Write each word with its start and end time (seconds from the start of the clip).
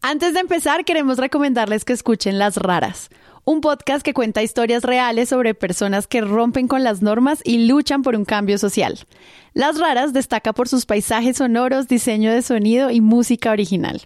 Antes 0.00 0.32
de 0.32 0.40
empezar, 0.40 0.84
queremos 0.84 1.18
recomendarles 1.18 1.84
que 1.84 1.92
escuchen 1.92 2.38
Las 2.38 2.56
Raras, 2.56 3.10
un 3.44 3.60
podcast 3.60 4.04
que 4.04 4.14
cuenta 4.14 4.44
historias 4.44 4.84
reales 4.84 5.28
sobre 5.28 5.54
personas 5.54 6.06
que 6.06 6.20
rompen 6.20 6.68
con 6.68 6.84
las 6.84 7.02
normas 7.02 7.40
y 7.44 7.66
luchan 7.66 8.02
por 8.02 8.14
un 8.14 8.24
cambio 8.24 8.58
social. 8.58 9.00
Las 9.54 9.76
Raras 9.76 10.12
destaca 10.12 10.52
por 10.52 10.68
sus 10.68 10.86
paisajes 10.86 11.38
sonoros, 11.38 11.88
diseño 11.88 12.30
de 12.30 12.42
sonido 12.42 12.92
y 12.92 13.00
música 13.00 13.50
original. 13.50 14.02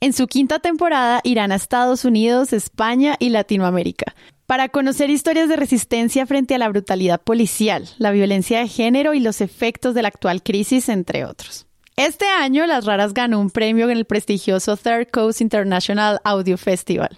En 0.00 0.12
su 0.12 0.26
quinta 0.26 0.58
temporada 0.58 1.20
irán 1.22 1.52
a 1.52 1.56
Estados 1.56 2.04
Unidos, 2.04 2.52
España 2.52 3.14
y 3.20 3.28
Latinoamérica 3.28 4.16
para 4.46 4.68
conocer 4.68 5.10
historias 5.10 5.48
de 5.48 5.56
resistencia 5.56 6.26
frente 6.26 6.54
a 6.56 6.58
la 6.58 6.68
brutalidad 6.68 7.20
policial, 7.20 7.88
la 7.98 8.10
violencia 8.10 8.60
de 8.60 8.68
género 8.68 9.14
y 9.14 9.20
los 9.20 9.40
efectos 9.40 9.94
de 9.94 10.02
la 10.02 10.08
actual 10.08 10.42
crisis, 10.42 10.88
entre 10.88 11.24
otros. 11.24 11.65
Este 11.96 12.26
año 12.26 12.66
Las 12.66 12.84
Raras 12.84 13.14
ganó 13.14 13.40
un 13.40 13.48
premio 13.48 13.88
en 13.88 13.96
el 13.96 14.04
prestigioso 14.04 14.76
Third 14.76 15.08
Coast 15.10 15.40
International 15.40 16.20
Audio 16.24 16.58
Festival, 16.58 17.16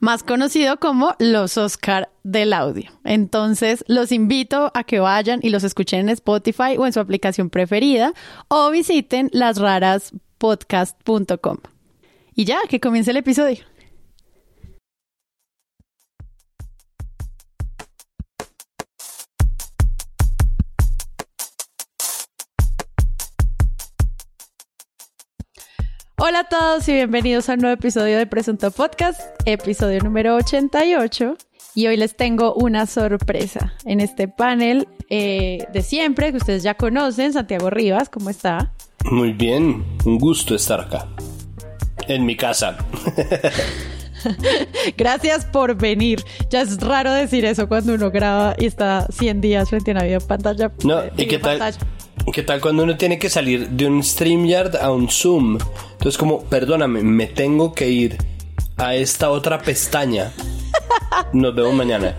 más 0.00 0.22
conocido 0.22 0.80
como 0.80 1.14
los 1.18 1.58
Oscar 1.58 2.08
del 2.22 2.54
audio. 2.54 2.90
Entonces, 3.04 3.84
los 3.86 4.12
invito 4.12 4.72
a 4.72 4.84
que 4.84 4.98
vayan 4.98 5.40
y 5.42 5.50
los 5.50 5.62
escuchen 5.62 6.00
en 6.00 6.08
Spotify 6.08 6.78
o 6.78 6.86
en 6.86 6.94
su 6.94 7.00
aplicación 7.00 7.50
preferida 7.50 8.14
o 8.48 8.70
visiten 8.70 9.28
lasraraspodcast.com. 9.34 11.58
Y 12.34 12.46
ya, 12.46 12.60
que 12.66 12.80
comience 12.80 13.10
el 13.10 13.18
episodio. 13.18 13.58
Hola 26.26 26.38
a 26.38 26.44
todos 26.44 26.88
y 26.88 26.94
bienvenidos 26.94 27.50
a 27.50 27.52
un 27.52 27.58
nuevo 27.58 27.74
episodio 27.74 28.16
de 28.16 28.26
Presunto 28.26 28.70
Podcast, 28.70 29.20
episodio 29.44 30.00
número 30.00 30.36
88. 30.36 31.36
Y 31.74 31.86
hoy 31.86 31.98
les 31.98 32.16
tengo 32.16 32.54
una 32.54 32.86
sorpresa 32.86 33.74
en 33.84 34.00
este 34.00 34.26
panel 34.26 34.88
eh, 35.10 35.66
de 35.70 35.82
siempre 35.82 36.30
que 36.30 36.38
ustedes 36.38 36.62
ya 36.62 36.76
conocen. 36.76 37.34
Santiago 37.34 37.68
Rivas, 37.68 38.08
¿cómo 38.08 38.30
está? 38.30 38.72
Muy 39.04 39.34
bien, 39.34 39.84
un 40.06 40.18
gusto 40.18 40.54
estar 40.54 40.80
acá. 40.80 41.06
En 42.08 42.24
mi 42.24 42.38
casa. 42.38 42.78
Gracias 44.96 45.44
por 45.44 45.76
venir. 45.76 46.24
Ya 46.50 46.62
es 46.62 46.80
raro 46.80 47.12
decir 47.12 47.44
eso 47.44 47.68
cuando 47.68 47.94
uno 47.94 48.10
graba 48.10 48.54
y 48.58 48.66
está 48.66 49.06
100 49.10 49.40
días 49.40 49.70
frente 49.70 49.90
a 49.90 49.94
una 49.94 50.04
video 50.04 50.20
pantalla. 50.20 50.72
No, 50.84 51.02
¿y 51.16 51.26
qué 51.26 51.38
tal? 51.38 51.74
¿Qué 52.32 52.42
tal 52.42 52.60
cuando 52.60 52.84
uno 52.84 52.96
tiene 52.96 53.18
que 53.18 53.28
salir 53.28 53.68
de 53.68 53.86
un 53.86 54.02
StreamYard 54.02 54.76
a 54.76 54.90
un 54.90 55.08
Zoom? 55.08 55.58
Entonces 55.92 56.16
como, 56.18 56.44
perdóname, 56.44 57.02
me 57.02 57.26
tengo 57.26 57.74
que 57.74 57.90
ir 57.90 58.16
a 58.76 58.94
esta 58.94 59.30
otra 59.30 59.58
pestaña. 59.60 60.32
Nos 61.32 61.54
vemos 61.54 61.74
mañana. 61.74 62.16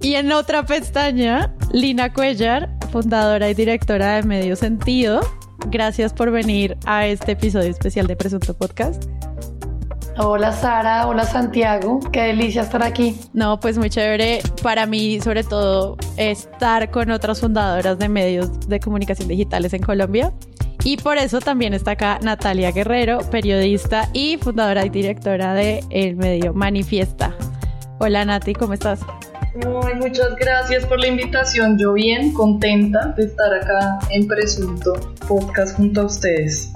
Y 0.00 0.14
en 0.14 0.30
otra 0.32 0.64
pestaña, 0.66 1.54
Lina 1.72 2.12
Cuellar, 2.12 2.70
fundadora 2.92 3.50
y 3.50 3.54
directora 3.54 4.16
de 4.16 4.22
Medio 4.24 4.56
Sentido. 4.56 5.20
Gracias 5.68 6.12
por 6.12 6.30
venir 6.30 6.76
a 6.84 7.06
este 7.06 7.32
episodio 7.32 7.70
especial 7.70 8.06
de 8.06 8.16
Presunto 8.16 8.54
Podcast. 8.54 9.04
Hola 10.18 10.50
Sara, 10.50 11.06
hola 11.06 11.24
Santiago, 11.26 12.00
qué 12.10 12.22
delicia 12.22 12.62
estar 12.62 12.82
aquí. 12.82 13.20
No, 13.34 13.60
pues 13.60 13.76
muy 13.76 13.90
chévere 13.90 14.40
para 14.62 14.86
mí, 14.86 15.20
sobre 15.20 15.44
todo, 15.44 15.98
estar 16.16 16.90
con 16.90 17.10
otras 17.10 17.40
fundadoras 17.40 17.98
de 17.98 18.08
medios 18.08 18.66
de 18.66 18.80
comunicación 18.80 19.28
digitales 19.28 19.74
en 19.74 19.82
Colombia. 19.82 20.32
Y 20.84 20.96
por 20.96 21.18
eso 21.18 21.40
también 21.40 21.74
está 21.74 21.90
acá 21.90 22.18
Natalia 22.22 22.70
Guerrero, 22.72 23.18
periodista 23.30 24.08
y 24.14 24.38
fundadora 24.38 24.86
y 24.86 24.88
directora 24.88 25.52
de 25.52 25.84
el 25.90 26.16
medio 26.16 26.54
Manifiesta. 26.54 27.34
Hola 27.98 28.24
Nati, 28.24 28.54
¿cómo 28.54 28.72
estás? 28.72 29.00
Muy, 29.64 29.94
muchas 29.96 30.34
gracias 30.36 30.86
por 30.86 30.98
la 30.98 31.08
invitación. 31.08 31.78
Yo 31.78 31.92
bien 31.92 32.32
contenta 32.32 33.08
de 33.18 33.24
estar 33.24 33.52
acá 33.52 33.98
en 34.10 34.26
Presunto 34.26 34.94
Podcast 35.28 35.76
junto 35.76 36.02
a 36.02 36.04
ustedes. 36.06 36.72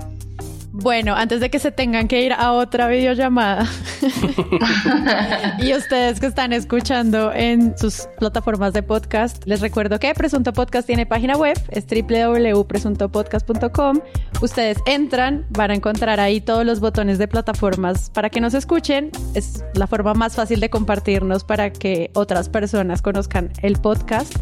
Bueno, 0.72 1.16
antes 1.16 1.40
de 1.40 1.50
que 1.50 1.58
se 1.58 1.72
tengan 1.72 2.06
que 2.06 2.22
ir 2.22 2.32
a 2.32 2.52
otra 2.52 2.86
videollamada 2.86 3.68
y 5.58 5.74
ustedes 5.74 6.20
que 6.20 6.26
están 6.26 6.52
escuchando 6.52 7.32
en 7.32 7.76
sus 7.76 8.06
plataformas 8.18 8.72
de 8.72 8.84
podcast, 8.84 9.44
les 9.46 9.60
recuerdo 9.60 9.98
que 9.98 10.14
Presunto 10.14 10.52
Podcast 10.52 10.86
tiene 10.86 11.06
página 11.06 11.36
web, 11.36 11.60
es 11.70 11.86
www.presuntopodcast.com. 11.86 13.98
Ustedes 14.42 14.78
entran, 14.86 15.44
van 15.50 15.72
a 15.72 15.74
encontrar 15.74 16.20
ahí 16.20 16.40
todos 16.40 16.64
los 16.64 16.78
botones 16.78 17.18
de 17.18 17.26
plataformas 17.26 18.08
para 18.10 18.30
que 18.30 18.40
nos 18.40 18.54
escuchen. 18.54 19.10
Es 19.34 19.64
la 19.74 19.88
forma 19.88 20.14
más 20.14 20.36
fácil 20.36 20.60
de 20.60 20.70
compartirnos 20.70 21.42
para 21.42 21.72
que 21.72 22.12
otras 22.14 22.48
personas 22.48 23.02
conozcan 23.02 23.50
el 23.62 23.80
podcast. 23.80 24.32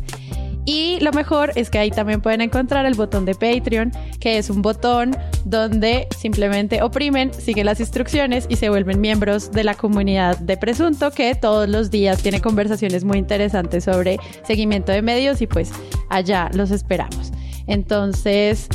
Y 0.69 1.01
lo 1.01 1.13
mejor 1.13 1.53
es 1.55 1.71
que 1.71 1.79
ahí 1.79 1.91
también 1.91 2.21
pueden 2.21 2.43
encontrar 2.43 2.85
el 2.85 2.93
botón 2.93 3.25
de 3.25 3.35
Patreon, 3.35 3.91
que 4.21 4.37
es 4.37 4.51
un 4.51 4.61
botón 4.61 5.17
donde 5.47 6.07
simplemente 6.15 6.83
oprimen, 6.83 7.33
siguen 7.33 7.65
las 7.65 7.81
instrucciones 7.81 8.45
y 8.51 8.57
se 8.57 8.69
vuelven 8.69 9.01
miembros 9.01 9.51
de 9.51 9.65
la 9.65 9.73
comunidad 9.73 10.37
de 10.37 10.59
Presunto, 10.59 11.11
que 11.11 11.35
todos 11.35 11.71
los 11.71 11.91
días 11.91 12.23
tiene 12.23 12.43
conversaciones 12.43 13.03
muy 13.03 13.17
interesantes 13.17 13.85
sobre 13.85 14.19
seguimiento 14.47 14.93
de 14.93 15.01
medios 15.01 15.41
y 15.41 15.47
pues 15.47 15.73
allá 16.11 16.51
los 16.53 16.71
esperamos. 16.71 17.33
Entonces, 17.67 18.69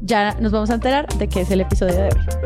ya 0.00 0.34
nos 0.40 0.50
vamos 0.50 0.70
a 0.70 0.74
enterar 0.74 1.06
de 1.16 1.28
qué 1.28 1.42
es 1.42 1.50
el 1.52 1.60
episodio 1.60 1.94
de 1.94 2.02
hoy. 2.02 2.45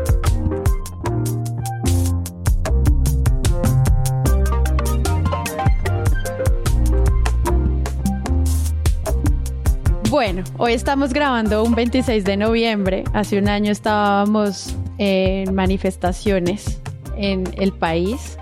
Bueno, 10.11 10.43
hoy 10.57 10.73
estamos 10.73 11.13
grabando 11.13 11.63
un 11.63 11.73
26 11.73 12.25
de 12.25 12.35
noviembre. 12.35 13.05
Hace 13.13 13.39
un 13.39 13.47
año 13.47 13.71
estábamos 13.71 14.75
en 14.97 15.55
manifestaciones 15.55 16.81
en 17.15 17.45
el 17.57 17.71
país 17.71 18.37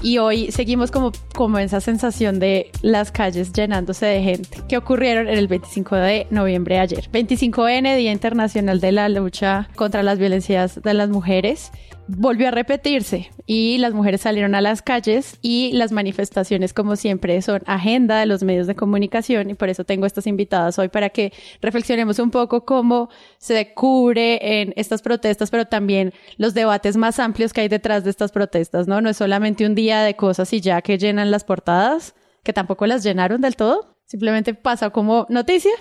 y 0.00 0.16
hoy 0.16 0.50
seguimos 0.50 0.90
como, 0.90 1.12
como 1.34 1.58
esa 1.58 1.80
sensación 1.80 2.38
de 2.38 2.70
las 2.82 3.12
calles 3.12 3.52
llenándose 3.52 4.06
de 4.06 4.22
gente 4.22 4.58
que 4.68 4.76
ocurrieron 4.76 5.28
en 5.28 5.38
el 5.38 5.48
25 5.48 5.96
de 5.96 6.26
noviembre 6.30 6.76
de 6.76 6.80
ayer. 6.80 7.08
25N, 7.12 7.96
Día 7.96 8.12
Internacional 8.12 8.80
de 8.80 8.92
la 8.92 9.08
Lucha 9.08 9.68
contra 9.76 10.02
las 10.02 10.18
Violencias 10.18 10.82
de 10.82 10.94
las 10.94 11.08
Mujeres 11.08 11.72
volvió 12.16 12.48
a 12.48 12.50
repetirse 12.50 13.30
y 13.46 13.78
las 13.78 13.94
mujeres 13.94 14.22
salieron 14.22 14.54
a 14.54 14.60
las 14.60 14.82
calles 14.82 15.38
y 15.42 15.72
las 15.72 15.92
manifestaciones 15.92 16.72
como 16.72 16.96
siempre 16.96 17.40
son 17.42 17.62
agenda 17.66 18.18
de 18.18 18.26
los 18.26 18.42
medios 18.42 18.66
de 18.66 18.74
comunicación 18.74 19.50
y 19.50 19.54
por 19.54 19.68
eso 19.68 19.84
tengo 19.84 20.06
estas 20.06 20.26
invitadas 20.26 20.78
hoy 20.78 20.88
para 20.88 21.10
que 21.10 21.32
reflexionemos 21.60 22.18
un 22.18 22.30
poco 22.30 22.64
cómo 22.64 23.10
se 23.38 23.72
cubre 23.74 24.60
en 24.60 24.72
estas 24.76 25.02
protestas, 25.02 25.50
pero 25.50 25.66
también 25.66 26.12
los 26.36 26.54
debates 26.54 26.96
más 26.96 27.18
amplios 27.18 27.52
que 27.52 27.62
hay 27.62 27.68
detrás 27.68 28.04
de 28.04 28.10
estas 28.10 28.32
protestas, 28.32 28.88
¿no? 28.88 29.00
No 29.00 29.10
es 29.10 29.16
solamente 29.16 29.66
un 29.66 29.74
día 29.74 30.02
de 30.02 30.14
cosas 30.14 30.52
y 30.52 30.60
ya 30.60 30.82
que 30.82 30.98
llenan 31.20 31.30
las 31.30 31.44
portadas, 31.44 32.14
que 32.42 32.52
tampoco 32.52 32.86
las 32.86 33.02
llenaron 33.02 33.40
del 33.40 33.56
todo, 33.56 33.98
simplemente 34.06 34.54
pasa 34.54 34.90
como 34.90 35.26
noticia, 35.28 35.72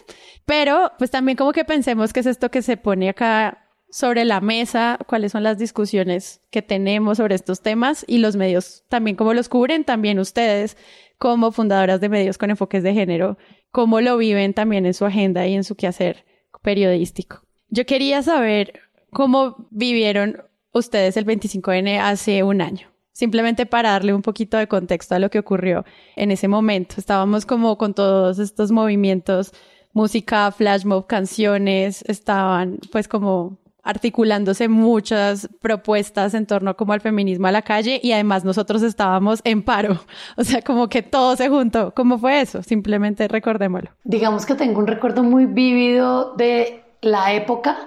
pero 0.45 0.91
pues 0.97 1.11
también 1.11 1.38
como 1.38 1.53
que 1.53 1.66
pensemos 1.66 2.13
que 2.13 2.19
es 2.19 2.25
esto 2.25 2.51
que 2.51 2.61
se 2.61 2.77
pone 2.77 3.09
acá 3.09 3.66
sobre 3.89 4.23
la 4.23 4.39
mesa 4.39 4.99
cuáles 5.07 5.31
son 5.31 5.41
las 5.41 5.57
discusiones 5.57 6.41
que 6.51 6.61
tenemos 6.61 7.17
sobre 7.17 7.33
estos 7.33 7.61
temas 7.61 8.05
y 8.07 8.19
los 8.19 8.35
medios 8.35 8.83
también 8.88 9.16
cómo 9.16 9.33
los 9.33 9.49
cubren, 9.49 9.83
también 9.83 10.19
ustedes 10.19 10.78
como 11.17 11.51
fundadoras 11.51 11.99
de 11.99 12.09
medios 12.09 12.38
con 12.38 12.49
enfoques 12.51 12.83
de 12.83 12.94
género, 12.94 13.38
cómo 13.72 13.99
lo 14.01 14.17
viven 14.17 14.53
también 14.53 14.85
en 14.85 14.94
su 14.94 15.05
agenda 15.05 15.47
y 15.47 15.55
en 15.55 15.63
su 15.63 15.75
quehacer 15.75 16.25
periodístico. 16.61 17.41
Yo 17.69 17.85
quería 17.85 18.22
saber 18.22 18.79
cómo 19.11 19.67
vivieron 19.72 20.44
ustedes 20.72 21.17
el 21.17 21.25
25N 21.25 21.99
hace 21.99 22.43
un 22.43 22.61
año. 22.61 22.89
Simplemente 23.11 23.66
para 23.66 23.91
darle 23.91 24.14
un 24.14 24.22
poquito 24.22 24.58
de 24.58 24.67
contexto 24.67 25.16
a 25.16 25.20
lo 25.20 25.29
que 25.29 25.40
ocurrió 25.40 25.84
en 26.16 26.32
ese 26.32 26.47
momento. 26.47 26.96
Estábamos 26.97 27.46
como 27.46 27.78
con 27.78 27.94
todos 27.94 28.40
estos 28.40 28.72
movimientos 28.72 29.52
música, 29.94 30.52
flash 30.52 30.85
mob, 30.85 31.08
canciones, 31.08 32.03
estaban 32.08 32.79
pues 32.91 33.08
como 33.08 33.58
articulándose 33.82 34.67
muchas 34.67 35.50
propuestas 35.61 36.34
en 36.34 36.46
torno 36.46 36.76
como 36.76 36.94
al 36.94 37.02
feminismo 37.02 37.47
a 37.47 37.52
la 37.52 37.61
calle 37.61 38.00
y 38.03 38.11
además 38.11 38.46
nosotros 38.46 38.84
estábamos 38.84 39.41
en 39.46 39.64
paro, 39.64 40.00
o 40.38 40.44
sea, 40.44 40.62
como 40.62 40.90
que 40.90 41.02
todo 41.02 41.35
se 41.35 41.50
juntó. 41.50 41.94
¿Cómo 41.96 42.17
fue 42.20 42.41
eso? 42.41 42.62
Simplemente 42.62 43.28
recordémoslo. 43.28 43.91
Digamos 44.03 44.46
que 44.46 44.55
tengo 44.55 44.79
un 44.79 44.88
recuerdo 44.88 45.23
muy 45.23 45.46
vívido 45.46 46.35
de 46.35 46.84
la 47.02 47.34
época 47.34 47.79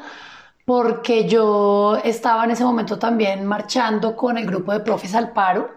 porque 0.73 1.29
yo 1.29 1.99
estaba 2.03 2.45
en 2.45 2.53
ese 2.53 2.65
momento 2.65 2.99
también 2.99 3.45
marchando 3.45 4.17
con 4.17 4.39
el 4.39 4.47
grupo 4.47 4.73
de 4.73 4.81
Profes 4.81 5.15
al 5.15 5.33
Paro, 5.33 5.71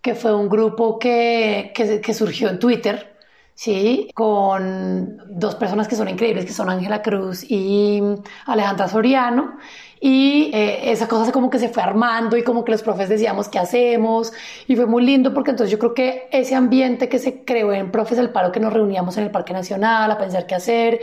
que 0.00 0.14
fue 0.14 0.32
un 0.32 0.48
grupo 0.48 0.96
que, 0.96 1.72
que, 1.74 2.00
que 2.00 2.14
surgió 2.14 2.48
en 2.48 2.60
Twitter 2.60 3.16
¿sí? 3.54 4.08
Con 4.14 5.18
dos 5.28 5.56
personas 5.56 5.88
que 5.88 5.96
son 5.96 6.08
increíbles, 6.08 6.44
que 6.44 6.52
son 6.52 6.70
Ángela 6.70 7.02
Cruz 7.02 7.44
y 7.48 8.00
Alejandra 8.46 8.86
Soriano. 8.86 9.56
y 10.00 10.52
eh, 10.54 10.92
esa 10.92 11.08
cosa 11.08 11.32
como 11.32 11.50
que 11.50 11.58
se 11.58 11.68
fue 11.68 11.82
armando 11.82 12.36
y 12.36 12.44
como 12.44 12.64
que 12.64 12.70
los 12.70 12.82
profes 12.82 13.08
decíamos 13.08 13.48
qué 13.48 13.58
hacemos 13.58 14.32
y 14.68 14.76
fue 14.76 14.86
muy 14.86 15.02
lindo 15.04 15.34
porque 15.34 15.50
entonces 15.50 15.72
yo 15.72 15.80
creo 15.80 15.94
que 15.94 16.28
ese 16.30 16.54
ambiente 16.54 17.08
que 17.08 17.18
se 17.18 17.44
creó 17.44 17.72
en 17.72 17.90
Profes 17.90 18.18
al 18.20 18.30
Paro 18.30 18.52
que 18.52 18.60
nos 18.60 18.72
reuníamos 18.72 19.16
en 19.18 19.24
el 19.24 19.32
Parque 19.32 19.52
Nacional 19.52 20.08
a 20.12 20.18
pensar 20.18 20.46
qué 20.46 20.54
hacer, 20.54 21.00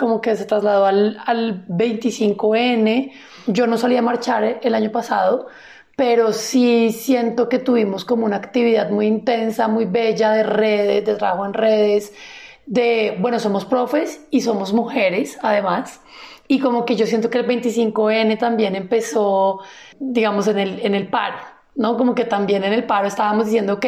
como 0.00 0.22
que 0.22 0.34
se 0.34 0.46
trasladó 0.46 0.86
al, 0.86 1.18
al 1.26 1.66
25N. 1.68 3.12
Yo 3.46 3.66
no 3.66 3.76
salí 3.76 3.98
a 3.98 4.02
marchar 4.02 4.58
el 4.62 4.74
año 4.74 4.90
pasado, 4.90 5.48
pero 5.94 6.32
sí 6.32 6.90
siento 6.92 7.50
que 7.50 7.58
tuvimos 7.58 8.06
como 8.06 8.24
una 8.24 8.36
actividad 8.36 8.88
muy 8.88 9.06
intensa, 9.06 9.68
muy 9.68 9.84
bella 9.84 10.32
de 10.32 10.42
redes, 10.42 11.04
de 11.04 11.14
trabajo 11.16 11.44
en 11.44 11.52
redes, 11.52 12.14
de, 12.64 13.18
bueno, 13.20 13.38
somos 13.38 13.66
profes 13.66 14.26
y 14.30 14.40
somos 14.40 14.72
mujeres 14.72 15.38
además. 15.42 16.00
Y 16.48 16.60
como 16.60 16.86
que 16.86 16.96
yo 16.96 17.06
siento 17.06 17.28
que 17.28 17.38
el 17.38 17.46
25N 17.46 18.38
también 18.38 18.76
empezó, 18.76 19.60
digamos, 19.98 20.48
en 20.48 20.58
el, 20.58 20.80
en 20.80 20.94
el 20.94 21.08
paro, 21.08 21.36
¿no? 21.74 21.98
Como 21.98 22.14
que 22.14 22.24
también 22.24 22.64
en 22.64 22.72
el 22.72 22.84
paro 22.84 23.06
estábamos 23.06 23.44
diciendo, 23.44 23.74
ok, 23.74 23.86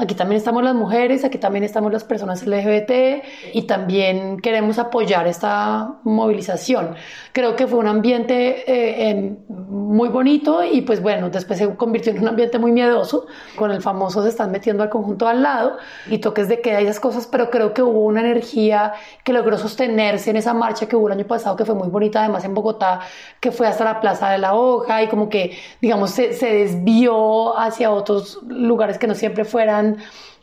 Aquí 0.00 0.14
también 0.14 0.38
estamos 0.38 0.62
las 0.64 0.74
mujeres, 0.74 1.26
aquí 1.26 1.36
también 1.36 1.62
estamos 1.62 1.92
las 1.92 2.04
personas 2.04 2.46
LGBT 2.46 3.22
y 3.52 3.62
también 3.66 4.40
queremos 4.40 4.78
apoyar 4.78 5.26
esta 5.26 5.96
movilización. 6.04 6.94
Creo 7.32 7.54
que 7.54 7.66
fue 7.66 7.78
un 7.78 7.86
ambiente 7.86 8.64
eh, 8.66 9.36
muy 9.48 10.08
bonito 10.08 10.64
y 10.64 10.80
pues 10.80 11.02
bueno, 11.02 11.28
después 11.28 11.58
se 11.58 11.76
convirtió 11.76 12.12
en 12.12 12.22
un 12.22 12.28
ambiente 12.28 12.58
muy 12.58 12.72
miedoso. 12.72 13.26
Con 13.56 13.72
el 13.72 13.82
famoso 13.82 14.22
se 14.22 14.30
están 14.30 14.50
metiendo 14.50 14.82
al 14.82 14.88
conjunto 14.88 15.28
al 15.28 15.42
lado 15.42 15.76
y 16.08 16.16
toques 16.16 16.48
de 16.48 16.62
queda 16.62 16.80
y 16.80 16.84
esas 16.84 16.98
cosas, 16.98 17.26
pero 17.26 17.50
creo 17.50 17.74
que 17.74 17.82
hubo 17.82 18.06
una 18.06 18.20
energía 18.20 18.94
que 19.22 19.34
logró 19.34 19.58
sostenerse 19.58 20.30
en 20.30 20.36
esa 20.36 20.54
marcha 20.54 20.88
que 20.88 20.96
hubo 20.96 21.08
el 21.08 21.18
año 21.18 21.26
pasado, 21.26 21.56
que 21.56 21.66
fue 21.66 21.74
muy 21.74 21.88
bonita, 21.88 22.20
además 22.20 22.42
en 22.46 22.54
Bogotá, 22.54 23.00
que 23.38 23.52
fue 23.52 23.66
hasta 23.66 23.84
la 23.84 24.00
Plaza 24.00 24.30
de 24.30 24.38
la 24.38 24.54
Hoja 24.54 25.02
y 25.02 25.08
como 25.08 25.28
que, 25.28 25.58
digamos, 25.82 26.12
se, 26.12 26.32
se 26.32 26.46
desvió 26.54 27.58
hacia 27.58 27.90
otros 27.90 28.38
lugares 28.48 28.96
que 28.96 29.06
no 29.06 29.14
siempre 29.14 29.44
fueran 29.44 29.89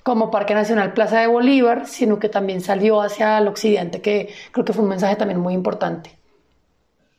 como 0.03 0.31
Parque 0.31 0.53
Nacional 0.53 0.93
Plaza 0.93 1.19
de 1.19 1.27
Bolívar, 1.27 1.85
sino 1.85 2.17
que 2.17 2.29
también 2.29 2.61
salió 2.61 3.01
hacia 3.01 3.39
el 3.39 3.47
occidente, 3.47 4.01
que 4.01 4.33
creo 4.51 4.63
que 4.63 4.73
fue 4.73 4.83
un 4.83 4.89
mensaje 4.89 5.17
también 5.17 5.39
muy 5.39 5.53
importante. 5.53 6.17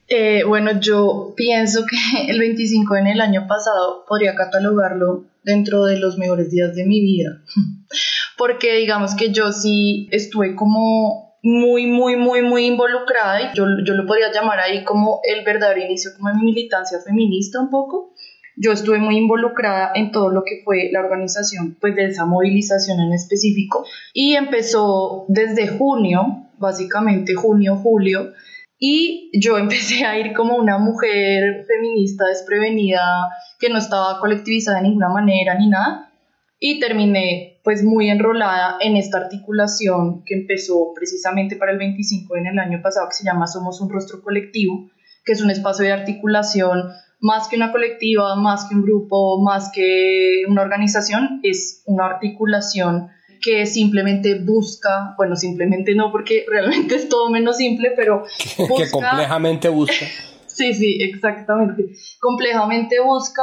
Eh, 0.08 0.42
bueno, 0.44 0.80
yo 0.80 1.34
pienso 1.36 1.84
que 1.84 1.96
el 2.30 2.38
25 2.38 2.96
en 2.96 3.08
el 3.08 3.20
año 3.20 3.46
pasado 3.46 4.04
podría 4.08 4.34
catalogarlo 4.34 5.26
dentro 5.44 5.84
de 5.84 5.98
los 5.98 6.16
mejores 6.16 6.50
días 6.50 6.74
de 6.74 6.86
mi 6.86 7.00
vida, 7.00 7.42
porque 8.38 8.76
digamos 8.76 9.14
que 9.14 9.32
yo 9.32 9.52
sí 9.52 10.08
estuve 10.10 10.54
como 10.54 11.36
muy, 11.42 11.86
muy, 11.86 12.16
muy, 12.16 12.42
muy 12.42 12.66
involucrada 12.66 13.40
y 13.42 13.56
yo, 13.56 13.64
yo 13.84 13.94
lo 13.94 14.06
podría 14.06 14.32
llamar 14.32 14.60
ahí 14.60 14.82
como 14.84 15.20
el 15.22 15.44
verdadero 15.44 15.80
inicio 15.80 16.10
como 16.16 16.30
de 16.30 16.36
mi 16.36 16.44
militancia 16.44 16.98
feminista 17.04 17.60
un 17.60 17.70
poco 17.70 18.14
yo 18.60 18.72
estuve 18.72 18.98
muy 18.98 19.16
involucrada 19.16 19.92
en 19.94 20.10
todo 20.10 20.30
lo 20.30 20.42
que 20.44 20.62
fue 20.64 20.90
la 20.92 21.00
organización 21.00 21.76
pues 21.80 21.94
de 21.94 22.06
esa 22.06 22.26
movilización 22.26 23.00
en 23.00 23.12
específico. 23.12 23.84
Y 24.12 24.34
empezó 24.34 25.24
desde 25.28 25.68
junio, 25.68 26.48
básicamente 26.58 27.34
junio, 27.34 27.76
julio, 27.76 28.32
y 28.78 29.30
yo 29.40 29.58
empecé 29.58 30.04
a 30.04 30.18
ir 30.18 30.32
como 30.32 30.56
una 30.56 30.78
mujer 30.78 31.64
feminista 31.66 32.26
desprevenida 32.26 33.28
que 33.58 33.68
no 33.68 33.78
estaba 33.78 34.18
colectivizada 34.20 34.78
de 34.78 34.84
ninguna 34.84 35.08
manera 35.08 35.54
ni 35.58 35.68
nada. 35.68 36.04
Y 36.60 36.80
terminé 36.80 37.60
pues 37.62 37.84
muy 37.84 38.10
enrolada 38.10 38.78
en 38.80 38.96
esta 38.96 39.18
articulación 39.18 40.24
que 40.24 40.34
empezó 40.34 40.92
precisamente 40.92 41.54
para 41.54 41.70
el 41.70 41.78
25 41.78 42.36
en 42.36 42.46
el 42.48 42.58
año 42.58 42.80
pasado 42.82 43.08
que 43.08 43.14
se 43.14 43.24
llama 43.24 43.46
Somos 43.46 43.80
un 43.80 43.90
Rostro 43.90 44.22
Colectivo, 44.22 44.90
que 45.24 45.32
es 45.32 45.42
un 45.42 45.50
espacio 45.50 45.84
de 45.84 45.92
articulación 45.92 46.90
más 47.20 47.48
que 47.48 47.56
una 47.56 47.72
colectiva, 47.72 48.36
más 48.36 48.66
que 48.68 48.74
un 48.74 48.82
grupo, 48.82 49.40
más 49.42 49.70
que 49.74 50.42
una 50.48 50.62
organización, 50.62 51.40
es 51.42 51.82
una 51.86 52.06
articulación 52.06 53.08
que 53.40 53.66
simplemente 53.66 54.40
busca, 54.40 55.14
bueno, 55.16 55.36
simplemente 55.36 55.94
no, 55.94 56.10
porque 56.10 56.44
realmente 56.50 56.96
es 56.96 57.08
todo 57.08 57.30
menos 57.30 57.56
simple, 57.56 57.92
pero 57.96 58.24
que 58.56 58.90
complejamente 58.90 59.68
busca. 59.68 60.06
sí, 60.46 60.74
sí, 60.74 60.98
exactamente. 61.00 61.90
Complejamente 62.20 63.00
busca, 63.00 63.42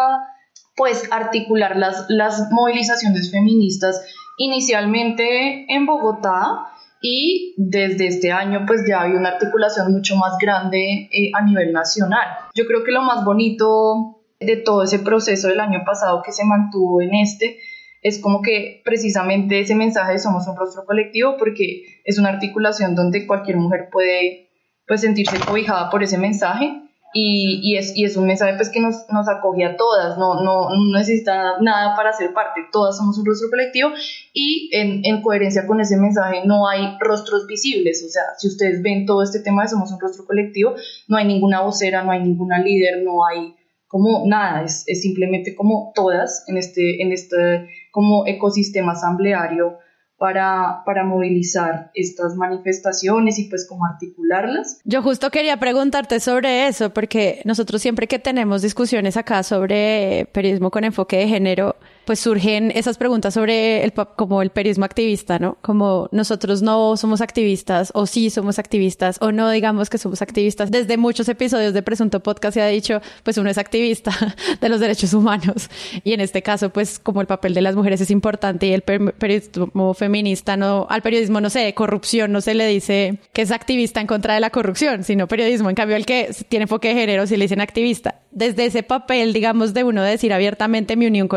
pues, 0.76 1.10
articular 1.12 1.78
las, 1.78 2.06
las 2.10 2.50
movilizaciones 2.52 3.32
feministas 3.32 4.02
inicialmente 4.38 5.66
en 5.74 5.86
Bogotá, 5.86 6.68
y 7.08 7.54
desde 7.58 8.08
este 8.08 8.32
año 8.32 8.64
pues 8.66 8.82
ya 8.88 9.04
hay 9.04 9.12
una 9.12 9.30
articulación 9.30 9.92
mucho 9.92 10.16
más 10.16 10.40
grande 10.42 11.08
eh, 11.12 11.30
a 11.36 11.44
nivel 11.44 11.72
nacional. 11.72 12.26
Yo 12.56 12.66
creo 12.66 12.84
que 12.84 12.92
lo 12.92 13.04
más 13.04 13.24
bonito 13.24 14.24
de 14.40 14.58
todo 14.58 14.82
ese 14.82 14.98
proceso 14.98 15.50
del 15.50 15.60
año 15.60 15.84
pasado 15.86 16.24
que 16.26 16.32
se 16.32 16.44
mantuvo 16.44 17.04
en 17.04 17.14
este 17.14 17.60
es 18.02 18.18
como 18.20 18.42
que 18.42 18.82
precisamente 18.84 19.60
ese 19.60 19.76
mensaje 19.76 20.14
de 20.14 20.20
somos 20.20 20.48
un 20.48 20.58
rostro 20.58 20.84
colectivo 20.84 21.36
porque 21.38 21.84
es 22.04 22.18
una 22.18 22.30
articulación 22.30 22.96
donde 22.96 23.28
cualquier 23.28 23.58
mujer 23.58 23.90
puede 23.92 24.50
pues 24.88 25.02
sentirse 25.02 25.38
cobijada 25.40 25.92
por 25.92 26.02
ese 26.02 26.18
mensaje 26.18 26.85
y, 27.18 27.62
y, 27.64 27.78
es, 27.78 27.96
y 27.96 28.04
es 28.04 28.18
un 28.18 28.28
mensaje 28.28 28.56
pues 28.58 28.70
que 28.70 28.82
nos, 28.82 29.06
nos 29.10 29.30
acoge 29.30 29.64
a 29.64 29.78
todas, 29.78 30.18
no, 30.18 30.44
no, 30.44 30.68
no, 30.68 30.98
necesita 30.98 31.62
nada 31.62 31.96
para 31.96 32.12
ser 32.12 32.34
parte, 32.34 32.68
todas 32.74 32.98
somos 32.98 33.18
un 33.18 33.26
rostro 33.26 33.50
colectivo 33.50 33.92
y 34.34 34.70
en, 34.74 35.00
en, 35.06 35.22
coherencia 35.22 35.66
con 35.66 35.80
ese 35.80 35.96
mensaje 35.96 36.42
no 36.46 36.68
hay 36.68 36.98
rostros 37.00 37.48
visibles, 37.48 38.04
o 38.06 38.10
sea, 38.10 38.22
si 38.38 38.50
ustedes 38.50 38.84
ven 38.84 39.06
todo 39.06 39.24
este 39.24 39.40
tema 39.40 39.62
de 39.62 39.70
somos 39.70 39.94
un 39.94 40.00
rostro 40.02 40.26
colectivo, 40.26 40.76
no 41.08 41.16
hay 41.16 41.26
ninguna 41.26 41.62
vocera, 41.62 42.04
no 42.04 42.12
hay 42.12 42.22
ninguna 42.22 42.60
líder, 42.60 43.02
no 43.02 43.26
hay 43.26 43.56
como 43.88 44.24
nada, 44.28 44.66
es, 44.66 44.84
es 44.86 45.02
simplemente 45.02 45.56
como 45.56 45.94
todas 45.96 46.44
en 46.50 46.58
este, 46.58 47.02
en 47.02 47.14
este 47.14 47.70
como 47.92 48.28
ecosistema 48.28 48.92
asambleario 48.92 49.78
para, 50.18 50.84
para 50.86 51.04
movilizar 51.04 51.92
estas 51.94 52.36
manifestaciones 52.36 53.38
y 53.40 53.50
pues 53.50 53.68
como 53.68 53.86
articularlas. 53.86 54.80
Yo 54.86 55.02
justo 55.02 55.30
quería 55.30 55.58
preguntarte 55.58 56.20
sobre 56.20 56.68
eso, 56.68 56.92
porque 56.92 57.42
nosotros 57.46 57.82
siempre 57.82 58.08
que 58.08 58.20
tenemos 58.20 58.62
discusiones 58.62 59.18
acá 59.18 59.44
sobre 59.44 60.30
periodismo 60.32 60.72
con 60.72 60.84
enfoque 60.84 61.18
de 61.18 61.28
género, 61.28 61.76
pues 62.06 62.20
surgen 62.20 62.72
esas 62.72 62.98
preguntas 62.98 63.34
sobre 63.34 63.84
el, 63.84 63.94
como 63.94 64.42
el 64.42 64.50
periodismo 64.50 64.86
activista, 64.86 65.40
¿no? 65.40 65.58
Como 65.62 66.08
nosotros 66.12 66.62
no 66.62 66.98
somos 66.98 67.22
activistas 67.22 67.92
o 67.94 68.06
sí 68.06 68.30
somos 68.30 68.60
activistas 68.60 69.18
o 69.22 69.32
no 69.32 69.50
digamos 69.50 69.90
que 69.90 69.98
somos 69.98 70.22
activistas. 70.22 70.72
Desde 70.72 70.98
muchos 70.98 71.28
episodios 71.30 71.74
de 71.74 71.82
Presunto 71.82 72.22
Podcast 72.22 72.54
se 72.54 72.62
ha 72.62 72.68
dicho, 72.68 73.02
pues 73.24 73.38
uno 73.38 73.50
es 73.50 73.58
activista 73.58 74.12
de 74.62 74.70
los 74.70 74.80
derechos 74.80 75.14
humanos 75.14 75.70
y 76.04 76.14
en 76.14 76.22
este 76.22 76.42
caso, 76.42 76.70
pues 76.70 77.00
como 77.00 77.22
el 77.22 77.28
papel 77.28 77.54
de 77.54 77.62
las 77.62 77.76
mujeres 77.76 78.02
es 78.02 78.12
importante 78.12 78.68
y 78.68 78.74
el 78.74 78.82
periodismo 78.82 79.94
feminista 79.94 80.58
no, 80.58 80.88
al 80.90 81.02
periodismo 81.02 81.42
no 81.42 81.50
sé, 81.50 81.74
corrupción 81.74 82.32
no 82.32 82.42
se 82.42 82.54
le 82.54 82.68
dice 82.68 83.20
que 83.34 83.42
es 83.42 83.52
activista 83.52 84.02
en 84.02 84.08
contra 84.08 84.34
de 84.34 84.40
la 84.40 84.50
corrupción, 84.50 85.04
sino 85.04 85.28
periodismo. 85.28 85.70
En 85.70 85.76
cambio, 85.76 85.96
el 85.96 86.06
que 86.06 86.30
tiene 86.50 86.64
enfoque 86.64 86.90
de 86.90 86.96
género 86.96 87.28
sí 87.28 87.38
le 87.38 87.46
dicen 87.46 87.62
activista. 87.62 88.22
Desde 88.32 88.66
ese 88.66 88.84
papel, 88.84 89.34
digamos, 89.34 89.74
de 89.74 89.84
uno 89.84 90.04
decir 90.04 90.34
abiertamente 90.34 90.96
mi 90.96 91.08
unión 91.08 91.28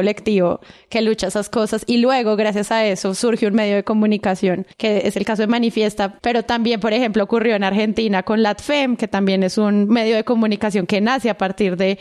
que 0.88 1.02
lucha 1.02 1.28
esas 1.28 1.48
cosas. 1.48 1.84
Y 1.86 1.98
luego 1.98 2.36
gracias 2.36 2.72
a 2.72 2.84
eso 2.84 3.14
surge 3.14 3.46
un 3.46 3.54
medio 3.54 3.76
de 3.76 3.84
comunicación 3.84 4.66
que 4.76 5.02
es 5.04 5.16
el 5.16 5.24
caso 5.24 5.42
de 5.42 5.48
Manifiesta, 5.48 6.18
pero 6.20 6.42
también 6.42 6.80
por 6.80 6.92
ejemplo 6.92 7.24
ocurrió 7.24 7.54
en 7.56 7.64
Argentina 7.64 8.22
con 8.22 8.42
LatFem, 8.42 8.96
que 8.96 9.08
también 9.08 9.42
es 9.42 9.58
un 9.58 9.88
medio 9.88 10.16
de 10.16 10.24
comunicación 10.24 10.86
que 10.86 11.00
nace 11.00 11.30
a 11.30 11.38
partir 11.38 11.76
de 11.76 11.98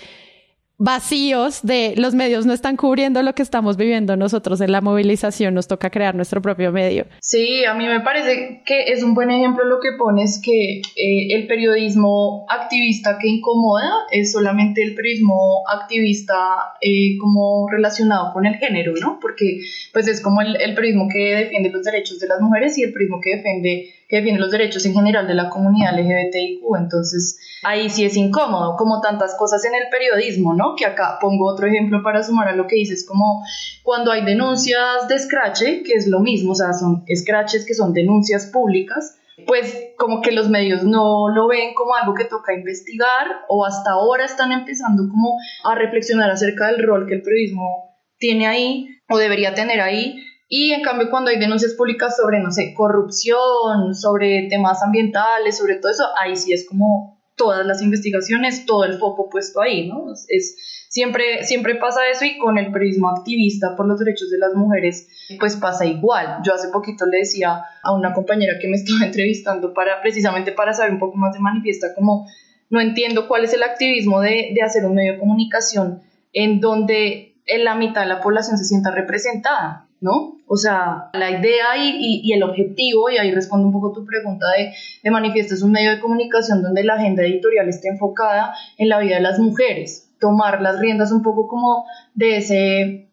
vacíos 0.80 1.62
de 1.64 1.96
los 1.98 2.14
medios 2.14 2.46
no 2.46 2.54
están 2.54 2.78
cubriendo 2.78 3.24
lo 3.24 3.34
que 3.34 3.42
estamos 3.42 3.78
viviendo 3.78 4.16
nosotros 4.16 4.62
en 4.62 4.72
la 4.72 4.82
movilización, 4.82 5.56
nos 5.56 5.68
toca 5.68 5.90
crear 5.90 6.14
nuestro 6.14 6.42
propio 6.42 6.72
medio. 6.72 7.08
Sí, 7.20 7.66
a 7.66 7.74
mí 7.74 7.88
me 7.88 8.02
parece 8.02 8.62
que 8.64 8.92
es 8.92 9.02
un 9.02 9.16
buen 9.16 9.32
ejemplo 9.32 9.66
lo 9.66 9.80
que 9.80 9.94
pones 9.98 10.40
que 10.44 10.82
eh, 10.96 11.34
el 11.34 11.48
periodismo 11.48 12.46
activista 12.50 13.18
que 13.20 13.28
incomoda 13.28 13.92
es 14.12 14.32
solamente 14.32 14.84
el 14.84 14.94
periodismo 14.94 15.64
activista 15.68 16.36
eh, 16.82 17.18
como 17.20 17.68
relacionado 17.70 18.32
con 18.34 18.46
el 18.46 18.56
género, 18.56 18.94
¿no? 19.02 19.20
Porque 19.20 19.62
pues 19.94 20.08
es 20.08 20.22
como 20.22 20.42
el, 20.42 20.58
periodismo 20.76 21.08
que 21.12 21.36
defiende 21.36 21.70
los 21.70 21.84
derechos 21.84 22.20
de 22.20 22.28
las 22.28 22.40
mujeres 22.40 22.78
y 22.78 22.84
el 22.84 22.94
periodismo 22.94 23.20
que 23.22 23.36
defiende 23.36 23.94
que 24.08 24.18
defiende 24.18 24.40
los 24.40 24.52
derechos 24.52 24.86
en 24.86 24.94
general 24.94 25.28
de 25.28 25.34
la 25.34 25.50
comunidad 25.50 25.98
LGBTIQ, 26.00 26.62
entonces 26.80 27.40
ahí 27.68 27.90
sí 27.90 28.06
es 28.06 28.16
incómodo, 28.16 28.76
como 28.78 29.02
tantas 29.02 29.36
cosas 29.36 29.64
en 29.66 29.76
el 29.76 29.90
periodismo, 29.92 30.54
¿no? 30.54 30.76
Que 30.76 30.86
acá 30.86 31.18
pongo 31.20 31.52
otro 31.52 31.68
ejemplo 31.68 32.02
para 32.02 32.24
sumar 32.24 32.48
a 32.48 32.56
lo 32.56 32.66
que 32.66 32.76
dices, 32.76 33.06
como 33.06 33.44
cuando 33.84 34.12
hay 34.12 34.24
denuncias 34.24 35.08
de 35.10 35.20
scratch, 35.20 35.60
que 35.86 35.94
es 35.94 36.08
lo 36.08 36.20
mismo, 36.20 36.52
o 36.52 36.56
sea, 36.56 36.74
son 36.74 37.04
scratches 37.14 37.66
que 37.66 37.74
son 37.74 37.94
denuncias 37.94 38.48
públicas, 38.48 39.18
pues 39.46 39.92
como 39.98 40.22
que 40.22 40.32
los 40.32 40.50
medios 40.50 40.84
no 40.84 41.30
lo 41.30 41.48
ven 41.48 41.74
como 41.76 41.94
algo 41.94 42.14
que 42.14 42.26
toca 42.26 42.54
investigar 42.54 43.28
o 43.50 43.66
hasta 43.66 43.92
ahora 43.92 44.26
están 44.26 44.52
empezando 44.52 45.04
como 45.10 45.38
a 45.64 45.76
reflexionar 45.76 46.32
acerca 46.32 46.68
del 46.68 46.84
rol 46.84 47.06
que 47.08 47.16
el 47.16 47.22
periodismo 47.22 47.98
tiene 48.18 48.48
ahí 48.48 48.88
o 49.10 49.18
debería 49.18 49.54
tener 49.54 49.80
ahí 49.80 50.16
y 50.50 50.72
en 50.72 50.82
cambio 50.82 51.10
cuando 51.10 51.30
hay 51.30 51.38
denuncias 51.38 51.74
públicas 51.74 52.16
sobre, 52.16 52.40
no 52.40 52.52
sé, 52.52 52.74
corrupción, 52.74 53.94
sobre 53.94 54.48
temas 54.50 54.82
ambientales, 54.82 55.58
sobre 55.58 55.76
todo 55.76 55.92
eso, 55.92 56.06
ahí 56.18 56.36
sí 56.36 56.54
es 56.54 56.68
como 56.68 57.17
todas 57.38 57.66
las 57.66 57.82
investigaciones, 57.82 58.66
todo 58.66 58.84
el 58.84 58.98
foco 58.98 59.30
puesto 59.30 59.62
ahí, 59.62 59.88
¿no? 59.88 60.12
Es, 60.28 60.58
siempre, 60.90 61.44
siempre 61.44 61.76
pasa 61.76 62.10
eso 62.12 62.26
y 62.26 62.38
con 62.38 62.58
el 62.58 62.72
periodismo 62.72 63.10
activista 63.10 63.76
por 63.78 63.88
los 63.88 64.00
derechos 64.00 64.30
de 64.30 64.40
las 64.40 64.54
mujeres, 64.56 65.08
pues 65.40 65.56
pasa 65.56 65.86
igual. 65.86 66.40
Yo 66.44 66.54
hace 66.54 66.70
poquito 66.70 67.06
le 67.06 67.20
decía 67.20 67.62
a 67.84 67.94
una 67.94 68.14
compañera 68.14 68.60
que 68.60 68.68
me 68.68 68.76
estaba 68.76 69.00
entrevistando 69.06 69.74
para, 69.74 70.02
precisamente 70.02 70.52
para 70.52 70.74
saber 70.74 70.92
un 70.92 71.00
poco 71.00 71.16
más 71.16 71.34
de 71.34 71.40
manifiesta, 71.40 71.94
como 71.96 72.28
no 72.70 72.82
entiendo 72.82 73.28
cuál 73.28 73.46
es 73.46 73.54
el 73.54 73.64
activismo 73.64 74.20
de, 74.20 74.52
de 74.54 74.62
hacer 74.62 74.86
un 74.86 74.96
medio 74.96 75.14
de 75.14 75.20
comunicación 75.20 76.02
en 76.34 76.60
donde 76.60 77.36
en 77.46 77.64
la 77.64 77.76
mitad 77.76 78.02
de 78.02 78.08
la 78.08 78.20
población 78.20 78.58
se 78.58 78.66
sienta 78.66 78.92
representada, 78.92 79.87
¿no? 80.02 80.38
O 80.48 80.56
sea, 80.56 81.10
la 81.14 81.32
idea 81.32 81.78
y, 81.78 82.22
y, 82.24 82.34
el 82.34 82.44
objetivo, 82.44 83.10
y 83.10 83.18
ahí 83.18 83.32
respondo 83.34 83.68
un 83.68 83.74
poco 83.74 83.92
tu 83.92 84.06
pregunta 84.06 84.46
de, 84.58 84.72
de 85.04 85.12
Manifiesto, 85.12 85.56
es 85.56 85.62
un 85.62 85.72
medio 85.72 85.92
de 85.92 86.00
comunicación 86.00 86.62
donde 86.62 86.84
la 86.84 86.96
agenda 86.96 87.24
editorial 87.24 87.68
esté 87.68 87.90
enfocada 87.90 88.54
en 88.78 88.90
la 88.90 89.00
vida 89.00 89.16
de 89.16 89.22
las 89.22 89.40
mujeres, 89.40 90.10
tomar 90.20 90.62
las 90.62 90.80
riendas 90.80 91.12
un 91.12 91.22
poco 91.22 91.48
como 91.48 91.86
de 92.14 92.38
ese 92.38 93.04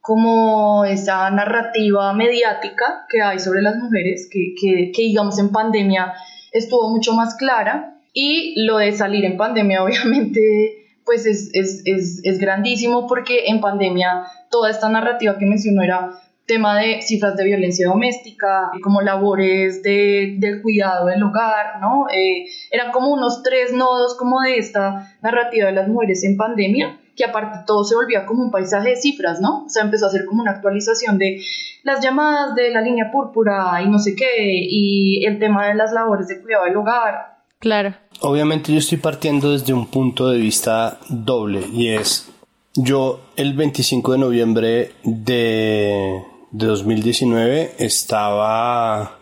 como 0.00 0.84
esa 0.84 1.30
narrativa 1.30 2.12
mediática 2.12 3.06
que 3.08 3.22
hay 3.22 3.38
sobre 3.38 3.62
las 3.62 3.76
mujeres, 3.76 4.28
que, 4.30 4.54
que, 4.60 4.92
que 4.94 5.02
digamos 5.02 5.38
en 5.38 5.50
pandemia 5.50 6.12
estuvo 6.52 6.90
mucho 6.90 7.14
más 7.14 7.36
clara, 7.36 7.94
y 8.14 8.64
lo 8.64 8.78
de 8.78 8.92
salir 8.92 9.24
en 9.24 9.36
pandemia 9.36 9.82
obviamente 9.84 10.80
pues 11.04 11.26
es, 11.26 11.50
es, 11.52 11.82
es, 11.84 12.20
es 12.24 12.38
grandísimo 12.38 13.06
porque 13.06 13.44
en 13.46 13.60
pandemia 13.60 14.24
toda 14.50 14.70
esta 14.70 14.88
narrativa 14.88 15.36
que 15.38 15.44
mencionó 15.44 15.82
era 15.82 16.18
tema 16.46 16.78
de 16.78 17.00
cifras 17.02 17.36
de 17.36 17.44
violencia 17.44 17.88
doméstica, 17.88 18.70
como 18.82 19.00
labores 19.00 19.82
de, 19.82 20.36
del 20.38 20.60
cuidado 20.62 21.06
del 21.06 21.22
hogar, 21.22 21.80
¿no? 21.80 22.06
Eh, 22.12 22.46
eran 22.70 22.92
como 22.92 23.12
unos 23.12 23.42
tres 23.42 23.72
nodos 23.72 24.16
como 24.16 24.40
de 24.40 24.58
esta 24.58 25.16
narrativa 25.22 25.66
de 25.66 25.72
las 25.72 25.88
mujeres 25.88 26.22
en 26.24 26.36
pandemia, 26.36 27.00
que 27.16 27.24
aparte 27.24 27.60
todo 27.66 27.84
se 27.84 27.94
volvía 27.94 28.26
como 28.26 28.42
un 28.42 28.50
paisaje 28.50 28.90
de 28.90 28.96
cifras, 28.96 29.40
¿no? 29.40 29.64
O 29.64 29.68
sea, 29.68 29.84
empezó 29.84 30.06
a 30.06 30.08
hacer 30.08 30.26
como 30.26 30.42
una 30.42 30.50
actualización 30.50 31.18
de 31.18 31.40
las 31.82 32.02
llamadas 32.02 32.54
de 32.54 32.70
la 32.70 32.80
línea 32.80 33.10
púrpura 33.10 33.80
y 33.82 33.88
no 33.88 33.98
sé 33.98 34.14
qué, 34.14 34.26
y 34.38 35.24
el 35.24 35.38
tema 35.38 35.68
de 35.68 35.74
las 35.74 35.92
labores 35.92 36.28
de 36.28 36.42
cuidado 36.42 36.64
del 36.64 36.76
hogar. 36.76 37.34
Claro. 37.58 37.94
Obviamente 38.20 38.72
yo 38.72 38.78
estoy 38.78 38.98
partiendo 38.98 39.52
desde 39.52 39.72
un 39.72 39.86
punto 39.86 40.28
de 40.28 40.38
vista 40.38 40.98
doble 41.08 41.62
y 41.72 41.88
es 41.88 42.30
yo 42.74 43.20
el 43.36 43.54
25 43.54 44.12
de 44.12 44.18
noviembre 44.18 44.90
de, 45.04 46.22
de 46.54 46.66
2019 46.66 47.74
estaba 47.78 49.18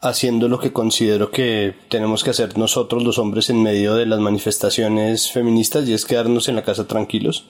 haciendo 0.00 0.46
lo 0.46 0.60
que 0.60 0.72
considero 0.72 1.32
que 1.32 1.74
tenemos 1.88 2.22
que 2.22 2.30
hacer 2.30 2.56
nosotros 2.56 3.02
los 3.02 3.18
hombres 3.18 3.50
en 3.50 3.64
medio 3.64 3.96
de 3.96 4.06
las 4.06 4.20
manifestaciones 4.20 5.32
feministas 5.32 5.88
y 5.88 5.92
es 5.92 6.04
quedarnos 6.04 6.48
en 6.48 6.54
la 6.54 6.62
casa 6.62 6.86
tranquilos. 6.86 7.46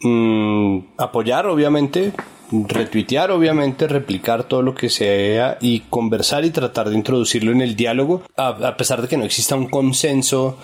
Mm, 0.00 0.78
apoyar 0.98 1.46
obviamente 1.46 2.12
retuitear, 2.50 3.30
obviamente, 3.30 3.86
replicar 3.86 4.44
todo 4.44 4.62
lo 4.62 4.74
que 4.74 4.88
sea 4.88 5.58
y 5.60 5.80
conversar 5.80 6.44
y 6.44 6.50
tratar 6.50 6.90
de 6.90 6.96
introducirlo 6.96 7.52
en 7.52 7.60
el 7.60 7.76
diálogo, 7.76 8.22
a, 8.36 8.76
pesar 8.76 9.02
de 9.02 9.08
que 9.08 9.16
no 9.16 9.24
exista 9.24 9.54
un 9.54 9.68
consenso. 9.68 10.58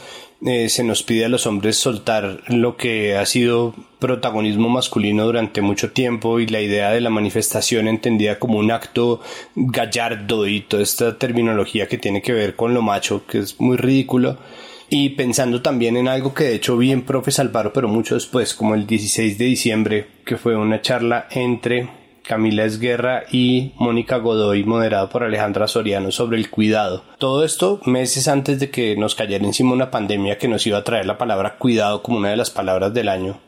Eh, 0.45 0.69
se 0.69 0.85
nos 0.85 1.03
pide 1.03 1.25
a 1.25 1.31
los 1.31 1.47
hombres 1.47 1.79
soltar 1.79 2.43
lo 2.49 2.77
que 2.77 3.17
ha 3.17 3.25
sido 3.25 3.75
protagonismo 3.99 4.69
masculino 4.69 5.25
durante 5.25 5.63
mucho 5.63 5.93
tiempo 5.93 6.41
y 6.41 6.47
la 6.47 6.61
idea 6.61 6.91
de 6.91 7.01
la 7.01 7.09
manifestación 7.09 7.89
entendida 7.89 8.39
como 8.39 8.59
un 8.59 8.71
acto 8.71 9.21
gallardo 9.55 10.47
y 10.47 10.61
toda 10.61 10.83
esta 10.83 11.17
terminología 11.17 11.89
que 11.89 11.97
tiene 11.97 12.21
que 12.21 12.35
ver 12.35 12.55
con 12.55 12.75
lo 12.75 12.83
macho, 12.83 13.27
que 13.27 13.39
es 13.39 13.59
muy 13.61 13.79
ridículo. 13.79 14.37
Y 14.91 15.11
pensando 15.11 15.63
también 15.63 15.97
en 15.97 16.07
algo 16.07 16.35
que 16.35 16.45
de 16.45 16.55
hecho 16.55 16.77
vi 16.77 16.93
en 16.93 17.03
Profe 17.03 17.33
Salvaro, 17.33 17.73
pero 17.73 17.89
mucho 17.89 18.15
después, 18.15 18.55
como 18.55 18.75
el 18.75 18.87
16 18.87 19.39
de 19.39 19.45
diciembre, 19.47 20.07
que 20.25 20.37
fue 20.37 20.55
una 20.55 20.81
charla 20.81 21.27
entre 21.31 21.89
Camila 22.27 22.65
Esguerra 22.65 23.25
y 23.31 23.73
Mónica 23.77 24.17
Godoy, 24.19 24.65
moderada 24.65 25.09
por 25.09 25.23
Alejandra 25.23 25.69
Soriano, 25.69 26.11
sobre 26.11 26.39
el 26.39 26.51
cuidado. 26.51 27.05
Todo 27.19 27.45
esto 27.45 27.81
meses 27.85 28.29
antes 28.29 28.59
de 28.59 28.71
que 28.71 28.97
nos 28.97 29.15
cayera 29.15 29.45
encima 29.45 29.73
una 29.73 29.91
pandemia 29.91 30.39
que 30.39 30.49
nos 30.49 30.67
iba 30.67 30.79
a 30.79 30.85
traer 30.85 31.07
la 31.07 31.19
palabra 31.19 31.57
cuidado 31.59 32.03
como 32.03 32.19
una 32.19 32.31
de 32.31 32.37
las 32.37 32.51
palabras 32.51 32.93
del 32.93 33.09
año, 33.09 33.41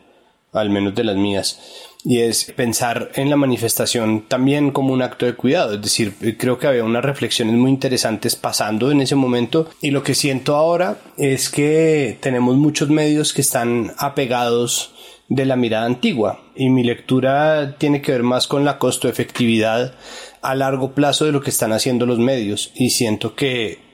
al 0.53 0.69
menos 0.69 0.95
de 0.95 1.03
las 1.03 1.15
mías 1.15 1.87
y 2.03 2.19
es 2.19 2.45
pensar 2.55 3.11
en 3.15 3.29
la 3.29 3.35
manifestación 3.35 4.21
también 4.27 4.71
como 4.71 4.93
un 4.93 5.01
acto 5.01 5.25
de 5.25 5.35
cuidado. 5.35 5.73
Es 5.73 5.81
decir, 5.81 6.13
creo 6.37 6.57
que 6.57 6.67
había 6.67 6.83
unas 6.83 7.03
reflexiones 7.03 7.55
muy 7.55 7.71
interesantes 7.71 8.35
pasando 8.35 8.91
en 8.91 9.01
ese 9.01 9.15
momento 9.15 9.69
y 9.81 9.91
lo 9.91 10.03
que 10.03 10.15
siento 10.15 10.55
ahora 10.55 10.97
es 11.17 11.49
que 11.49 12.17
tenemos 12.21 12.55
muchos 12.55 12.89
medios 12.89 13.33
que 13.33 13.41
están 13.41 13.93
apegados 13.97 14.93
de 15.29 15.45
la 15.45 15.55
mirada 15.55 15.85
antigua 15.85 16.41
y 16.55 16.69
mi 16.69 16.83
lectura 16.83 17.75
tiene 17.77 18.01
que 18.01 18.11
ver 18.11 18.23
más 18.23 18.47
con 18.47 18.65
la 18.65 18.79
costo 18.79 19.07
efectividad 19.07 19.93
a 20.41 20.55
largo 20.55 20.91
plazo 20.91 21.25
de 21.25 21.31
lo 21.31 21.41
que 21.41 21.51
están 21.51 21.71
haciendo 21.71 22.05
los 22.05 22.19
medios 22.19 22.71
y 22.75 22.89
siento 22.89 23.35
que 23.35 23.89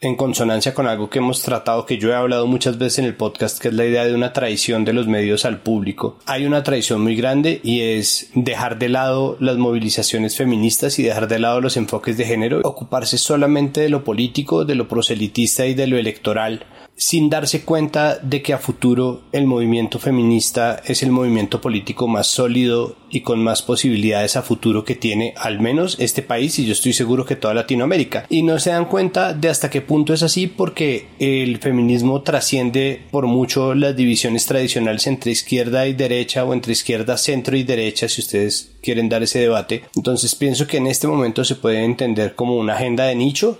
en 0.00 0.16
consonancia 0.16 0.74
con 0.74 0.86
algo 0.86 1.08
que 1.08 1.18
hemos 1.18 1.40
tratado, 1.40 1.86
que 1.86 1.96
yo 1.96 2.10
he 2.10 2.14
hablado 2.14 2.46
muchas 2.46 2.76
veces 2.76 2.98
en 2.98 3.04
el 3.06 3.14
podcast, 3.14 3.58
que 3.58 3.68
es 3.68 3.74
la 3.74 3.86
idea 3.86 4.04
de 4.04 4.14
una 4.14 4.32
traición 4.32 4.84
de 4.84 4.92
los 4.92 5.06
medios 5.06 5.46
al 5.46 5.60
público. 5.60 6.18
Hay 6.26 6.44
una 6.44 6.62
traición 6.62 7.00
muy 7.00 7.16
grande 7.16 7.60
y 7.62 7.80
es 7.80 8.30
dejar 8.34 8.78
de 8.78 8.90
lado 8.90 9.38
las 9.40 9.56
movilizaciones 9.56 10.36
feministas 10.36 10.98
y 10.98 11.04
dejar 11.04 11.28
de 11.28 11.38
lado 11.38 11.60
los 11.60 11.76
enfoques 11.78 12.18
de 12.18 12.26
género, 12.26 12.60
ocuparse 12.64 13.16
solamente 13.16 13.80
de 13.80 13.88
lo 13.88 14.04
político, 14.04 14.66
de 14.66 14.74
lo 14.74 14.88
proselitista 14.88 15.66
y 15.66 15.74
de 15.74 15.86
lo 15.86 15.96
electoral 15.96 16.66
sin 16.96 17.28
darse 17.28 17.64
cuenta 17.64 18.18
de 18.18 18.40
que 18.40 18.52
a 18.52 18.58
futuro 18.58 19.22
el 19.32 19.46
movimiento 19.46 19.98
feminista 19.98 20.80
es 20.86 21.02
el 21.02 21.10
movimiento 21.10 21.60
político 21.60 22.06
más 22.06 22.28
sólido 22.28 22.96
y 23.10 23.22
con 23.22 23.42
más 23.42 23.62
posibilidades 23.62 24.36
a 24.36 24.42
futuro 24.42 24.84
que 24.84 24.94
tiene 24.94 25.34
al 25.36 25.60
menos 25.60 25.96
este 25.98 26.22
país 26.22 26.58
y 26.58 26.66
yo 26.66 26.72
estoy 26.72 26.92
seguro 26.92 27.24
que 27.24 27.36
toda 27.36 27.54
Latinoamérica. 27.54 28.26
Y 28.28 28.42
no 28.42 28.58
se 28.58 28.70
dan 28.70 28.84
cuenta 28.86 29.34
de 29.34 29.48
hasta 29.48 29.70
qué 29.70 29.80
punto 29.80 30.14
es 30.14 30.22
así 30.22 30.46
porque 30.46 31.08
el 31.18 31.58
feminismo 31.58 32.22
trasciende 32.22 33.02
por 33.10 33.26
mucho 33.26 33.74
las 33.74 33.96
divisiones 33.96 34.46
tradicionales 34.46 35.06
entre 35.06 35.32
izquierda 35.32 35.86
y 35.88 35.94
derecha 35.94 36.44
o 36.44 36.54
entre 36.54 36.72
izquierda, 36.72 37.16
centro 37.18 37.56
y 37.56 37.64
derecha 37.64 38.08
si 38.08 38.20
ustedes 38.20 38.72
quieren 38.82 39.08
dar 39.08 39.22
ese 39.22 39.40
debate. 39.40 39.84
Entonces 39.96 40.34
pienso 40.34 40.66
que 40.66 40.76
en 40.76 40.86
este 40.86 41.08
momento 41.08 41.44
se 41.44 41.56
puede 41.56 41.84
entender 41.84 42.34
como 42.34 42.56
una 42.56 42.74
agenda 42.74 43.04
de 43.04 43.16
nicho 43.16 43.58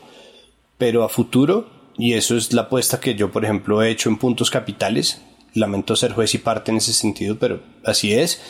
pero 0.79 1.05
a 1.05 1.09
futuro 1.09 1.69
y 1.97 2.15
eso 2.15 2.37
es 2.37 2.53
la 2.53 2.63
apuesta 2.63 3.01
que 3.01 3.15
yo, 3.15 3.31
por 3.31 3.45
ejemplo, 3.45 3.83
he 3.83 3.91
hecho 3.91 4.09
en 4.09 4.17
puntos 4.17 4.51
capitales. 4.51 5.21
Lamento 5.55 5.95
ser 5.95 6.13
juez 6.13 6.35
y 6.35 6.39
parte 6.39 6.73
en 6.73 6.79
ese 6.79 6.93
sentido, 6.93 7.37
pero 7.39 7.61
así 7.85 8.13
es. 8.13 8.41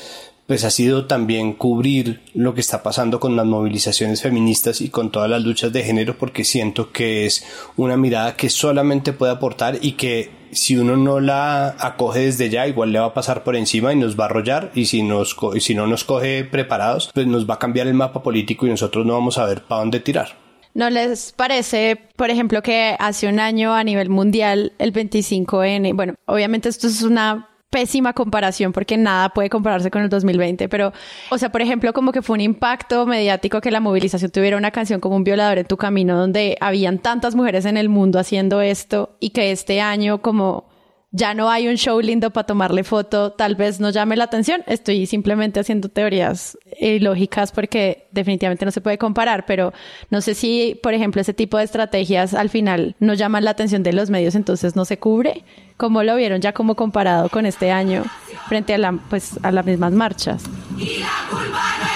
Pues 0.46 0.64
ha 0.64 0.70
sido 0.70 1.06
también 1.06 1.54
cubrir 1.54 2.20
lo 2.34 2.54
que 2.54 2.60
está 2.60 2.82
pasando 2.82 3.18
con 3.18 3.34
las 3.34 3.46
movilizaciones 3.46 4.20
feministas 4.20 4.82
y 4.82 4.90
con 4.90 5.10
todas 5.10 5.30
las 5.30 5.42
luchas 5.42 5.72
de 5.72 5.82
género, 5.82 6.18
porque 6.18 6.44
siento 6.44 6.92
que 6.92 7.24
es 7.24 7.44
una 7.76 7.96
mirada 7.96 8.36
que 8.36 8.50
solamente 8.50 9.14
puede 9.14 9.32
aportar 9.32 9.78
y 9.80 9.92
que 9.92 10.30
si 10.52 10.76
uno 10.76 10.96
no 10.96 11.18
la 11.20 11.74
acoge 11.78 12.20
desde 12.20 12.50
ya, 12.50 12.66
igual 12.66 12.92
le 12.92 13.00
va 13.00 13.06
a 13.06 13.14
pasar 13.14 13.42
por 13.42 13.56
encima 13.56 13.92
y 13.92 13.96
nos 13.96 14.18
va 14.18 14.24
a 14.24 14.26
arrollar 14.26 14.70
y 14.74 14.86
si, 14.86 15.02
nos, 15.02 15.36
si 15.60 15.74
no 15.74 15.86
nos 15.86 16.04
coge 16.04 16.44
preparados, 16.44 17.10
pues 17.12 17.26
nos 17.26 17.48
va 17.48 17.54
a 17.54 17.58
cambiar 17.58 17.86
el 17.86 17.94
mapa 17.94 18.22
político 18.22 18.66
y 18.66 18.70
nosotros 18.70 19.04
no 19.04 19.14
vamos 19.14 19.38
a 19.38 19.46
ver 19.46 19.62
para 19.62 19.80
dónde 19.80 20.00
tirar. 20.00 20.43
¿No 20.75 20.90
les 20.90 21.33
parece, 21.33 21.97
por 22.16 22.31
ejemplo, 22.31 22.61
que 22.61 22.97
hace 22.99 23.28
un 23.28 23.38
año 23.38 23.73
a 23.73 23.85
nivel 23.85 24.11
mundial 24.11 24.73
el 24.78 24.93
25N, 24.93 25.95
bueno, 25.95 26.14
obviamente 26.26 26.69
esto 26.69 26.88
es 26.88 27.02
una 27.02 27.49
pésima 27.71 28.12
comparación 28.12 28.73
porque 28.73 28.97
nada 28.97 29.28
puede 29.31 29.50
compararse 29.50 29.90
con 29.90 30.02
el 30.02 30.09
2020, 30.09 30.69
pero, 30.69 30.93
o 31.31 31.38
sea, 31.38 31.50
por 31.50 31.62
ejemplo, 31.62 31.93
como 31.93 32.11
que 32.11 32.23
fue 32.23 32.35
un 32.35 32.40
impacto 32.40 33.07
mediático 33.07 33.61
que 33.61 33.71
la 33.71 33.81
movilización 33.81 34.33
tuviera 34.33 34.57
una 34.57 34.73
canción 34.73 35.00
como 35.00 35.14
Un 35.16 35.25
violador 35.25 35.59
en 35.59 35.66
tu 35.66 35.76
camino, 35.76 36.16
donde 36.16 36.57
habían 36.61 36.99
tantas 36.99 37.37
mujeres 37.37 37.64
en 37.66 37.76
el 37.76 37.88
mundo 37.88 38.19
haciendo 38.19 38.61
esto 38.61 39.16
y 39.21 39.31
que 39.31 39.52
este 39.52 39.81
año 39.81 40.23
como 40.23 40.74
ya 41.16 41.33
no 41.33 41.49
hay 41.49 41.68
un 41.68 41.76
show 41.76 42.00
lindo 42.00 42.30
para 42.33 42.44
tomarle 42.44 42.83
foto, 42.83 43.30
tal 43.30 43.54
vez 43.54 43.78
no 43.78 43.90
llame 43.90 44.16
la 44.16 44.25
atención. 44.25 44.64
Estoy 44.66 45.06
simplemente 45.06 45.61
haciendo 45.61 45.88
teorías 45.88 46.59
eh, 46.80 46.99
lógicas 46.99 47.52
porque 47.52 48.09
definitivamente 48.11 48.64
no 48.64 48.73
se 48.73 48.80
puede 48.80 48.99
comparar, 48.99 49.47
pero 49.47 49.73
no 50.11 50.21
sé 50.21 50.35
si, 50.35 50.78
por 50.83 50.92
ejemplo, 50.92 51.21
ese 51.21 51.33
tipo 51.33 51.56
de 51.56 51.64
estrategias 51.64 52.35
al 52.35 52.50
final 52.50 52.97
no 52.99 53.14
llaman 53.14 53.44
la 53.44 53.52
atención 53.52 53.85
de 53.85 53.92
los 53.92 54.11
medios, 54.11 54.35
entonces 54.35 54.75
no 54.75 54.85
se 54.85 54.99
cubre. 54.99 55.44
¿Cómo 55.76 56.02
lo 56.02 56.16
vieron 56.16 56.40
ya 56.40 56.52
como 56.52 56.75
comparado 56.75 57.28
con 57.28 57.47
este 57.47 57.71
año 57.71 58.02
frente 58.49 58.75
a, 58.75 58.78
la, 58.78 58.99
pues, 59.09 59.38
a 59.44 59.52
las 59.52 59.64
mismas 59.64 59.92
marchas? 59.92 60.42
Y 60.76 60.99
la 60.99 61.28
culpa 61.30 61.62
no 61.80 61.93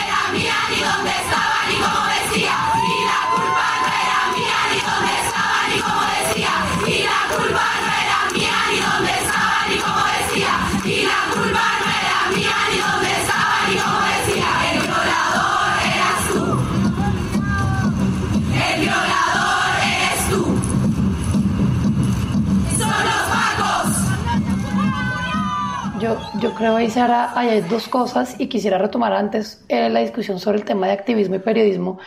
Yo 26.41 26.55
creo, 26.55 26.77
ahí 26.77 26.89
Sara, 26.89 27.33
hay 27.35 27.63
dos 27.63 27.89
cosas 27.89 28.39
y 28.39 28.47
quisiera 28.47 28.79
retomar 28.79 29.13
antes 29.13 29.65
eh, 29.69 29.89
la 29.89 30.01
discusión 30.01 30.39
sobre 30.39 30.59
el 30.59 30.65
tema 30.65 30.87
de 30.87 30.93
activismo 30.93 31.35
y 31.35 31.41
periodismo, 31.41 31.99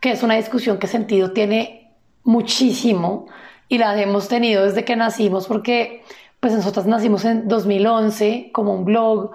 que 0.00 0.12
es 0.12 0.22
una 0.22 0.36
discusión 0.36 0.78
que 0.78 0.86
sentido 0.86 1.32
tiene 1.32 1.92
muchísimo 2.22 3.26
y 3.68 3.76
la 3.76 4.00
hemos 4.00 4.28
tenido 4.28 4.64
desde 4.64 4.86
que 4.86 4.96
nacimos 4.96 5.46
porque 5.46 6.02
pues 6.40 6.54
nosotras 6.54 6.86
nacimos 6.86 7.26
en 7.26 7.46
2011 7.46 8.50
como 8.54 8.72
un 8.72 8.86
blog 8.86 9.32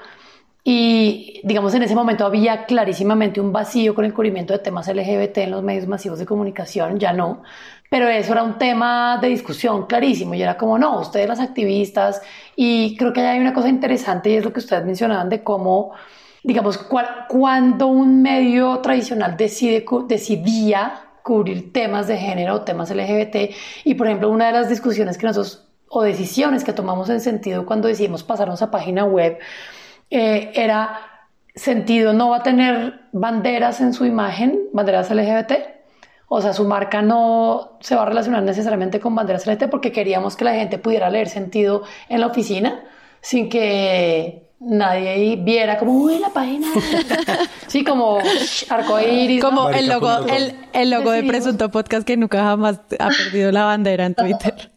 y 0.63 1.41
digamos 1.43 1.75
en 1.75 1.83
ese 1.83 1.93
momento 1.93 2.25
había 2.25 2.65
clarísimamente 2.65 3.39
un 3.39 3.51
vacío 3.51 3.93
con 3.93 4.05
el 4.05 4.13
cubrimiento 4.15 4.53
de 4.53 4.59
temas 4.59 4.87
LGBT 4.87 5.37
en 5.39 5.51
los 5.51 5.63
medios 5.63 5.87
masivos 5.87 6.17
de 6.17 6.25
comunicación, 6.25 6.97
ya 6.97 7.13
no, 7.13 7.43
pero 7.89 8.07
eso 8.07 8.33
era 8.33 8.43
un 8.43 8.57
tema 8.57 9.17
de 9.21 9.29
discusión 9.29 9.87
clarísimo 9.87 10.35
y 10.35 10.41
era 10.43 10.57
como, 10.57 10.77
no, 10.77 10.99
ustedes 10.99 11.27
las 11.27 11.39
activistas 11.39 12.21
y 12.55 12.95
creo 12.97 13.11
que 13.13 13.21
hay 13.21 13.39
una 13.39 13.53
cosa 13.53 13.67
interesante 13.67 14.29
y 14.29 14.35
es 14.35 14.45
lo 14.45 14.53
que 14.53 14.59
ustedes 14.59 14.85
mencionaban 14.85 15.27
de 15.29 15.43
cómo, 15.43 15.91
digamos, 16.43 16.77
cuando 17.27 17.87
un 17.87 18.21
medio 18.21 18.79
tradicional 18.79 19.35
decide, 19.35 19.85
decidía 20.07 21.01
cubrir 21.23 21.73
temas 21.73 22.07
de 22.07 22.17
género 22.17 22.55
o 22.55 22.61
temas 22.61 22.91
LGBT 22.91 23.53
y 23.83 23.95
por 23.95 24.07
ejemplo 24.07 24.29
una 24.29 24.47
de 24.47 24.53
las 24.53 24.69
discusiones 24.69 25.17
que 25.17 25.25
nosotros 25.25 25.65
o 25.89 26.03
decisiones 26.03 26.63
que 26.63 26.73
tomamos 26.73 27.09
en 27.09 27.19
sentido 27.19 27.65
cuando 27.65 27.87
decidimos 27.87 28.23
pasarnos 28.23 28.61
a 28.61 28.71
página 28.71 29.05
web 29.05 29.39
eh, 30.11 30.51
era 30.53 30.99
sentido 31.55 32.13
no 32.13 32.29
va 32.29 32.37
a 32.37 32.43
tener 32.43 33.01
banderas 33.11 33.81
en 33.81 33.93
su 33.93 34.05
imagen, 34.05 34.59
banderas 34.71 35.11
LGBT. 35.11 35.78
O 36.29 36.41
sea, 36.41 36.53
su 36.53 36.63
marca 36.63 37.01
no 37.01 37.77
se 37.79 37.95
va 37.95 38.03
a 38.03 38.05
relacionar 38.05 38.43
necesariamente 38.43 38.99
con 38.99 39.15
banderas 39.15 39.47
LGBT 39.47 39.63
porque 39.69 39.91
queríamos 39.91 40.35
que 40.37 40.45
la 40.45 40.53
gente 40.53 40.77
pudiera 40.77 41.09
leer 41.09 41.27
sentido 41.27 41.83
en 42.07 42.21
la 42.21 42.27
oficina 42.27 42.83
sin 43.19 43.49
que 43.49 44.47
nadie 44.59 45.37
viera 45.37 45.77
como, 45.77 45.93
uy, 45.93 46.19
la 46.19 46.29
página. 46.29 46.67
sí, 47.67 47.83
como 47.83 48.19
arcoíris. 48.69 49.41
Como 49.43 49.69
el 49.69 49.87
logo, 49.87 50.27
el, 50.27 50.55
el 50.73 50.89
logo 50.89 51.11
de 51.11 51.23
Presunto 51.23 51.71
Podcast 51.71 52.05
que 52.05 52.15
nunca 52.15 52.43
jamás 52.43 52.79
ha 52.99 53.09
perdido 53.09 53.51
la 53.51 53.65
bandera 53.65 54.05
en 54.05 54.15
Twitter. 54.15 54.71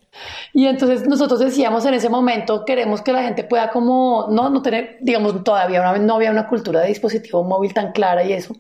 Y 0.53 0.67
entonces 0.67 1.07
nosotros 1.09 1.41
decíamos 1.41 1.87
en 1.87 1.95
ese 1.95 2.09
momento, 2.09 2.65
queremos 2.65 3.01
que 3.01 3.13
la 3.13 3.23
gente 3.23 3.45
pueda 3.45 3.71
como, 3.71 4.29
no, 4.31 4.51
no 4.51 4.63
tener, 4.63 4.99
digamos, 5.01 5.43
todavía 5.43 5.83
no 5.99 6.15
había 6.15 6.31
una 6.31 6.49
cultura 6.49 6.81
de 6.81 6.89
dispositivo 6.89 7.43
móvil 7.45 7.73
tan 7.73 7.93
clara 7.93 8.23
y 8.23 8.33
eso. 8.33 8.55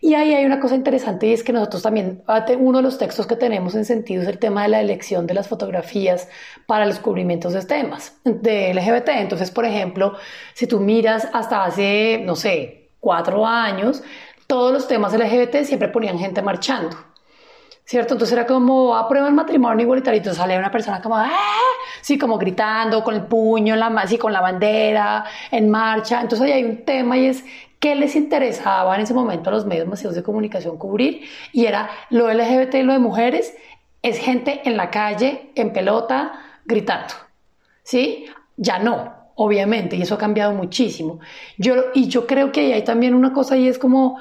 Y 0.00 0.14
ahí 0.14 0.34
hay 0.34 0.44
una 0.44 0.60
cosa 0.60 0.74
interesante 0.74 1.28
y 1.28 1.32
es 1.32 1.42
que 1.42 1.52
nosotros 1.52 1.82
también, 1.82 2.22
uno 2.58 2.78
de 2.78 2.82
los 2.82 2.98
textos 2.98 3.26
que 3.26 3.36
tenemos 3.36 3.74
en 3.74 3.84
sentido 3.84 4.22
es 4.22 4.28
el 4.28 4.38
tema 4.38 4.64
de 4.64 4.68
la 4.68 4.80
elección 4.80 5.26
de 5.26 5.34
las 5.34 5.48
fotografías 5.48 6.28
para 6.66 6.86
los 6.86 6.98
cubrimientos 6.98 7.52
de 7.52 7.64
temas 7.64 8.18
de 8.24 8.74
LGBT. 8.74 9.08
Entonces, 9.10 9.50
por 9.50 9.64
ejemplo, 9.64 10.14
si 10.54 10.66
tú 10.66 10.80
miras 10.80 11.28
hasta 11.32 11.64
hace, 11.64 12.20
no 12.24 12.36
sé, 12.36 12.90
cuatro 13.00 13.46
años, 13.46 14.02
todos 14.46 14.72
los 14.72 14.88
temas 14.88 15.14
LGBT 15.14 15.64
siempre 15.64 15.88
ponían 15.88 16.18
gente 16.18 16.42
marchando. 16.42 17.11
¿Cierto? 17.92 18.14
Entonces 18.14 18.32
era 18.32 18.46
como, 18.46 18.96
aprueba 18.96 19.28
el 19.28 19.34
matrimonio 19.34 19.82
igualitario, 19.84 20.16
entonces 20.16 20.40
sale 20.40 20.58
una 20.58 20.70
persona 20.70 21.02
como, 21.02 21.14
¡ah! 21.14 21.28
Sí, 22.00 22.16
como 22.16 22.38
gritando, 22.38 23.04
con 23.04 23.14
el 23.14 23.24
puño, 23.24 23.76
la, 23.76 23.88
así 23.88 24.16
con 24.16 24.32
la 24.32 24.40
bandera, 24.40 25.26
en 25.50 25.68
marcha. 25.68 26.22
Entonces 26.22 26.46
ahí 26.46 26.52
hay 26.52 26.64
un 26.64 26.86
tema 26.86 27.18
y 27.18 27.26
es, 27.26 27.44
¿qué 27.80 27.94
les 27.94 28.16
interesaba 28.16 28.94
en 28.94 29.02
ese 29.02 29.12
momento 29.12 29.50
a 29.50 29.52
los 29.52 29.66
medios 29.66 29.86
masivos 29.86 30.14
de 30.14 30.22
comunicación 30.22 30.78
cubrir? 30.78 31.28
Y 31.52 31.66
era 31.66 31.90
lo 32.08 32.32
LGBT 32.32 32.76
y 32.76 32.82
lo 32.82 32.94
de 32.94 32.98
mujeres, 32.98 33.54
es 34.00 34.16
gente 34.16 34.62
en 34.64 34.78
la 34.78 34.88
calle, 34.88 35.50
en 35.54 35.74
pelota, 35.74 36.32
gritando, 36.64 37.12
¿sí? 37.82 38.24
Ya 38.56 38.78
no, 38.78 39.12
obviamente, 39.34 39.96
y 39.96 40.02
eso 40.02 40.14
ha 40.14 40.18
cambiado 40.18 40.54
muchísimo. 40.54 41.20
Yo, 41.58 41.74
y 41.92 42.08
yo 42.08 42.26
creo 42.26 42.52
que 42.52 42.60
ahí 42.60 42.72
hay 42.72 42.84
también 42.84 43.12
una 43.14 43.34
cosa 43.34 43.54
y 43.58 43.68
es 43.68 43.78
como 43.78 44.18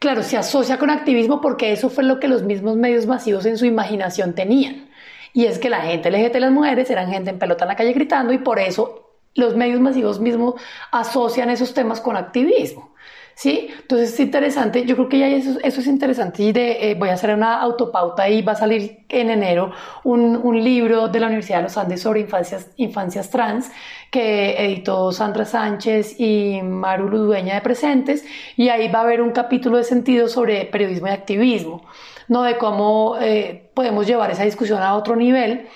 claro, 0.00 0.22
se 0.22 0.36
asocia 0.36 0.78
con 0.78 0.90
activismo 0.90 1.40
porque 1.40 1.72
eso 1.72 1.90
fue 1.90 2.04
lo 2.04 2.20
que 2.20 2.28
los 2.28 2.42
mismos 2.42 2.76
medios 2.76 3.06
masivos 3.06 3.46
en 3.46 3.58
su 3.58 3.66
imaginación 3.66 4.34
tenían. 4.34 4.88
Y 5.32 5.46
es 5.46 5.58
que 5.58 5.70
la 5.70 5.80
gente 5.80 6.10
LGBT, 6.10 6.36
las 6.36 6.52
mujeres, 6.52 6.90
eran 6.90 7.10
gente 7.10 7.30
en 7.30 7.38
pelota 7.38 7.64
en 7.64 7.68
la 7.68 7.76
calle 7.76 7.92
gritando 7.92 8.32
y 8.32 8.38
por 8.38 8.60
eso 8.60 9.10
los 9.34 9.56
medios 9.56 9.80
masivos 9.80 10.20
mismos 10.20 10.54
asocian 10.92 11.50
esos 11.50 11.74
temas 11.74 12.00
con 12.00 12.16
activismo. 12.16 12.93
¿Sí? 13.34 13.68
Entonces 13.80 14.14
es 14.14 14.20
interesante, 14.20 14.84
yo 14.84 14.94
creo 14.94 15.08
que 15.08 15.18
ya 15.18 15.28
eso, 15.28 15.58
eso 15.62 15.80
es 15.80 15.86
interesante 15.86 16.42
y 16.42 16.52
de, 16.52 16.90
eh, 16.90 16.94
voy 16.94 17.08
a 17.08 17.14
hacer 17.14 17.34
una 17.34 17.60
autopauta 17.60 18.28
y 18.28 18.42
va 18.42 18.52
a 18.52 18.56
salir 18.56 19.04
en 19.08 19.30
enero 19.30 19.72
un, 20.04 20.36
un, 20.36 20.62
libro 20.62 21.08
de 21.08 21.20
la 21.20 21.26
Universidad 21.26 21.58
de 21.58 21.64
los 21.64 21.76
Andes 21.76 22.02
sobre 22.02 22.20
infancias, 22.20 22.70
infancias 22.76 23.30
trans 23.30 23.70
que 24.10 24.64
editó 24.64 25.10
Sandra 25.12 25.44
Sánchez 25.44 26.20
y 26.20 26.60
Maru 26.62 27.08
Ludueña 27.08 27.54
de 27.54 27.60
Presentes 27.60 28.24
y 28.56 28.68
ahí 28.68 28.88
va 28.88 29.00
a 29.00 29.02
haber 29.02 29.20
un 29.20 29.32
capítulo 29.32 29.78
de 29.78 29.84
sentido 29.84 30.28
sobre 30.28 30.66
periodismo 30.66 31.08
y 31.08 31.10
activismo, 31.10 31.82
¿no? 32.28 32.42
De 32.42 32.56
cómo 32.56 33.16
eh, 33.20 33.70
podemos 33.74 34.06
llevar 34.06 34.30
esa 34.30 34.44
discusión 34.44 34.82
a 34.82 34.94
otro 34.94 35.16
nivel 35.16 35.66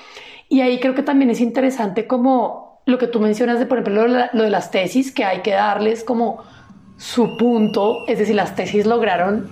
y 0.49 0.61
ahí 0.61 0.79
creo 0.79 0.94
que 0.94 1.03
también 1.03 1.31
es 1.31 1.40
interesante 1.40 2.07
como 2.07 2.81
lo 2.87 2.97
que 2.97 3.07
tú 3.07 3.21
mencionas 3.21 3.59
de, 3.59 3.66
por 3.66 3.81
ejemplo, 3.81 4.09
lo 4.09 4.42
de 4.42 4.51
las 4.51 4.71
tesis, 4.71 5.12
que 5.12 5.23
hay 5.23 5.42
que 5.42 5.51
darles 5.51 6.05
como 6.05 6.42
su 6.99 7.37
punto, 7.37 8.05
es 8.09 8.19
decir, 8.19 8.35
las 8.35 8.55
tesis 8.57 8.85
lograron, 8.85 9.49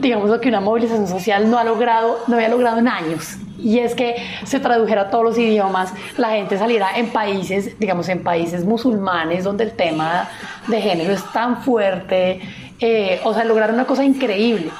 digamos, 0.00 0.30
lo 0.30 0.40
que 0.40 0.48
una 0.48 0.60
movilización 0.60 1.08
social 1.08 1.50
no 1.50 1.58
ha 1.58 1.64
logrado, 1.64 2.18
no 2.28 2.36
había 2.36 2.48
logrado 2.48 2.78
en 2.78 2.88
años. 2.88 3.36
Y 3.58 3.80
es 3.80 3.94
que 3.94 4.16
se 4.44 4.60
tradujera 4.60 5.02
a 5.02 5.10
todos 5.10 5.24
los 5.24 5.38
idiomas, 5.38 5.92
la 6.16 6.30
gente 6.30 6.56
saliera 6.56 6.96
en 6.96 7.10
países, 7.10 7.78
digamos, 7.78 8.08
en 8.08 8.22
países 8.22 8.64
musulmanes 8.64 9.44
donde 9.44 9.64
el 9.64 9.72
tema 9.72 10.28
de 10.68 10.80
género 10.80 11.12
es 11.12 11.24
tan 11.32 11.62
fuerte, 11.62 12.40
eh, 12.78 13.20
o 13.24 13.34
sea, 13.34 13.44
lograr 13.44 13.72
una 13.72 13.84
cosa 13.84 14.04
increíble. 14.04 14.70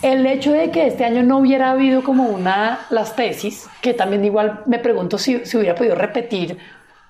El 0.00 0.24
hecho 0.26 0.52
de 0.52 0.70
que 0.70 0.86
este 0.86 1.04
año 1.04 1.22
no 1.22 1.38
hubiera 1.38 1.72
habido 1.72 2.02
como 2.02 2.24
una, 2.24 2.80
las 2.90 3.14
tesis, 3.14 3.68
que 3.80 3.94
también 3.94 4.24
igual 4.24 4.60
me 4.66 4.78
pregunto 4.78 5.18
si, 5.18 5.44
si 5.44 5.56
hubiera 5.56 5.74
podido 5.74 5.94
repetir 5.94 6.56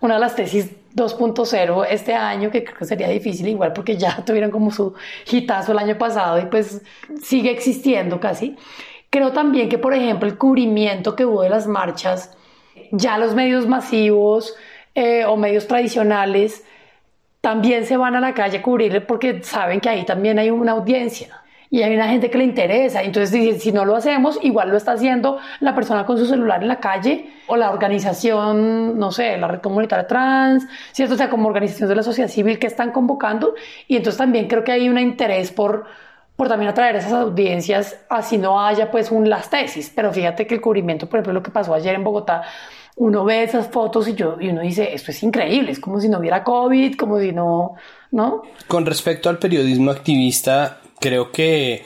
una 0.00 0.14
de 0.14 0.20
las 0.20 0.34
tesis 0.34 0.70
2.0 0.94 1.86
este 1.88 2.14
año, 2.14 2.50
que 2.50 2.64
creo 2.64 2.76
que 2.76 2.84
sería 2.84 3.08
difícil 3.08 3.48
igual 3.48 3.72
porque 3.72 3.96
ya 3.96 4.22
tuvieron 4.26 4.50
como 4.50 4.70
su 4.70 4.94
hitazo 5.30 5.72
el 5.72 5.78
año 5.78 5.98
pasado 5.98 6.38
y 6.38 6.46
pues 6.46 6.82
sigue 7.22 7.50
existiendo 7.50 8.20
casi. 8.20 8.56
Creo 9.10 9.32
también 9.32 9.68
que, 9.68 9.78
por 9.78 9.94
ejemplo, 9.94 10.28
el 10.28 10.38
cubrimiento 10.38 11.14
que 11.14 11.26
hubo 11.26 11.42
de 11.42 11.50
las 11.50 11.66
marchas, 11.66 12.36
ya 12.90 13.18
los 13.18 13.34
medios 13.34 13.66
masivos 13.66 14.54
eh, 14.94 15.24
o 15.26 15.36
medios 15.36 15.66
tradicionales 15.66 16.64
también 17.40 17.84
se 17.84 17.96
van 17.96 18.14
a 18.14 18.20
la 18.20 18.34
calle 18.34 18.58
a 18.58 18.62
cubrirle 18.62 19.00
porque 19.00 19.42
saben 19.42 19.80
que 19.80 19.88
ahí 19.88 20.04
también 20.04 20.38
hay 20.38 20.50
una 20.50 20.72
audiencia 20.72 21.41
y 21.72 21.82
hay 21.82 21.94
una 21.94 22.06
gente 22.06 22.30
que 22.30 22.36
le 22.36 22.44
interesa. 22.44 23.02
Entonces, 23.02 23.62
si 23.62 23.72
no 23.72 23.86
lo 23.86 23.96
hacemos, 23.96 24.38
igual 24.42 24.68
lo 24.68 24.76
está 24.76 24.92
haciendo 24.92 25.38
la 25.60 25.74
persona 25.74 26.04
con 26.04 26.18
su 26.18 26.26
celular 26.26 26.60
en 26.60 26.68
la 26.68 26.80
calle 26.80 27.30
o 27.46 27.56
la 27.56 27.70
organización, 27.70 28.98
no 28.98 29.10
sé, 29.10 29.38
la 29.38 29.48
red 29.48 29.60
comunitaria 29.60 30.06
trans, 30.06 30.66
¿cierto? 30.92 31.14
O 31.14 31.16
sea, 31.16 31.30
como 31.30 31.48
organizaciones 31.48 31.88
de 31.88 31.96
la 31.96 32.02
sociedad 32.02 32.28
civil 32.28 32.58
que 32.58 32.66
están 32.66 32.92
convocando. 32.92 33.54
Y 33.88 33.96
entonces 33.96 34.18
también 34.18 34.48
creo 34.48 34.62
que 34.64 34.72
hay 34.72 34.86
un 34.86 34.98
interés 34.98 35.50
por, 35.50 35.86
por 36.36 36.46
también 36.46 36.70
atraer 36.70 36.96
esas 36.96 37.14
audiencias, 37.14 37.98
así 38.10 38.36
no 38.36 38.60
haya 38.60 38.90
pues 38.90 39.10
un 39.10 39.30
las 39.30 39.48
tesis. 39.48 39.90
Pero 39.96 40.12
fíjate 40.12 40.46
que 40.46 40.56
el 40.56 40.60
cubrimiento, 40.60 41.08
por 41.08 41.20
ejemplo, 41.20 41.32
lo 41.32 41.42
que 41.42 41.50
pasó 41.50 41.72
ayer 41.72 41.94
en 41.94 42.04
Bogotá, 42.04 42.42
uno 42.96 43.24
ve 43.24 43.44
esas 43.44 43.68
fotos 43.68 44.08
y, 44.08 44.14
yo, 44.14 44.36
y 44.38 44.50
uno 44.50 44.60
dice, 44.60 44.92
esto 44.92 45.10
es 45.10 45.22
increíble, 45.22 45.72
es 45.72 45.80
como 45.80 45.98
si 45.98 46.10
no 46.10 46.18
hubiera 46.18 46.44
COVID, 46.44 46.96
como 46.96 47.18
si 47.18 47.32
no, 47.32 47.76
¿no? 48.10 48.42
Con 48.68 48.84
respecto 48.84 49.30
al 49.30 49.38
periodismo 49.38 49.90
activista, 49.90 50.81
creo 51.02 51.32
que, 51.32 51.82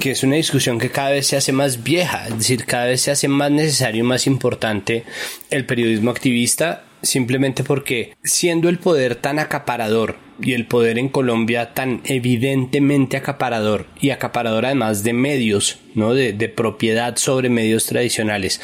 que, 0.00 0.12
es 0.12 0.22
una 0.22 0.36
discusión 0.36 0.78
que 0.78 0.90
cada 0.90 1.10
vez 1.10 1.26
se 1.26 1.36
hace 1.36 1.52
más 1.52 1.82
vieja, 1.84 2.28
es 2.28 2.38
decir, 2.38 2.64
cada 2.64 2.86
vez 2.86 3.02
se 3.02 3.10
hace 3.10 3.28
más 3.28 3.50
necesario 3.50 4.02
y 4.02 4.06
más 4.06 4.26
importante 4.26 5.04
el 5.50 5.66
periodismo 5.66 6.10
activista, 6.10 6.84
simplemente 7.02 7.64
porque 7.64 8.14
siendo 8.22 8.70
el 8.70 8.78
poder 8.78 9.16
tan 9.16 9.38
acaparador 9.38 10.16
y 10.40 10.54
el 10.54 10.66
poder 10.66 10.98
en 10.98 11.10
Colombia 11.10 11.74
tan 11.74 12.00
evidentemente 12.06 13.18
acaparador 13.18 13.86
y 14.00 14.10
acaparador 14.10 14.64
además 14.64 15.04
de 15.04 15.12
medios, 15.12 15.78
¿no? 15.94 16.14
de, 16.14 16.32
de 16.32 16.48
propiedad 16.48 17.16
sobre 17.16 17.50
medios 17.50 17.84
tradicionales, 17.86 18.60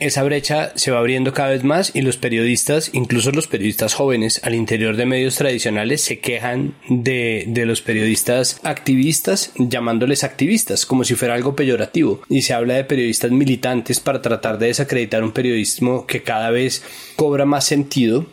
esa 0.00 0.22
brecha 0.22 0.72
se 0.74 0.90
va 0.90 0.98
abriendo 0.98 1.32
cada 1.32 1.50
vez 1.50 1.62
más 1.62 1.92
y 1.94 2.02
los 2.02 2.16
periodistas, 2.16 2.90
incluso 2.92 3.30
los 3.30 3.46
periodistas 3.46 3.94
jóvenes 3.94 4.40
al 4.42 4.54
interior 4.54 4.96
de 4.96 5.06
medios 5.06 5.36
tradicionales, 5.36 6.00
se 6.00 6.18
quejan 6.18 6.74
de, 6.88 7.44
de, 7.46 7.66
los 7.66 7.82
periodistas 7.82 8.60
activistas 8.64 9.52
llamándoles 9.56 10.24
activistas 10.24 10.86
como 10.86 11.04
si 11.04 11.14
fuera 11.14 11.34
algo 11.34 11.54
peyorativo. 11.54 12.22
Y 12.28 12.42
se 12.42 12.54
habla 12.54 12.74
de 12.74 12.84
periodistas 12.84 13.30
militantes 13.30 14.00
para 14.00 14.22
tratar 14.22 14.58
de 14.58 14.68
desacreditar 14.68 15.22
un 15.22 15.32
periodismo 15.32 16.06
que 16.06 16.22
cada 16.22 16.50
vez 16.50 16.82
cobra 17.16 17.44
más 17.44 17.64
sentido 17.66 18.26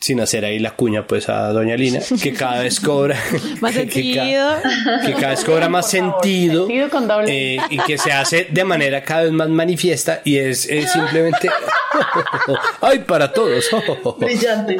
sin 0.00 0.20
hacer 0.20 0.44
ahí 0.44 0.58
la 0.58 0.70
cuña 0.72 1.06
pues 1.06 1.28
a 1.28 1.48
doña 1.52 1.76
Lina, 1.76 2.00
que 2.22 2.32
cada 2.32 2.62
vez 2.62 2.80
cobra 2.80 3.16
más 3.60 3.74
sentido, 3.74 4.56
que, 5.04 5.12
cada 5.14 5.30
vez 5.30 5.44
cobra 5.44 5.68
más 5.68 5.90
sentido, 5.90 6.68
eh, 7.26 7.58
y 7.68 7.78
que 7.78 7.98
se 7.98 8.12
hace 8.12 8.46
de 8.50 8.64
manera 8.64 9.02
cada 9.02 9.24
vez 9.24 9.32
más 9.32 9.48
manifiesta 9.48 10.22
y 10.24 10.38
es, 10.38 10.68
simplemente 10.92 11.50
ay 12.80 13.00
para 13.00 13.32
todos 13.32 13.64
brillante. 14.18 14.78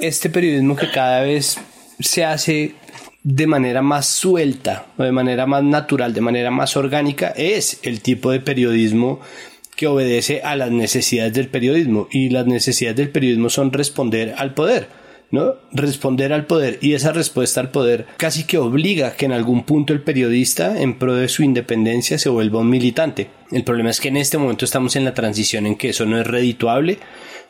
Este 0.00 0.30
periodismo 0.30 0.76
que 0.76 0.90
cada 0.90 1.20
vez 1.20 1.58
se 2.00 2.24
hace 2.24 2.74
de 3.22 3.46
manera 3.46 3.82
más 3.82 4.06
suelta 4.06 4.86
o 4.98 5.02
de 5.02 5.12
manera 5.12 5.46
más 5.46 5.62
natural, 5.62 6.12
de 6.12 6.20
manera 6.20 6.50
más 6.50 6.76
orgánica, 6.76 7.32
es 7.36 7.80
el 7.82 8.00
tipo 8.00 8.30
de 8.30 8.40
periodismo 8.40 9.20
que 9.76 9.86
obedece 9.86 10.40
a 10.42 10.56
las 10.56 10.70
necesidades 10.70 11.32
del 11.34 11.48
periodismo 11.48 12.08
y 12.10 12.30
las 12.30 12.46
necesidades 12.46 12.96
del 12.96 13.10
periodismo 13.10 13.50
son 13.50 13.72
responder 13.72 14.34
al 14.36 14.54
poder. 14.54 14.88
¿no? 15.30 15.54
Responder 15.72 16.32
al 16.32 16.46
poder 16.46 16.78
y 16.80 16.92
esa 16.92 17.10
respuesta 17.10 17.60
al 17.60 17.70
poder 17.70 18.06
casi 18.18 18.44
que 18.44 18.58
obliga 18.58 19.14
que 19.16 19.24
en 19.24 19.32
algún 19.32 19.64
punto 19.64 19.92
el 19.92 20.02
periodista 20.02 20.80
en 20.80 20.96
pro 20.96 21.14
de 21.16 21.28
su 21.28 21.42
independencia 21.42 22.18
se 22.18 22.28
vuelva 22.28 22.60
un 22.60 22.70
militante. 22.70 23.30
El 23.50 23.64
problema 23.64 23.90
es 23.90 24.00
que 24.00 24.08
en 24.08 24.16
este 24.16 24.38
momento 24.38 24.64
estamos 24.64 24.94
en 24.94 25.04
la 25.04 25.14
transición 25.14 25.66
en 25.66 25.74
que 25.74 25.88
eso 25.88 26.06
no 26.06 26.20
es 26.20 26.26
redituable 26.26 26.98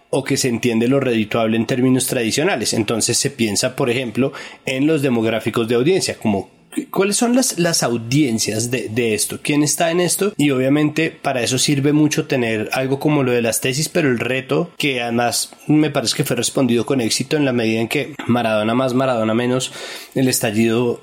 o 0.09 0.25
que 0.25 0.37
se 0.37 0.49
entiende 0.49 0.89
lo 0.89 1.01
redituable 1.01 1.57
en 1.57 1.67
términos 1.67 2.07
tradicionales. 2.07 2.73
Entonces 2.73 3.19
se 3.19 3.31
piensa, 3.31 3.77
por 3.77 3.91
ejemplo, 3.91 4.33
en 4.65 4.87
los 4.87 5.03
demográficos 5.03 5.69
de 5.69 5.75
audiencia, 5.75 6.17
como 6.17 6.51
¿Cuáles 6.91 7.17
son 7.17 7.35
las, 7.35 7.59
las 7.59 7.83
audiencias 7.83 8.71
de, 8.71 8.89
de, 8.89 9.15
esto? 9.15 9.39
¿Quién 9.43 9.63
está 9.63 9.91
en 9.91 10.01
esto? 10.01 10.33
Y 10.37 10.51
obviamente 10.51 11.11
para 11.11 11.43
eso 11.43 11.59
sirve 11.59 11.93
mucho 11.93 12.27
tener 12.27 12.69
algo 12.73 12.99
como 12.99 13.23
lo 13.23 13.33
de 13.33 13.43
las 13.43 13.61
tesis, 13.61 13.89
pero 13.89 14.09
el 14.09 14.19
reto, 14.19 14.71
que 14.77 15.03
además 15.03 15.53
me 15.67 15.91
parece 15.91 16.17
que 16.17 16.25
fue 16.25 16.37
respondido 16.37 16.87
con 16.87 17.01
éxito 17.01 17.37
en 17.37 17.45
la 17.45 17.53
medida 17.53 17.81
en 17.81 17.89
que 17.89 18.15
Maradona 18.27 18.75
más, 18.75 18.95
Maradona 18.95 19.35
menos, 19.35 19.73
el 20.15 20.29
estallido 20.29 21.01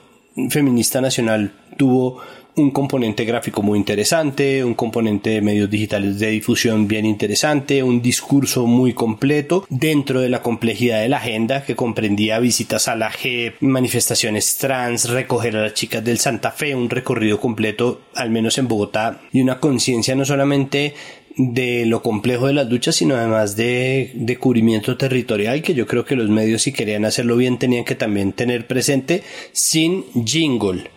feminista 0.50 1.02
nacional 1.02 1.54
tuvo 1.78 2.22
un 2.56 2.72
componente 2.72 3.24
gráfico 3.24 3.62
muy 3.62 3.80
interesante, 3.80 4.64
un 4.64 4.74
componente 4.74 5.32
de 5.32 5.42
medios 5.42 5.70
digitales 5.70 6.20
de 6.20 6.28
difusión 6.28 6.88
bien 6.88 7.06
interesante, 7.06 7.84
un 7.84 8.02
discurso 8.02 8.66
muy 8.68 8.94
completo 8.94 9.66
dentro 9.70 10.20
de 10.20 10.30
la 10.30 10.42
complejidad 10.42 11.02
de 11.02 11.10
la 11.10 11.18
agenda 11.18 11.64
que 11.64 11.76
comprendía 11.76 12.40
visitas 12.40 12.88
a 12.88 12.96
la 12.96 13.12
G, 13.12 13.54
manifestaciones 13.62 14.58
trans, 14.58 15.10
recoger 15.10 15.56
a 15.56 15.64
las 15.64 15.74
chicas 15.74 16.04
del 16.04 16.20
Santa 16.20 16.52
Fe, 16.52 16.76
un 16.76 16.90
recorrido 16.90 17.40
completo, 17.40 18.02
al 18.16 18.30
menos 18.30 18.58
en 18.58 18.68
Bogotá, 18.68 19.22
y 19.32 19.42
una 19.42 19.60
conciencia 19.60 20.16
no 20.16 20.26
solamente 20.26 20.94
de 21.38 21.86
lo 21.86 22.04
complejo 22.04 22.48
de 22.48 22.54
las 22.54 22.70
luchas, 22.70 22.96
sino 22.96 23.16
además 23.16 23.56
de, 23.56 24.12
de, 24.16 24.38
cubrimiento 24.38 24.98
territorial, 24.98 25.62
que 25.62 25.74
yo 25.74 25.88
creo 25.88 26.04
que 26.04 26.18
los 26.18 26.30
medios 26.30 26.64
si 26.64 26.74
querían 26.74 27.06
hacerlo 27.06 27.38
bien 27.38 27.58
tenían 27.58 27.86
que 27.86 27.96
también 27.96 28.34
tener 28.34 28.68
presente 28.68 29.24
sin 29.54 30.04
jingle 30.26 30.90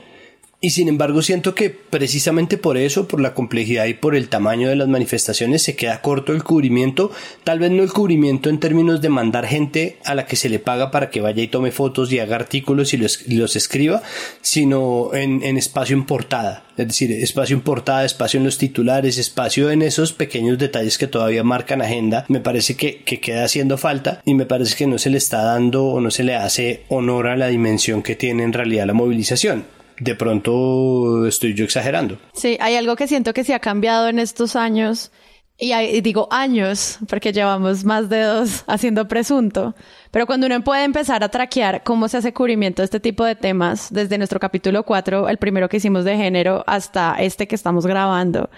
y 0.64 0.70
sin 0.70 0.88
embargo 0.88 1.20
siento 1.20 1.55
que 1.55 1.68
precisamente 1.68 2.57
por 2.57 2.79
eso, 2.79 3.07
por 3.07 3.20
la 3.20 3.35
complejidad 3.35 3.85
y 3.85 3.92
por 3.92 4.16
el 4.16 4.31
tamaño 4.31 4.70
de 4.70 4.77
las 4.77 4.88
manifestaciones, 4.88 5.61
se 5.61 5.77
queda 5.77 6.00
corto 6.00 6.33
el 6.33 6.42
cubrimiento. 6.42 7.11
Tal 7.44 7.59
vez 7.59 7.70
no 7.70 7.83
el 7.83 7.92
cubrimiento 7.92 8.48
en 8.48 8.61
términos 8.61 9.03
de 9.03 9.11
mandar 9.11 9.46
gente 9.46 9.98
a 10.07 10.14
la 10.14 10.24
que 10.24 10.37
se 10.37 10.48
le 10.48 10.61
paga 10.61 10.90
para 10.90 11.11
que 11.11 11.20
vaya 11.20 11.42
y 11.42 11.48
tome 11.48 11.70
fotos 11.70 12.11
y 12.11 12.18
haga 12.18 12.37
artículos 12.37 12.94
y 12.94 12.96
los, 12.96 13.57
escriba, 13.57 14.03
sino 14.40 15.12
en, 15.12 15.42
espacio 15.59 15.96
en 15.96 16.07
portada. 16.07 16.64
Es 16.79 16.88
decir, 16.88 17.12
espacio 17.12 17.57
en 17.57 17.62
portada, 17.62 18.07
espacio 18.07 18.38
en 18.38 18.44
los 18.44 18.57
titulares, 18.57 19.18
espacio 19.18 19.70
en 19.70 19.83
esos 19.83 20.14
pequeños 20.14 20.57
detalles 20.57 20.96
que 20.96 21.09
todavía 21.09 21.44
marcan 21.44 21.83
agenda. 21.83 22.24
Me 22.29 22.40
parece 22.40 22.74
que, 22.74 23.03
que 23.03 23.20
queda 23.20 23.44
haciendo 23.44 23.77
falta 23.77 24.22
y 24.24 24.33
me 24.33 24.46
parece 24.46 24.77
que 24.77 24.87
no 24.87 24.96
se 24.96 25.11
le 25.11 25.18
está 25.18 25.42
dando 25.42 25.85
o 25.85 26.00
no 26.00 26.11
se 26.11 26.24
le 26.24 26.37
hace 26.37 26.85
honor 26.88 27.27
a 27.27 27.37
la 27.37 27.48
dimensión 27.48 28.03
que 28.03 28.16
tiene 28.16 28.44
en 28.44 28.55
realidad 28.55 28.87
la 28.87 28.94
movilización 28.94 29.66
de 29.99 30.15
pronto 30.15 31.27
estoy 31.27 31.55
yo 31.55 31.65
exagerando. 31.65 32.19
Sí, 32.35 32.57
hay 32.61 32.77
algo 32.77 32.97
que 32.97 33.07
siento 33.07 33.33
que 33.33 33.45
se 33.45 33.55
ha 33.55 33.61
cambiado 33.61 34.09
en 34.09 34.19
estos 34.19 34.57
años, 34.57 35.11
y, 35.57 36.01
digo 36.01 36.27
años, 36.33 36.99
porque 37.09 37.33
llevamos 37.33 37.85
más 37.85 38.09
de 38.09 38.23
dos 38.23 38.65
haciendo 38.67 39.07
presunto, 39.07 39.75
pero 40.11 40.27
cuando 40.27 40.47
uno 40.47 40.63
puede 40.65 40.85
empezar 40.85 41.23
a 41.23 41.29
traquear 41.29 41.85
cómo 41.85 42.09
se 42.09 42.17
hace 42.17 42.33
cubrimiento 42.33 42.83
de 42.83 42.87
este 42.87 43.01
tipo 43.01 43.25
de 43.25 43.37
temas, 43.37 43.93
desde 43.93 44.19
nuestro 44.19 44.41
capítulo 44.41 44.83
4, 44.83 45.29
el 45.29 45.39
primero 45.39 45.69
que 45.69 45.77
hicimos 45.77 46.05
de 46.05 46.17
género, 46.17 46.65
hasta 46.67 47.15
este 47.21 47.47
que 47.47 47.55
estamos 47.55 47.87
grabando, 47.87 48.51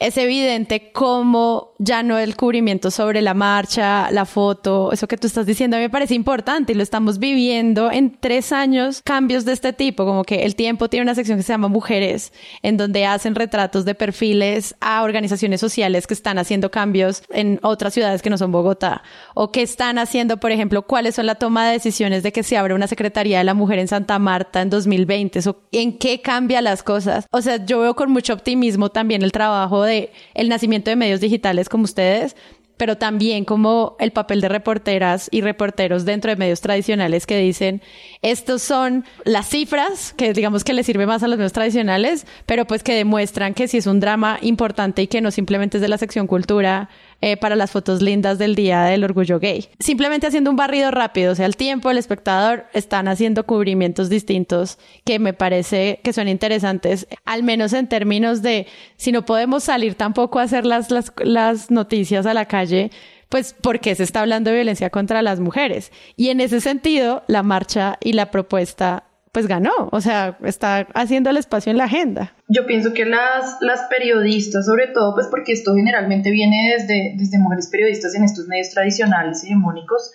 es 0.00 0.16
evidente 0.18 0.90
cómo 0.92 1.73
ya 1.84 2.02
no 2.02 2.18
el 2.18 2.36
cubrimiento 2.36 2.90
sobre 2.90 3.20
la 3.20 3.34
marcha, 3.34 4.10
la 4.10 4.24
foto, 4.24 4.90
eso 4.92 5.06
que 5.06 5.16
tú 5.16 5.26
estás 5.26 5.46
diciendo, 5.46 5.76
a 5.76 5.80
mí 5.80 5.84
me 5.84 5.90
parece 5.90 6.14
importante 6.14 6.72
y 6.72 6.74
lo 6.76 6.82
estamos 6.82 7.18
viviendo 7.18 7.90
en 7.92 8.16
tres 8.18 8.52
años, 8.52 9.02
cambios 9.04 9.44
de 9.44 9.52
este 9.52 9.72
tipo, 9.72 10.04
como 10.06 10.24
que 10.24 10.44
el 10.44 10.56
tiempo 10.56 10.88
tiene 10.88 11.02
una 11.02 11.14
sección 11.14 11.38
que 11.38 11.42
se 11.42 11.52
llama 11.52 11.68
Mujeres, 11.68 12.32
en 12.62 12.76
donde 12.76 13.04
hacen 13.04 13.34
retratos 13.34 13.84
de 13.84 13.94
perfiles 13.94 14.74
a 14.80 15.02
organizaciones 15.02 15.60
sociales 15.60 16.06
que 16.06 16.14
están 16.14 16.38
haciendo 16.38 16.70
cambios 16.70 17.22
en 17.30 17.60
otras 17.62 17.92
ciudades 17.92 18.22
que 18.22 18.30
no 18.30 18.38
son 18.38 18.50
Bogotá, 18.50 19.02
o 19.34 19.52
que 19.52 19.62
están 19.62 19.98
haciendo, 19.98 20.38
por 20.38 20.52
ejemplo, 20.52 20.82
cuáles 20.82 21.16
son 21.16 21.26
la 21.26 21.34
toma 21.34 21.66
de 21.66 21.72
decisiones 21.72 22.22
de 22.22 22.32
que 22.32 22.42
se 22.42 22.56
abra 22.56 22.74
una 22.74 22.86
Secretaría 22.86 23.38
de 23.38 23.44
la 23.44 23.54
Mujer 23.54 23.78
en 23.78 23.88
Santa 23.88 24.18
Marta 24.18 24.62
en 24.62 24.70
2020, 24.70 25.40
o 25.50 25.56
en 25.72 25.98
qué 25.98 26.22
cambia 26.22 26.62
las 26.62 26.82
cosas. 26.82 27.26
O 27.30 27.42
sea, 27.42 27.64
yo 27.64 27.80
veo 27.80 27.94
con 27.94 28.10
mucho 28.10 28.32
optimismo 28.32 28.90
también 28.90 29.22
el 29.22 29.32
trabajo 29.32 29.82
de 29.82 30.12
el 30.32 30.48
nacimiento 30.48 30.90
de 30.90 30.96
medios 30.96 31.20
digitales 31.20 31.68
como 31.74 31.82
ustedes, 31.82 32.36
pero 32.76 32.96
también 32.98 33.44
como 33.44 33.96
el 33.98 34.12
papel 34.12 34.40
de 34.40 34.48
reporteras 34.48 35.28
y 35.32 35.40
reporteros 35.40 36.04
dentro 36.04 36.30
de 36.30 36.36
medios 36.36 36.60
tradicionales 36.60 37.26
que 37.26 37.36
dicen, 37.36 37.82
estos 38.22 38.62
son 38.62 39.04
las 39.24 39.48
cifras 39.48 40.14
que 40.16 40.32
digamos 40.32 40.62
que 40.62 40.72
le 40.72 40.84
sirve 40.84 41.04
más 41.04 41.24
a 41.24 41.28
los 41.28 41.36
medios 41.36 41.52
tradicionales, 41.52 42.28
pero 42.46 42.64
pues 42.64 42.84
que 42.84 42.94
demuestran 42.94 43.54
que 43.54 43.66
sí 43.66 43.78
es 43.78 43.88
un 43.88 43.98
drama 43.98 44.38
importante 44.40 45.02
y 45.02 45.08
que 45.08 45.20
no 45.20 45.32
simplemente 45.32 45.78
es 45.78 45.80
de 45.80 45.88
la 45.88 45.98
sección 45.98 46.28
cultura 46.28 46.90
eh, 47.26 47.38
para 47.38 47.56
las 47.56 47.70
fotos 47.70 48.02
lindas 48.02 48.36
del 48.36 48.54
Día 48.54 48.82
del 48.82 49.02
Orgullo 49.02 49.40
Gay. 49.40 49.70
Simplemente 49.78 50.26
haciendo 50.26 50.50
un 50.50 50.56
barrido 50.56 50.90
rápido, 50.90 51.32
o 51.32 51.34
sea, 51.34 51.46
el 51.46 51.56
tiempo, 51.56 51.90
el 51.90 51.96
espectador, 51.96 52.66
están 52.74 53.08
haciendo 53.08 53.46
cubrimientos 53.46 54.10
distintos 54.10 54.78
que 55.06 55.18
me 55.18 55.32
parece 55.32 56.00
que 56.04 56.12
son 56.12 56.28
interesantes, 56.28 57.08
al 57.24 57.42
menos 57.42 57.72
en 57.72 57.88
términos 57.88 58.42
de 58.42 58.66
si 58.98 59.10
no 59.10 59.24
podemos 59.24 59.64
salir 59.64 59.94
tampoco 59.94 60.38
a 60.38 60.42
hacer 60.42 60.66
las, 60.66 60.90
las, 60.90 61.14
las 61.16 61.70
noticias 61.70 62.26
a 62.26 62.34
la 62.34 62.44
calle, 62.44 62.90
pues 63.30 63.56
porque 63.58 63.94
se 63.94 64.02
está 64.02 64.20
hablando 64.20 64.50
de 64.50 64.56
violencia 64.56 64.90
contra 64.90 65.22
las 65.22 65.40
mujeres. 65.40 65.92
Y 66.16 66.28
en 66.28 66.42
ese 66.42 66.60
sentido, 66.60 67.24
la 67.26 67.42
marcha 67.42 67.96
y 68.02 68.12
la 68.12 68.30
propuesta 68.30 69.04
pues 69.34 69.48
ganó, 69.48 69.88
o 69.90 70.00
sea, 70.00 70.38
está 70.44 70.86
haciendo 70.94 71.28
el 71.28 71.36
espacio 71.36 71.72
en 71.72 71.76
la 71.76 71.86
agenda. 71.86 72.32
Yo 72.46 72.66
pienso 72.66 72.94
que 72.94 73.04
las, 73.04 73.56
las 73.60 73.80
periodistas, 73.90 74.64
sobre 74.64 74.86
todo, 74.86 75.12
pues 75.12 75.26
porque 75.26 75.50
esto 75.50 75.74
generalmente 75.74 76.30
viene 76.30 76.76
desde, 76.78 77.14
desde 77.16 77.40
mujeres 77.40 77.68
periodistas 77.68 78.14
en 78.14 78.22
estos 78.22 78.46
medios 78.46 78.70
tradicionales 78.70 79.42
y 79.42 79.48
hegemónicos, 79.48 80.12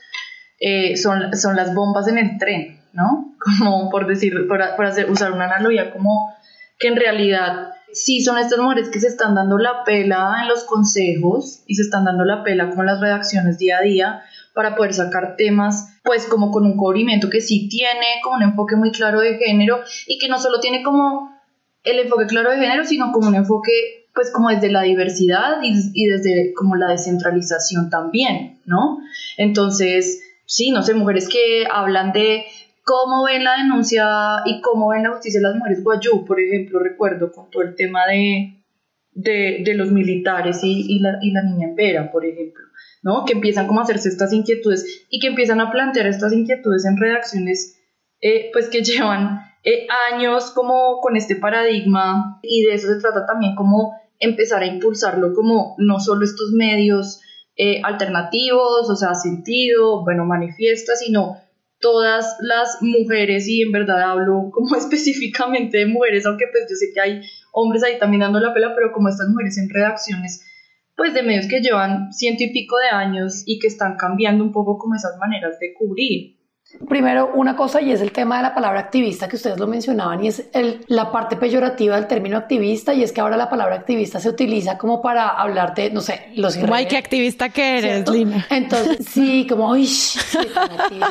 eh, 0.62 0.96
son, 0.96 1.36
son 1.36 1.58
las 1.58 1.76
bombas 1.76 2.08
en 2.08 2.18
el 2.18 2.38
tren, 2.38 2.80
¿no? 2.94 3.36
Como 3.60 3.90
por 3.90 4.08
decir, 4.08 4.48
por, 4.48 4.62
por 4.78 4.86
hacer, 4.86 5.12
usar 5.12 5.34
una 5.34 5.48
analogía, 5.54 5.92
como 5.92 6.34
que 6.80 6.88
en 6.88 6.96
realidad 6.96 7.74
sí 7.92 8.22
son 8.22 8.38
estas 8.38 8.58
mujeres 8.58 8.88
que 8.88 9.02
se 9.02 9.08
están 9.08 9.36
dando 9.36 9.58
la 9.58 9.84
pela 9.84 10.38
en 10.42 10.48
los 10.48 10.64
consejos 10.64 11.64
y 11.68 11.76
se 11.76 11.82
están 11.82 12.06
dando 12.06 12.24
la 12.24 12.42
pela 12.44 12.70
con 12.70 12.86
las 12.86 13.02
redacciones 13.02 13.58
día 13.58 13.80
a 13.80 13.82
día 13.82 14.22
para 14.54 14.76
poder 14.76 14.94
sacar 14.94 15.36
temas 15.38 16.00
pues 16.04 16.26
como 16.26 16.52
con 16.52 16.66
un 16.66 16.76
cubrimiento 16.76 17.30
que 17.30 17.42
sí 17.42 17.68
tiene 17.70 18.20
como 18.24 18.38
un 18.38 18.44
enfoque 18.44 18.76
muy 18.76 18.92
claro 18.92 19.22
de 19.22 19.38
género 19.38 19.80
y 20.08 20.18
que 20.18 20.28
no 20.28 20.40
solo 20.40 20.60
tiene 20.60 20.84
como 20.84 21.38
el 21.84 22.00
enfoque 22.00 22.26
claro 22.26 22.52
de 22.52 22.58
género, 22.58 22.84
sino 22.86 23.12
como 23.12 23.28
un 23.28 23.36
enfoque 23.36 24.00
pues 24.14 24.32
como 24.32 24.50
desde 24.50 24.70
la 24.70 24.82
diversidad 24.82 25.60
y, 25.64 26.08
desde 26.08 26.54
como 26.54 26.76
la 26.76 26.90
descentralización 26.90 27.90
también, 27.90 28.60
¿no? 28.66 29.00
Entonces, 29.38 30.22
sí, 30.46 30.72
no 30.72 30.82
sé, 30.84 30.94
mujeres 30.94 31.30
que 31.30 31.66
hablan 31.72 32.12
de 32.12 32.44
cómo 32.84 33.24
ven 33.26 33.44
la 33.44 33.58
denuncia 33.58 34.42
y 34.46 34.62
cómo 34.62 34.90
ven 34.90 35.04
la 35.04 35.12
justicia 35.12 35.40
de 35.40 35.48
las 35.48 35.56
mujeres 35.56 35.84
guayú, 35.84 36.26
por 36.26 36.40
ejemplo, 36.40 36.80
recuerdo 36.80 37.32
con 37.32 37.50
todo 37.50 37.64
el 37.64 37.76
tema 37.76 38.08
de, 38.08 38.56
de, 39.14 39.74
los 39.76 39.92
militares 39.92 40.60
y, 40.64 41.00
la, 41.00 41.20
y 41.22 41.32
la 41.32 41.44
niña 41.44 41.68
en 41.68 41.76
Vera, 41.76 42.12
por 42.12 42.26
ejemplo. 42.26 42.66
¿No? 43.02 43.26
Que 43.26 43.34
empiezan 43.34 43.68
como 43.68 43.80
a 43.80 43.84
hacerse 43.84 44.10
estas 44.10 44.34
inquietudes 44.34 45.06
y 45.10 45.20
que 45.20 45.28
empiezan 45.28 45.62
a 45.62 45.72
plantear 45.72 46.08
estas 46.08 46.34
inquietudes 46.34 46.86
en 46.86 46.98
redacciones, 46.98 47.80
eh, 48.22 48.50
pues 48.52 48.70
que 48.70 48.84
llevan 48.84 49.42
eh, 49.64 49.88
años 50.12 50.52
como 50.52 51.00
con 51.02 51.16
este 51.16 51.36
paradigma 51.36 52.40
y 52.42 52.64
de 52.64 52.76
eso 52.76 52.88
se 52.88 53.00
trata 53.00 53.26
también 53.26 53.56
como 53.56 53.94
empezar 54.20 54.62
a 54.62 54.68
impulsarlo 54.68 55.34
como 55.34 55.76
no 55.78 56.00
solo 56.00 56.26
estos 56.26 56.52
medios 56.52 57.22
eh, 57.56 57.82
alternativos, 57.84 58.90
o 58.90 58.96
sea, 58.96 59.16
sentido, 59.16 60.04
bueno, 60.04 60.26
manifiesta, 60.26 60.96
sino 60.96 61.38
todas 61.80 62.38
las 62.42 62.78
mujeres 62.82 63.48
y 63.48 63.62
en 63.62 63.72
verdad 63.72 64.02
hablo 64.02 64.50
como 64.52 64.76
específicamente 64.78 65.80
de 65.80 65.86
mujeres, 65.88 66.26
aunque 66.26 66.46
pues 66.52 66.66
yo 66.70 66.76
sé 66.76 66.94
que 66.94 67.02
hay 67.02 67.22
hombres 67.52 67.84
ahí 67.84 67.98
también 68.00 68.22
dando 68.22 68.40
la 68.40 68.54
pela, 68.54 68.74
pero 68.76 68.92
como 68.92 69.10
estas 69.10 69.28
mujeres 69.30 69.58
en 69.58 69.70
redacciones 69.70 70.46
pues 71.00 71.14
de 71.14 71.24
medios 71.24 71.48
que 71.48 71.62
llevan 71.62 72.12
ciento 72.12 72.44
y 72.44 72.52
pico 72.52 72.76
de 72.78 72.90
años 72.90 73.44
y 73.46 73.58
que 73.58 73.68
están 73.68 73.96
cambiando 73.96 74.44
un 74.44 74.52
poco 74.52 74.78
como 74.78 74.96
esas 74.96 75.18
maneras 75.18 75.58
de 75.58 75.74
cubrir. 75.74 76.39
Primero, 76.88 77.32
una 77.34 77.56
cosa 77.56 77.82
y 77.82 77.92
es 77.92 78.00
el 78.00 78.12
tema 78.12 78.38
de 78.38 78.44
la 78.44 78.54
palabra 78.54 78.80
activista 78.80 79.28
que 79.28 79.38
ustedes 79.38 79.58
lo 79.58 79.66
mencionaban 79.66 80.24
y 80.24 80.28
es 80.28 80.46
el, 80.54 80.86
la 80.88 81.12
parte 81.12 81.36
peyorativa 81.36 81.96
del 81.96 82.06
término 82.06 82.38
activista 82.38 82.94
y 82.94 83.02
es 83.02 83.12
que 83.12 83.22
ahora 83.22 83.38
la 83.38 83.50
palabra 83.50 83.76
activista 83.76 84.20
se 84.20 84.30
utiliza 84.30 84.78
como 84.78 85.02
para 85.02 85.30
hablar 85.30 85.74
de, 85.74 85.90
no 85.90 86.02
sé, 86.02 86.28
los 86.36 86.58
Guay, 86.58 86.88
qué 86.88 86.98
activista 86.98 87.50
que 87.50 87.80
eres, 87.80 88.08
Lina. 88.08 88.46
Entonces, 88.52 89.04
sí, 89.10 89.48
como, 89.50 89.72
uy, 89.72 89.90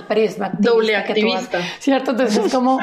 periodismo 0.07 0.44
activista. 0.44 0.71
Doble 0.71 0.97
activista. 0.97 1.59
¿Cierto? 1.81 2.12
Entonces 2.12 2.47
es 2.47 2.55
como, 2.55 2.79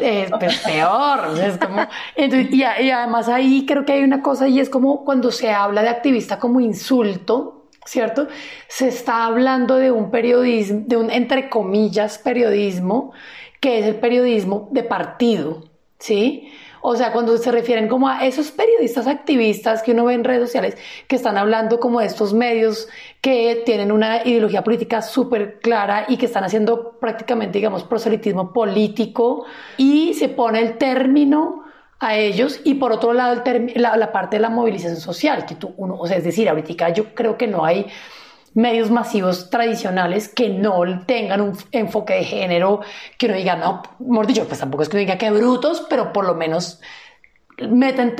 eh, 0.00 0.26
pues, 0.40 0.58
peor, 0.60 1.38
es 1.38 1.58
como, 1.58 1.86
entonces, 2.16 2.52
y, 2.52 2.60
y 2.60 2.90
además 2.90 3.28
ahí 3.28 3.66
creo 3.66 3.84
que 3.84 3.92
hay 3.92 4.02
una 4.02 4.22
cosa 4.22 4.48
y 4.48 4.60
es 4.60 4.70
como 4.70 5.04
cuando 5.04 5.30
se 5.30 5.50
habla 5.50 5.82
de 5.82 5.90
activista 5.90 6.38
como 6.38 6.60
insulto, 6.60 7.63
¿cierto? 7.84 8.28
Se 8.68 8.88
está 8.88 9.24
hablando 9.24 9.76
de 9.76 9.90
un 9.90 10.10
periodismo, 10.10 10.82
de 10.86 10.96
un 10.96 11.10
entre 11.10 11.48
comillas 11.48 12.18
periodismo, 12.18 13.12
que 13.60 13.78
es 13.78 13.86
el 13.86 13.96
periodismo 13.96 14.68
de 14.72 14.82
partido, 14.82 15.64
¿sí? 15.98 16.50
O 16.86 16.96
sea, 16.96 17.12
cuando 17.12 17.38
se 17.38 17.50
refieren 17.50 17.88
como 17.88 18.08
a 18.10 18.26
esos 18.26 18.50
periodistas 18.50 19.06
activistas 19.06 19.82
que 19.82 19.92
uno 19.92 20.04
ve 20.04 20.12
en 20.12 20.22
redes 20.22 20.42
sociales 20.42 20.76
que 21.08 21.16
están 21.16 21.38
hablando 21.38 21.80
como 21.80 22.00
de 22.00 22.06
estos 22.06 22.34
medios 22.34 22.88
que 23.22 23.62
tienen 23.64 23.90
una 23.90 24.22
ideología 24.22 24.62
política 24.62 25.00
súper 25.00 25.60
clara 25.60 26.04
y 26.08 26.18
que 26.18 26.26
están 26.26 26.44
haciendo 26.44 26.98
prácticamente, 27.00 27.56
digamos, 27.56 27.84
proselitismo 27.84 28.52
político 28.52 29.46
y 29.78 30.12
se 30.12 30.28
pone 30.28 30.60
el 30.60 30.76
término 30.76 31.63
a 32.04 32.16
ellos 32.16 32.60
y 32.64 32.74
por 32.74 32.92
otro 32.92 33.12
lado 33.12 33.42
la, 33.74 33.96
la, 33.96 34.12
parte 34.12 34.36
de 34.36 34.40
la 34.40 34.50
movilización 34.50 35.00
social, 35.00 35.46
que 35.46 35.54
tú, 35.54 35.74
uno, 35.76 35.96
o 35.96 36.06
sea, 36.06 36.16
es 36.16 36.24
decir, 36.24 36.48
ahorita 36.48 36.90
yo 36.90 37.14
creo 37.14 37.36
que 37.36 37.46
no 37.46 37.64
hay 37.64 37.86
medios 38.54 38.90
masivos 38.90 39.50
tradicionales 39.50 40.28
que 40.28 40.48
no 40.48 41.04
tengan 41.06 41.40
un 41.40 41.56
enfoque 41.72 42.14
de 42.14 42.24
género, 42.24 42.80
que 43.18 43.26
uno 43.26 43.34
diga, 43.34 43.56
no, 43.56 43.82
mejor 43.98 44.26
dicho, 44.26 44.46
pues 44.46 44.60
tampoco 44.60 44.84
es 44.84 44.88
que 44.88 44.96
uno 44.96 45.00
diga 45.00 45.18
que 45.18 45.30
brutos, 45.30 45.84
pero 45.90 46.12
por 46.12 46.24
lo 46.24 46.34
menos 46.34 46.80
meten, 47.68 48.14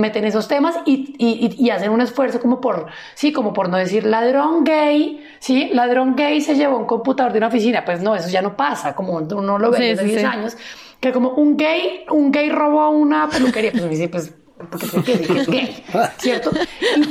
meten 0.00 0.24
esos 0.24 0.48
temas 0.48 0.76
y, 0.86 1.14
y, 1.18 1.54
y, 1.58 1.70
hacen 1.70 1.90
un 1.90 2.00
esfuerzo 2.00 2.40
como 2.40 2.60
por, 2.60 2.86
sí, 3.14 3.32
como 3.32 3.52
por 3.52 3.68
no 3.68 3.76
decir 3.76 4.04
ladrón 4.04 4.64
gay, 4.64 5.24
sí, 5.40 5.70
ladrón 5.72 6.16
gay 6.16 6.40
se 6.40 6.54
llevó 6.54 6.78
un 6.78 6.86
computador 6.86 7.32
de 7.32 7.38
una 7.38 7.48
oficina, 7.48 7.84
pues 7.84 8.02
no, 8.02 8.14
eso 8.14 8.28
ya 8.28 8.42
no 8.42 8.56
pasa, 8.56 8.94
como 8.94 9.16
uno 9.16 9.58
lo 9.58 9.70
ve 9.70 9.94
desde 9.94 10.04
10 10.04 10.24
años 10.24 10.56
que 11.00 11.12
como 11.12 11.30
un 11.30 11.56
gay, 11.56 12.04
un 12.10 12.32
gay 12.32 12.50
robó 12.50 12.90
una 12.90 13.28
peluquería, 13.28 13.70
pues 13.72 13.84
me 13.84 13.90
dice, 13.90 14.08
pues, 14.08 14.34
porque 14.70 15.12
es 15.12 15.46
gay, 15.46 15.84
¿cierto? 16.18 16.50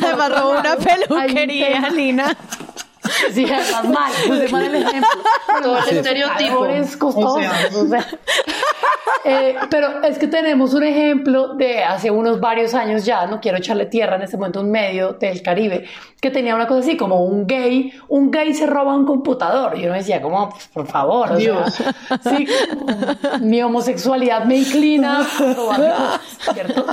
Además 0.04 0.40
robó 0.40 0.60
una 0.60 0.76
peluquería, 0.78 1.90
Lina. 1.90 2.38
Sí, 3.32 3.46
además 3.46 3.84
mal, 3.90 4.12
pues 4.28 4.52
mal 4.52 4.64
el 4.66 4.76
ejemplo. 4.76 5.10
Todo 5.62 5.78
el 5.80 5.98
estereotipo. 5.98 6.66
Es 6.66 6.98
costoso, 6.98 7.36
o 7.36 7.88
sea. 7.88 8.06
Eh, 9.24 9.56
pero 9.70 10.04
es 10.04 10.18
que 10.18 10.28
tenemos 10.28 10.74
un 10.74 10.84
ejemplo 10.84 11.56
de 11.56 11.84
hace 11.84 12.10
unos 12.10 12.40
varios 12.40 12.74
años 12.74 13.04
ya, 13.04 13.26
no 13.26 13.42
quiero 13.42 13.58
echarle 13.58 13.86
tierra 13.88 14.16
en 14.16 14.22
este 14.22 14.38
momento, 14.38 14.62
un 14.62 14.72
medio 14.72 15.14
del 15.14 15.42
Caribe, 15.42 15.86
que 16.22 16.32
tenía 16.32 16.56
una 16.56 16.66
cosa 16.66 16.80
así, 16.80 16.96
como 16.96 17.26
un 17.26 17.46
gay, 17.46 17.92
un 18.08 18.32
gay 18.32 18.54
se 18.54 18.66
roba 18.66 18.96
un 18.96 19.06
computador. 19.06 19.78
Y 19.78 19.82
yo 19.82 19.92
me 19.92 19.98
decía, 19.98 20.22
como, 20.22 20.50
pues, 20.50 20.68
por 20.68 20.88
favor, 20.88 21.32
o 21.34 21.40
sea, 21.40 21.94
sí, 22.24 22.48
mi 23.42 23.62
homosexualidad 23.62 24.46
me 24.46 24.58
inclina 24.58 25.20
a 25.20 25.54
robar 25.54 26.20
¿cierto? 26.54 26.86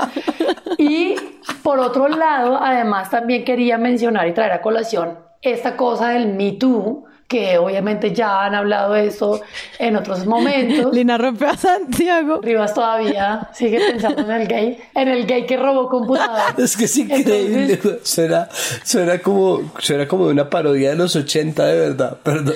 Y 0.78 1.14
por 1.62 1.78
otro 1.78 2.08
lado, 2.08 2.58
además 2.60 3.10
también 3.10 3.44
quería 3.44 3.78
mencionar 3.78 4.26
y 4.28 4.34
traer 4.34 4.52
a 4.52 4.60
colación 4.60 5.18
esta 5.44 5.76
cosa 5.76 6.08
del 6.08 6.34
Me 6.34 6.52
Too, 6.52 7.04
que 7.28 7.58
obviamente 7.58 8.14
ya 8.14 8.44
han 8.44 8.54
hablado 8.54 8.94
de 8.94 9.06
eso 9.06 9.40
en 9.78 9.96
otros 9.96 10.26
momentos. 10.26 10.92
Lina 10.94 11.18
rompió 11.18 11.50
a 11.50 11.56
Santiago. 11.56 12.40
Rivas 12.42 12.74
todavía 12.74 13.48
sigue 13.52 13.78
pensando 13.78 14.22
en 14.22 14.30
el 14.30 14.48
gay, 14.48 14.78
en 14.94 15.08
el 15.08 15.26
gay 15.26 15.46
que 15.46 15.56
robó 15.56 15.88
computador. 15.88 16.54
Es 16.58 16.76
que 16.76 16.84
es 16.86 16.96
increíble. 16.96 17.78
suena, 18.02 18.48
suena, 18.82 19.18
como, 19.18 19.72
suena 19.78 20.08
como 20.08 20.26
una 20.26 20.48
parodia 20.48 20.90
de 20.90 20.96
los 20.96 21.14
80, 21.14 21.66
de 21.66 21.78
verdad. 21.78 22.18
Perdón. 22.22 22.54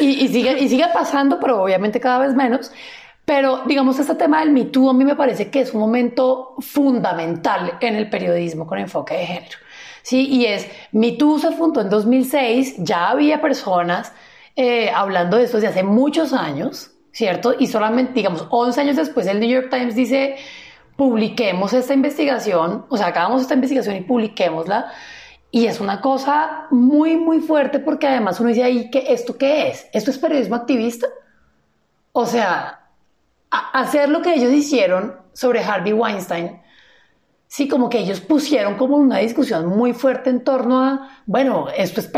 Y, 0.00 0.24
y, 0.24 0.28
sigue, 0.28 0.58
y 0.58 0.68
sigue 0.68 0.86
pasando, 0.92 1.38
pero 1.40 1.62
obviamente 1.62 2.00
cada 2.00 2.18
vez 2.18 2.34
menos. 2.34 2.72
Pero 3.24 3.62
digamos, 3.66 3.98
este 3.98 4.14
tema 4.14 4.40
del 4.40 4.52
Me 4.52 4.64
Too 4.64 4.88
a 4.88 4.94
mí 4.94 5.04
me 5.04 5.14
parece 5.14 5.50
que 5.50 5.60
es 5.60 5.74
un 5.74 5.80
momento 5.80 6.54
fundamental 6.60 7.74
en 7.80 7.94
el 7.94 8.08
periodismo 8.08 8.66
con 8.66 8.78
enfoque 8.78 9.14
de 9.14 9.26
género. 9.26 9.58
¿Sí? 10.08 10.26
Y 10.26 10.46
es, 10.46 10.66
MeToo 10.92 11.38
se 11.38 11.52
fundó 11.52 11.82
en 11.82 11.90
2006, 11.90 12.76
ya 12.78 13.10
había 13.10 13.42
personas 13.42 14.10
eh, 14.56 14.88
hablando 14.90 15.36
de 15.36 15.44
esto 15.44 15.58
desde 15.58 15.68
hace 15.68 15.82
muchos 15.82 16.32
años, 16.32 16.92
¿cierto? 17.12 17.54
Y 17.58 17.66
solamente, 17.66 18.14
digamos, 18.14 18.46
11 18.48 18.80
años 18.80 18.96
después 18.96 19.26
el 19.26 19.38
New 19.38 19.50
York 19.50 19.68
Times 19.68 19.94
dice, 19.94 20.36
publiquemos 20.96 21.74
esta 21.74 21.92
investigación, 21.92 22.86
o 22.88 22.96
sea, 22.96 23.08
hagamos 23.08 23.42
esta 23.42 23.52
investigación 23.52 23.96
y 23.96 24.00
publiquémosla. 24.00 24.90
Y 25.50 25.66
es 25.66 25.78
una 25.78 26.00
cosa 26.00 26.68
muy, 26.70 27.18
muy 27.18 27.40
fuerte 27.40 27.78
porque 27.78 28.06
además 28.06 28.40
uno 28.40 28.48
dice 28.48 28.64
ahí, 28.64 28.90
que 28.90 29.12
¿esto 29.12 29.36
qué 29.36 29.68
es? 29.68 29.90
¿Esto 29.92 30.10
es 30.10 30.16
periodismo 30.16 30.56
activista? 30.56 31.06
O 32.12 32.24
sea, 32.24 32.88
hacer 33.50 34.08
lo 34.08 34.22
que 34.22 34.32
ellos 34.32 34.52
hicieron 34.52 35.16
sobre 35.34 35.62
Harvey 35.62 35.92
Weinstein 35.92 36.62
Sí, 37.48 37.66
como 37.66 37.88
que 37.88 37.98
ellos 37.98 38.20
pusieron 38.20 38.76
como 38.76 38.96
una 38.96 39.18
discusión 39.18 39.66
muy 39.66 39.94
fuerte 39.94 40.28
en 40.28 40.44
torno 40.44 40.82
a, 40.82 41.22
bueno, 41.24 41.68
esto 41.74 42.00
es 42.00 42.10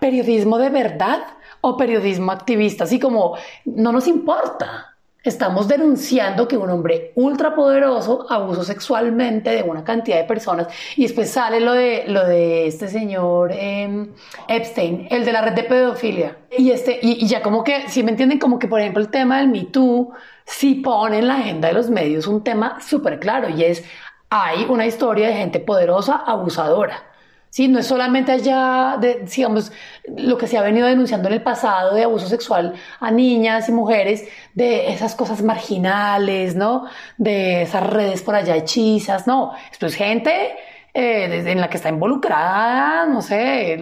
periodismo 0.00 0.56
de 0.56 0.70
verdad 0.70 1.20
o 1.60 1.76
periodismo 1.76 2.32
activista, 2.32 2.84
así 2.84 2.98
como 2.98 3.36
no 3.66 3.92
nos 3.92 4.08
importa. 4.08 4.88
Estamos 5.22 5.68
denunciando 5.68 6.48
que 6.48 6.56
un 6.56 6.68
hombre 6.70 7.12
ultrapoderoso 7.14 8.26
abusó 8.28 8.64
sexualmente 8.64 9.50
de 9.50 9.62
una 9.62 9.84
cantidad 9.84 10.16
de 10.16 10.24
personas 10.24 10.66
y 10.96 11.02
después 11.02 11.30
sale 11.30 11.60
lo 11.60 11.74
de, 11.74 12.04
lo 12.08 12.26
de 12.26 12.66
este 12.66 12.88
señor 12.88 13.52
em, 13.52 14.08
Epstein, 14.48 15.06
el 15.10 15.24
de 15.24 15.32
la 15.32 15.42
red 15.42 15.52
de 15.52 15.62
pedofilia. 15.62 16.38
Y, 16.50 16.70
este, 16.70 16.98
y, 17.00 17.24
ya 17.28 17.40
como 17.40 17.62
que, 17.62 17.88
si 17.88 18.02
me 18.02 18.10
entienden, 18.10 18.40
como 18.40 18.58
que 18.58 18.66
por 18.66 18.80
ejemplo 18.80 19.00
el 19.00 19.10
tema 19.10 19.38
del 19.38 19.48
Me 19.48 19.64
Too 19.66 20.12
sí 20.44 20.76
pone 20.76 21.18
en 21.18 21.28
la 21.28 21.36
agenda 21.36 21.68
de 21.68 21.74
los 21.74 21.88
medios 21.88 22.26
un 22.26 22.42
tema 22.42 22.80
súper 22.80 23.20
claro 23.20 23.48
y 23.48 23.62
es 23.62 23.84
hay 24.34 24.64
una 24.66 24.86
historia 24.86 25.28
de 25.28 25.34
gente 25.34 25.60
poderosa, 25.60 26.16
abusadora. 26.26 27.02
Sí, 27.50 27.68
no 27.68 27.78
es 27.80 27.86
solamente 27.86 28.32
allá, 28.32 28.96
de, 28.98 29.26
digamos, 29.36 29.70
lo 30.08 30.38
que 30.38 30.46
se 30.46 30.56
ha 30.56 30.62
venido 30.62 30.86
denunciando 30.86 31.28
en 31.28 31.34
el 31.34 31.42
pasado 31.42 31.94
de 31.94 32.04
abuso 32.04 32.26
sexual 32.28 32.72
a 32.98 33.10
niñas 33.10 33.68
y 33.68 33.72
mujeres, 33.72 34.26
de 34.54 34.90
esas 34.90 35.14
cosas 35.14 35.42
marginales, 35.42 36.56
¿no? 36.56 36.86
De 37.18 37.62
esas 37.62 37.86
redes 37.86 38.22
por 38.22 38.34
allá 38.34 38.56
hechizas, 38.56 39.26
no. 39.26 39.52
Esto 39.70 39.84
es 39.84 39.96
gente 39.96 40.54
eh, 40.94 41.44
en 41.46 41.60
la 41.60 41.68
que 41.68 41.76
está 41.76 41.90
involucrada, 41.90 43.04
no 43.04 43.20
sé, 43.20 43.76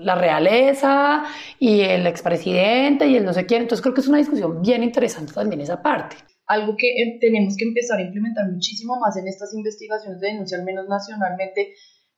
la 0.00 0.16
realeza 0.16 1.22
y 1.60 1.82
el 1.82 2.08
expresidente 2.08 3.06
y 3.06 3.16
el 3.16 3.24
no 3.24 3.32
sé 3.32 3.46
quién. 3.46 3.62
Entonces 3.62 3.82
creo 3.82 3.94
que 3.94 4.00
es 4.00 4.08
una 4.08 4.18
discusión 4.18 4.60
bien 4.62 4.82
interesante 4.82 5.32
también 5.32 5.60
esa 5.60 5.80
parte 5.80 6.16
algo 6.52 6.76
que 6.76 6.88
eh, 6.88 7.18
tenemos 7.20 7.56
que 7.56 7.64
empezar 7.64 7.98
a 7.98 8.02
implementar 8.02 8.50
muchísimo 8.50 8.98
más 8.98 9.16
en 9.16 9.26
estas 9.26 9.54
investigaciones 9.54 10.20
de 10.20 10.28
denuncia, 10.28 10.58
al 10.58 10.64
menos 10.64 10.88
nacionalmente, 10.88 11.74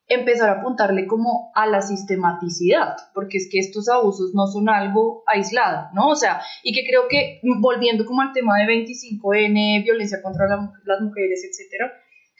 empezar 0.06 0.50
a 0.50 0.60
apuntarle 0.60 1.06
como 1.06 1.50
a 1.54 1.66
la 1.66 1.80
sistematicidad, 1.80 2.96
porque 3.14 3.38
es 3.38 3.48
que 3.50 3.58
estos 3.58 3.88
abusos 3.88 4.32
no 4.34 4.46
son 4.46 4.68
algo 4.68 5.22
aislado, 5.26 5.88
¿no? 5.94 6.10
O 6.10 6.16
sea, 6.16 6.42
y 6.62 6.74
que 6.74 6.86
creo 6.86 7.08
que 7.08 7.40
volviendo 7.60 8.04
como 8.04 8.20
al 8.20 8.32
tema 8.32 8.58
de 8.58 8.66
25N, 8.66 9.82
violencia 9.82 10.20
contra 10.22 10.46
las 10.46 11.00
mujeres, 11.00 11.42
etcétera, 11.48 11.92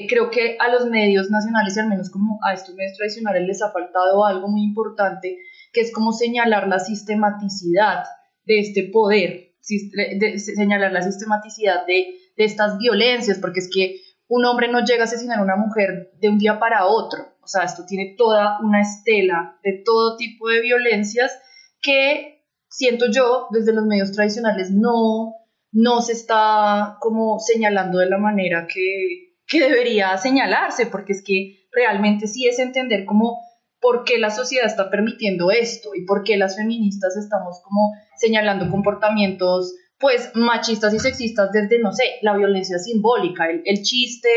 creo 0.08 0.30
que 0.30 0.56
a 0.58 0.68
los 0.68 0.86
medios 0.90 1.30
nacionales 1.30 1.76
y 1.76 1.80
al 1.80 1.88
menos 1.88 2.10
como 2.10 2.38
a 2.44 2.52
estos 2.52 2.74
medios 2.74 2.96
tradicionales 2.96 3.46
les 3.46 3.62
ha 3.62 3.70
faltado 3.70 4.24
algo 4.24 4.48
muy 4.48 4.62
importante, 4.62 5.38
que 5.72 5.80
es 5.80 5.92
como 5.92 6.12
señalar 6.12 6.68
la 6.68 6.80
sistematicidad 6.80 8.04
de 8.44 8.58
este 8.58 8.90
poder, 8.92 9.53
de 9.68 10.38
señalar 10.38 10.92
la 10.92 11.02
sistematicidad 11.02 11.86
de, 11.86 12.14
de 12.36 12.44
estas 12.44 12.78
violencias, 12.78 13.38
porque 13.38 13.60
es 13.60 13.70
que 13.72 14.00
un 14.28 14.44
hombre 14.44 14.68
no 14.68 14.84
llega 14.84 15.02
a 15.02 15.04
asesinar 15.04 15.38
a 15.38 15.42
una 15.42 15.56
mujer 15.56 16.12
de 16.20 16.28
un 16.28 16.38
día 16.38 16.58
para 16.58 16.86
otro. 16.86 17.34
O 17.42 17.46
sea, 17.46 17.64
esto 17.64 17.84
tiene 17.86 18.14
toda 18.16 18.58
una 18.62 18.80
estela 18.80 19.58
de 19.62 19.82
todo 19.84 20.16
tipo 20.16 20.48
de 20.48 20.60
violencias 20.60 21.38
que 21.80 22.42
siento 22.68 23.10
yo 23.10 23.48
desde 23.50 23.72
los 23.72 23.84
medios 23.84 24.12
tradicionales 24.12 24.70
no, 24.70 25.34
no 25.72 26.00
se 26.00 26.12
está 26.12 26.96
como 27.00 27.38
señalando 27.38 27.98
de 27.98 28.08
la 28.08 28.18
manera 28.18 28.66
que, 28.66 29.34
que 29.46 29.60
debería 29.60 30.16
señalarse, 30.16 30.86
porque 30.86 31.12
es 31.12 31.22
que 31.22 31.68
realmente 31.70 32.26
sí 32.26 32.46
es 32.46 32.58
entender 32.58 33.04
cómo 33.04 33.40
por 33.84 34.04
qué 34.04 34.16
la 34.16 34.30
sociedad 34.30 34.64
está 34.64 34.88
permitiendo 34.88 35.50
esto 35.50 35.90
y 35.94 36.06
por 36.06 36.24
qué 36.24 36.38
las 36.38 36.56
feministas 36.56 37.18
estamos 37.18 37.60
como 37.62 37.92
señalando 38.16 38.70
comportamientos 38.70 39.74
pues 39.98 40.30
machistas 40.34 40.94
y 40.94 40.98
sexistas 40.98 41.52
desde, 41.52 41.78
no 41.80 41.92
sé, 41.92 42.04
la 42.22 42.34
violencia 42.34 42.78
simbólica, 42.78 43.44
el, 43.50 43.82
chiste 43.82 44.30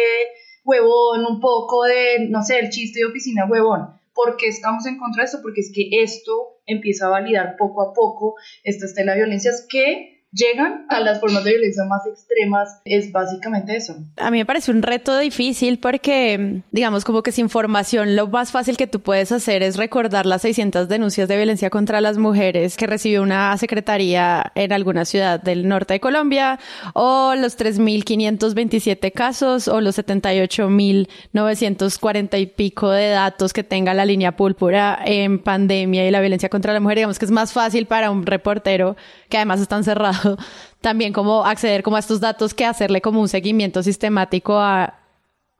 huevón, 0.65 1.25
un 1.25 1.39
poco 1.39 1.85
de, 1.85 2.27
no 2.29 2.43
sé, 2.43 2.59
el 2.59 2.69
chiste 2.71 2.99
de 2.99 3.05
oficina 3.05 3.45
huevón. 3.49 3.87
¿Por 4.13 4.35
qué 4.35 4.47
estamos 4.47 4.85
en 4.85 4.97
contra 4.97 5.23
de 5.23 5.27
esto? 5.27 5.39
Porque 5.41 5.61
es 5.61 5.71
que 5.73 5.87
esto 6.03 6.59
empieza 6.65 7.05
a 7.05 7.11
validar 7.11 7.55
poco 7.57 7.81
a 7.81 7.93
poco 7.93 8.35
esta 8.65 8.85
estela 8.85 9.13
de 9.13 9.19
violencias 9.19 9.65
que 9.69 10.16
llegan 10.37 10.85
a 10.89 10.99
las 10.99 11.19
formas 11.19 11.43
de 11.43 11.49
violencia 11.51 11.83
más 11.85 12.05
extremas 12.05 12.79
es 12.85 13.11
básicamente 13.11 13.75
eso. 13.75 13.95
A 14.17 14.29
mí 14.31 14.37
me 14.37 14.45
parece 14.45 14.71
un 14.71 14.83
reto 14.83 15.17
difícil 15.17 15.79
porque, 15.79 16.61
digamos, 16.71 17.03
como 17.03 17.23
que 17.23 17.31
sin 17.31 17.47
información 17.47 18.15
lo 18.15 18.27
más 18.27 18.51
fácil 18.51 18.77
que 18.77 18.85
tú 18.87 18.99
puedes 18.99 19.31
hacer 19.31 19.63
es 19.63 19.77
recordar 19.77 20.25
las 20.25 20.41
600 20.43 20.89
denuncias 20.89 21.27
de 21.27 21.35
violencia 21.37 21.69
contra 21.69 22.01
las 22.01 22.17
mujeres 22.17 22.75
que 22.77 22.87
recibió 22.87 23.21
una 23.23 23.57
secretaría 23.57 24.51
en 24.55 24.73
alguna 24.73 25.05
ciudad 25.05 25.41
del 25.41 25.67
norte 25.67 25.95
de 25.95 25.99
Colombia 25.99 26.59
o 26.93 27.33
los 27.35 27.57
3.527 27.57 29.11
casos 29.13 29.67
o 29.67 29.81
los 29.81 29.97
78.940 29.97 32.39
y 32.39 32.45
pico 32.47 32.91
de 32.91 33.09
datos 33.09 33.53
que 33.53 33.63
tenga 33.63 33.93
la 33.93 34.05
línea 34.05 34.35
púrpura 34.35 34.99
en 35.05 35.39
pandemia 35.39 36.05
y 36.05 36.11
la 36.11 36.19
violencia 36.19 36.49
contra 36.49 36.73
la 36.73 36.81
mujer. 36.81 36.97
Digamos 36.97 37.17
que 37.17 37.25
es 37.25 37.31
más 37.31 37.53
fácil 37.53 37.85
para 37.85 38.11
un 38.11 38.25
reportero 38.25 38.97
que 39.29 39.37
además 39.37 39.61
están 39.61 39.83
cerrados 39.83 40.26
también 40.81 41.13
como 41.13 41.45
acceder 41.45 41.83
como 41.83 41.95
a 41.95 41.99
estos 41.99 42.19
datos 42.19 42.53
que 42.53 42.65
hacerle 42.65 43.01
como 43.01 43.21
un 43.21 43.29
seguimiento 43.29 43.83
sistemático 43.83 44.59
a 44.59 44.99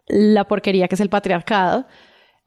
la 0.08 0.46
porquería 0.46 0.88
que 0.88 0.96
es 0.96 1.02
el 1.02 1.10
patriarcado. 1.10 1.86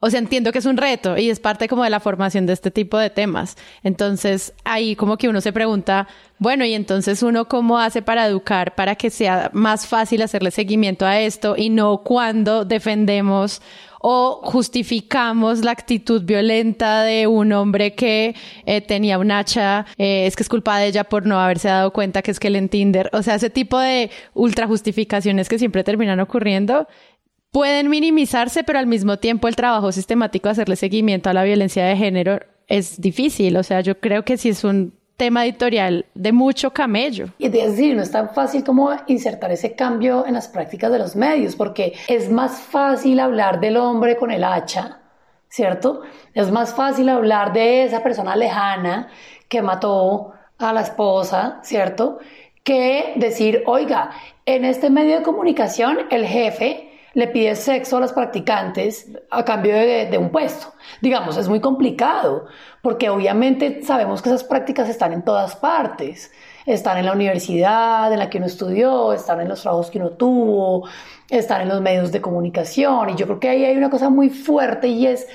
O 0.03 0.09
sea, 0.09 0.19
entiendo 0.19 0.51
que 0.51 0.57
es 0.57 0.65
un 0.65 0.77
reto 0.77 1.15
y 1.15 1.29
es 1.29 1.39
parte 1.39 1.67
como 1.67 1.83
de 1.83 1.91
la 1.91 1.99
formación 1.99 2.47
de 2.47 2.53
este 2.53 2.71
tipo 2.71 2.97
de 2.97 3.11
temas. 3.11 3.55
Entonces, 3.83 4.51
ahí 4.63 4.95
como 4.95 5.15
que 5.15 5.29
uno 5.29 5.41
se 5.41 5.53
pregunta, 5.53 6.07
bueno, 6.39 6.65
y 6.65 6.73
entonces 6.73 7.21
uno 7.21 7.47
cómo 7.47 7.77
hace 7.77 8.01
para 8.01 8.25
educar 8.25 8.73
para 8.73 8.95
que 8.95 9.11
sea 9.11 9.51
más 9.53 9.85
fácil 9.85 10.23
hacerle 10.23 10.49
seguimiento 10.49 11.05
a 11.05 11.19
esto 11.19 11.53
y 11.55 11.69
no 11.69 11.99
cuando 11.99 12.65
defendemos 12.65 13.61
o 14.01 14.41
justificamos 14.43 15.63
la 15.63 15.71
actitud 15.71 16.23
violenta 16.23 17.03
de 17.03 17.27
un 17.27 17.53
hombre 17.53 17.93
que 17.93 18.35
eh, 18.65 18.81
tenía 18.81 19.19
un 19.19 19.31
hacha, 19.31 19.85
eh, 19.97 20.25
es 20.25 20.35
que 20.35 20.43
es 20.43 20.49
culpa 20.49 20.79
de 20.79 20.87
ella 20.87 21.03
por 21.03 21.25
no 21.25 21.39
haberse 21.39 21.67
dado 21.67 21.93
cuenta 21.93 22.21
que 22.21 22.31
es 22.31 22.39
que 22.39 22.47
él 22.47 22.55
en 22.55 22.69
Tinder, 22.69 23.09
o 23.13 23.21
sea, 23.21 23.35
ese 23.35 23.49
tipo 23.49 23.79
de 23.79 24.09
ultra 24.33 24.67
justificaciones 24.67 25.47
que 25.47 25.59
siempre 25.59 25.83
terminan 25.83 26.19
ocurriendo 26.19 26.87
pueden 27.51 27.89
minimizarse, 27.89 28.63
pero 28.63 28.79
al 28.79 28.87
mismo 28.87 29.17
tiempo 29.17 29.47
el 29.47 29.55
trabajo 29.55 29.91
sistemático 29.91 30.47
de 30.47 30.53
hacerle 30.53 30.75
seguimiento 30.77 31.29
a 31.29 31.33
la 31.33 31.43
violencia 31.43 31.85
de 31.85 31.95
género 31.95 32.39
es 32.67 32.99
difícil, 32.99 33.57
o 33.57 33.63
sea, 33.63 33.81
yo 33.81 33.99
creo 33.99 34.23
que 34.23 34.37
si 34.37 34.49
es 34.49 34.63
un 34.63 34.93
tema 35.21 35.45
editorial 35.45 36.07
de 36.15 36.31
mucho 36.31 36.71
camello. 36.71 37.27
Y 37.37 37.45
es 37.45 37.51
decir, 37.51 37.95
no 37.95 38.01
es 38.01 38.09
tan 38.09 38.31
fácil 38.31 38.63
como 38.63 38.89
insertar 39.05 39.51
ese 39.51 39.75
cambio 39.75 40.25
en 40.25 40.33
las 40.33 40.47
prácticas 40.47 40.91
de 40.91 40.97
los 40.97 41.15
medios, 41.15 41.55
porque 41.55 41.93
es 42.07 42.31
más 42.31 42.59
fácil 42.59 43.19
hablar 43.19 43.59
del 43.59 43.77
hombre 43.77 44.17
con 44.17 44.31
el 44.31 44.43
hacha, 44.43 44.97
¿cierto? 45.47 46.01
Es 46.33 46.49
más 46.49 46.73
fácil 46.73 47.07
hablar 47.07 47.53
de 47.53 47.83
esa 47.83 48.01
persona 48.01 48.35
lejana 48.35 49.09
que 49.47 49.61
mató 49.61 50.33
a 50.57 50.73
la 50.73 50.81
esposa, 50.81 51.59
¿cierto? 51.61 52.17
Que 52.63 53.13
decir, 53.15 53.61
oiga, 53.67 54.09
en 54.47 54.65
este 54.65 54.89
medio 54.89 55.17
de 55.17 55.21
comunicación 55.21 55.99
el 56.09 56.25
jefe 56.25 56.90
le 57.13 57.27
pide 57.27 57.55
sexo 57.55 57.97
a 57.97 57.99
las 57.99 58.13
practicantes 58.13 59.07
a 59.29 59.43
cambio 59.43 59.75
de, 59.75 60.17
un 60.17 60.29
puesto. 60.29 60.73
Digamos, 61.01 61.37
es 61.37 61.49
muy 61.49 61.59
complicado, 61.59 62.45
porque 62.81 63.09
obviamente 63.09 63.81
sabemos 63.83 64.21
que 64.21 64.29
esas 64.29 64.43
prácticas 64.43 64.87
están 64.89 65.13
en 65.13 65.23
todas 65.23 65.55
partes. 65.55 66.31
Están 66.65 66.97
en 66.99 67.05
la 67.05 67.13
universidad 67.13 68.11
en 68.13 68.19
la 68.19 68.29
que 68.29 68.37
uno 68.37 68.47
estudió, 68.47 69.13
están 69.13 69.41
en 69.41 69.49
los 69.49 69.61
trabajos 69.61 69.89
que 69.89 69.99
uno 69.99 70.11
tuvo, 70.11 70.87
están 71.29 71.61
en 71.61 71.69
los 71.69 71.81
medios 71.81 72.11
de 72.11 72.21
comunicación. 72.21 73.09
Y 73.09 73.15
yo 73.15 73.25
creo 73.25 73.39
que 73.39 73.49
ahí 73.49 73.65
hay 73.65 73.75
una 73.75 73.89
cosa 73.89 74.09
muy 74.09 74.29
fuerte 74.29 74.87
y 74.87 75.07
es, 75.07 75.27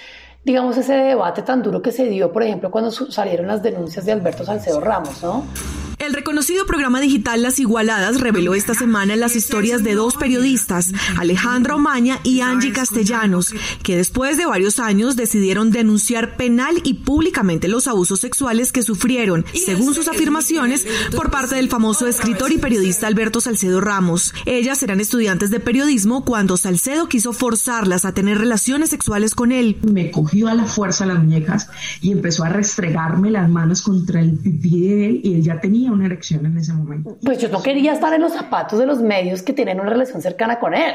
digamos, 0.45 0.77
ese 0.79 0.95
debate 0.95 1.43
tan 1.43 1.63
duro 1.63 1.83
que 1.83 1.93
se 1.93 2.07
dio, 2.07 2.33
por 2.33 2.43
ejemplo, 2.43 2.71
cuando 2.71 2.91
salieron 2.91 3.49
las 3.49 3.63
denuncias 3.63 4.07
de 4.07 4.13
Alberto 4.13 4.45
Salcedo 4.45 4.81
Ramos, 4.81 5.23
¿no? 5.23 5.45
El 5.99 6.13
reconocido 6.13 6.67
programa 6.67 7.01
digital 7.01 7.43
Las 7.43 7.59
Igualadas 7.59 8.21
reveló 8.21 8.55
esta 8.55 8.75
semana 8.75 9.17
las 9.17 9.35
historias 9.35 9.83
de 9.83 9.95
dos 9.95 10.17
periodistas, 10.17 10.93
Alejandra 11.19 11.75
Omaña 11.75 12.21
y 12.23 12.41
Angie 12.41 12.73
Castellanos, 12.73 13.55
que 13.83 13.97
después 13.97 14.37
de 14.37 14.45
varios 14.45 14.79
años 14.79 15.17
decidieron 15.17 15.71
denunciar 15.71 16.37
penal 16.37 16.83
y 16.85 16.95
públicamente 16.95 17.67
los 17.67 17.89
abusos 17.89 18.21
sexuales 18.21 18.73
que 18.73 18.83
sufrieron, 18.83 19.47
según 19.55 19.95
sus 19.95 20.07
afirmaciones, 20.07 20.87
por 21.17 21.31
parte 21.31 21.55
del 21.55 21.71
famoso 21.71 22.07
escritor 22.07 22.53
y 22.53 22.59
periodista 22.59 23.07
Alberto 23.07 23.41
Salcedo 23.41 23.81
Ramos. 23.81 24.35
Ellas 24.45 24.83
eran 24.83 25.01
estudiantes 25.01 25.51
de 25.51 25.61
periodismo 25.61 26.27
cuando 26.27 26.59
Salcedo 26.59 27.09
quiso 27.09 27.33
forzarlas 27.33 28.05
a 28.05 28.13
tener 28.13 28.37
relaciones 28.37 28.91
sexuales 28.91 29.35
con 29.35 29.51
él. 29.51 29.79
Me 29.83 30.11
cogió 30.11 30.49
a 30.49 30.55
la 30.55 30.67
fuerza 30.67 31.07
las 31.07 31.19
muñecas 31.19 31.71
y 32.03 32.13
empezó 32.13 32.45
a 32.45 32.51
restregarme 32.51 33.31
las 33.31 33.49
manos 33.49 33.81
contra 33.81 34.21
el 34.21 34.33
pipí 34.33 34.81
de 34.81 35.07
él 35.07 35.21
y 35.25 35.35
él 35.37 35.43
ya 35.43 35.59
tenía 35.59 35.86
una 35.91 36.07
erección 36.07 36.47
en 36.47 36.59
ese 36.59 36.73
momento. 36.73 37.17
Pues 37.25 37.39
yo 37.39 37.49
no 37.49 37.63
quería 37.63 37.93
estar 37.93 38.13
en 38.13 38.23
los 38.23 38.33
zapatos 38.33 38.79
de 38.79 38.87
los 38.87 39.01
medios 39.01 39.43
que 39.43 39.53
tienen 39.53 39.81
una 39.81 39.91
relación 39.91 40.23
cercana 40.23 40.59
con 40.59 40.75
él. 40.75 40.95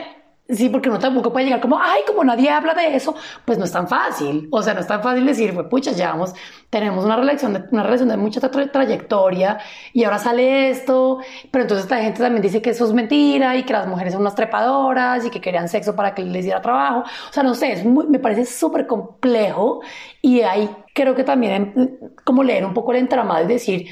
Sí, 0.51 0.67
porque 0.67 0.89
uno 0.89 0.99
tampoco 0.99 1.31
puede 1.31 1.45
llegar 1.45 1.61
como, 1.61 1.79
ay, 1.81 2.01
como 2.05 2.25
nadie 2.25 2.49
habla 2.49 2.73
de 2.73 2.93
eso, 2.93 3.15
pues 3.45 3.57
no 3.57 3.63
es 3.63 3.71
tan 3.71 3.87
fácil. 3.87 4.49
O 4.51 4.61
sea, 4.61 4.73
no 4.73 4.81
es 4.81 4.87
tan 4.87 5.01
fácil 5.01 5.25
decir, 5.25 5.53
pues 5.53 5.67
pucha, 5.67 5.93
llevamos, 5.93 6.33
tenemos 6.69 7.05
una 7.05 7.15
relación, 7.15 7.53
de, 7.53 7.63
una 7.71 7.83
relación 7.83 8.09
de 8.09 8.17
mucha 8.17 8.41
trayectoria 8.41 9.59
y 9.93 10.03
ahora 10.03 10.17
sale 10.17 10.69
esto, 10.69 11.19
pero 11.51 11.63
entonces 11.63 11.89
la 11.89 11.99
gente 12.01 12.21
también 12.21 12.41
dice 12.41 12.61
que 12.61 12.71
eso 12.71 12.83
es 12.85 12.91
mentira 12.91 13.55
y 13.55 13.63
que 13.63 13.71
las 13.71 13.87
mujeres 13.87 14.11
son 14.11 14.23
unas 14.23 14.35
trepadoras 14.35 15.25
y 15.25 15.29
que 15.29 15.39
querían 15.39 15.69
sexo 15.69 15.95
para 15.95 16.13
que 16.13 16.23
les 16.23 16.43
diera 16.43 16.61
trabajo. 16.61 17.03
O 17.29 17.33
sea, 17.33 17.43
no 17.43 17.55
sé, 17.55 17.71
es 17.71 17.85
me 17.85 18.19
parece 18.19 18.45
súper 18.45 18.87
complejo 18.87 19.81
y 20.21 20.41
ahí 20.41 20.69
creo 20.93 21.15
que 21.15 21.23
también 21.23 21.97
como 22.25 22.43
leer 22.43 22.65
un 22.65 22.73
poco 22.73 22.91
el 22.91 22.99
entramado 22.99 23.45
y 23.45 23.47
decir, 23.47 23.87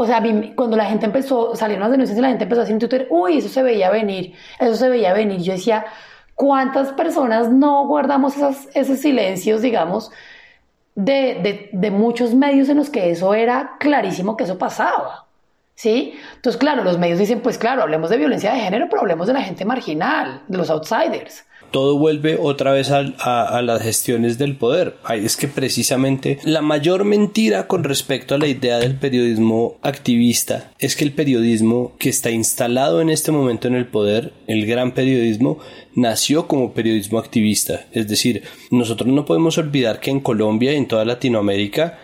o 0.00 0.06
sea, 0.06 0.22
cuando 0.54 0.76
la 0.76 0.84
gente 0.84 1.06
empezó, 1.06 1.56
salieron 1.56 1.80
las 1.82 1.90
denuncias 1.90 2.16
y 2.16 2.22
la 2.22 2.28
gente 2.28 2.44
empezó 2.44 2.60
a 2.60 2.64
decir 2.64 2.74
en 2.74 2.78
Twitter, 2.78 3.08
uy, 3.10 3.38
eso 3.38 3.48
se 3.48 3.64
veía 3.64 3.90
venir, 3.90 4.32
eso 4.60 4.76
se 4.76 4.88
veía 4.88 5.12
venir. 5.12 5.40
Yo 5.40 5.54
decía, 5.54 5.86
¿cuántas 6.36 6.92
personas 6.92 7.50
no 7.50 7.84
guardamos 7.84 8.34
esos 8.74 8.98
silencios, 9.00 9.60
digamos, 9.60 10.12
de, 10.94 11.68
de, 11.72 11.90
muchos 11.90 12.32
medios 12.32 12.68
en 12.68 12.76
los 12.76 12.90
que 12.90 13.10
eso 13.10 13.34
era 13.34 13.72
clarísimo 13.80 14.36
que 14.36 14.44
eso 14.44 14.56
pasaba? 14.56 15.26
¿Sí? 15.74 16.14
Entonces, 16.36 16.60
claro, 16.60 16.84
los 16.84 16.96
medios 16.96 17.18
dicen, 17.18 17.40
pues 17.40 17.58
claro, 17.58 17.82
hablemos 17.82 18.08
de 18.08 18.18
violencia 18.18 18.52
de 18.52 18.60
género, 18.60 18.86
pero 18.88 19.02
hablemos 19.02 19.26
de 19.26 19.32
la 19.32 19.42
gente 19.42 19.64
marginal, 19.64 20.42
de 20.46 20.58
los 20.58 20.70
outsiders 20.70 21.44
todo 21.70 21.98
vuelve 21.98 22.38
otra 22.40 22.72
vez 22.72 22.90
a, 22.90 23.62
las 23.62 23.82
gestiones 23.82 24.38
del 24.38 24.56
poder. 24.56 24.96
Es 25.10 25.36
que 25.36 25.48
precisamente 25.48 26.38
la 26.44 26.62
mayor 26.62 27.04
mentira 27.04 27.66
con 27.66 27.84
respecto 27.84 28.34
a 28.34 28.38
la 28.38 28.46
idea 28.46 28.78
del 28.78 28.94
periodismo 28.96 29.76
activista 29.82 30.72
es 30.78 30.96
que 30.96 31.04
el 31.04 31.12
periodismo 31.12 31.92
que 31.98 32.08
está 32.08 32.30
instalado 32.30 33.00
en 33.00 33.10
este 33.10 33.32
momento 33.32 33.68
en 33.68 33.74
el 33.74 33.86
poder, 33.86 34.32
el 34.46 34.66
gran 34.66 34.92
periodismo, 34.92 35.58
nació 35.94 36.46
como 36.46 36.72
periodismo 36.72 37.18
activista. 37.18 37.86
Es 37.92 38.08
decir, 38.08 38.42
nosotros 38.70 39.08
no 39.08 39.24
podemos 39.24 39.58
olvidar 39.58 40.00
que 40.00 40.10
en 40.10 40.20
Colombia 40.20 40.72
y 40.72 40.76
en 40.76 40.88
toda 40.88 41.04
Latinoamérica 41.04 41.98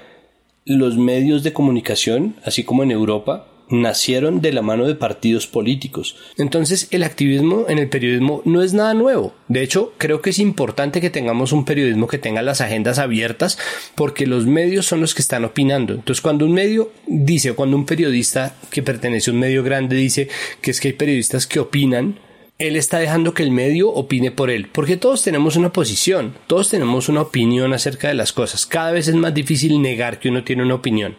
los 0.65 0.97
medios 0.97 1.43
de 1.43 1.53
comunicación, 1.53 2.37
así 2.43 2.65
como 2.65 2.83
en 2.83 2.91
Europa, 2.91 3.49
nacieron 3.69 4.41
de 4.41 4.53
la 4.53 4.63
mano 4.63 4.87
de 4.87 4.95
partidos 4.95 5.47
políticos. 5.47 6.17
Entonces 6.37 6.89
el 6.91 7.03
activismo 7.03 7.67
en 7.69 7.79
el 7.79 7.89
periodismo 7.89 8.43
no 8.45 8.63
es 8.63 8.75
nada 8.75 8.95
nuevo. 8.95 9.35
De 9.49 9.63
hecho, 9.63 9.93
creo 9.99 10.21
que 10.21 10.31
es 10.31 10.39
importante 10.39 11.01
que 11.01 11.11
tengamos 11.11 11.53
un 11.53 11.65
periodismo 11.65 12.07
que 12.07 12.19
tenga 12.19 12.43
las 12.43 12.61
agendas 12.61 12.99
abiertas 12.99 13.59
porque 13.95 14.27
los 14.27 14.47
medios 14.47 14.87
son 14.87 15.01
los 15.01 15.15
que 15.15 15.23
están 15.23 15.45
opinando. 15.45 15.95
Entonces 15.95 16.21
cuando 16.21 16.45
un 16.45 16.53
medio 16.53 16.91
dice 17.07 17.51
o 17.51 17.57
cuando 17.57 17.77
un 17.77 17.87
periodista 17.87 18.55
que 18.71 18.83
pertenece 18.83 19.31
a 19.31 19.35
un 19.35 19.41
medio 19.41 19.63
grande 19.63 19.97
dice 19.97 20.29
que 20.61 20.71
es 20.71 20.81
que 20.81 20.89
hay 20.89 20.95
periodistas 20.95 21.47
que 21.47 21.61
opinan, 21.61 22.19
él 22.59 22.77
está 22.77 22.99
dejando 22.99 23.35
que 23.35 23.43
el 23.43 23.51
medio 23.51 23.91
opine 23.91 24.31
por 24.31 24.49
él, 24.49 24.69
porque 24.71 24.97
todos 24.97 25.23
tenemos 25.23 25.57
una 25.57 25.73
posición, 25.73 26.35
todos 26.47 26.69
tenemos 26.69 27.09
una 27.09 27.23
opinión 27.23 27.73
acerca 27.73 28.09
de 28.09 28.15
las 28.15 28.33
cosas. 28.33 28.65
Cada 28.65 28.93
vez 28.93 29.09
es 29.09 29.15
más 29.15 29.35
difícil 29.35 29.83
negar 29.83 30.21
que 30.21 30.29
uno 30.29 30.45
tiene 30.45 30.63
una 30.63 30.77
opinión. 30.77 31.17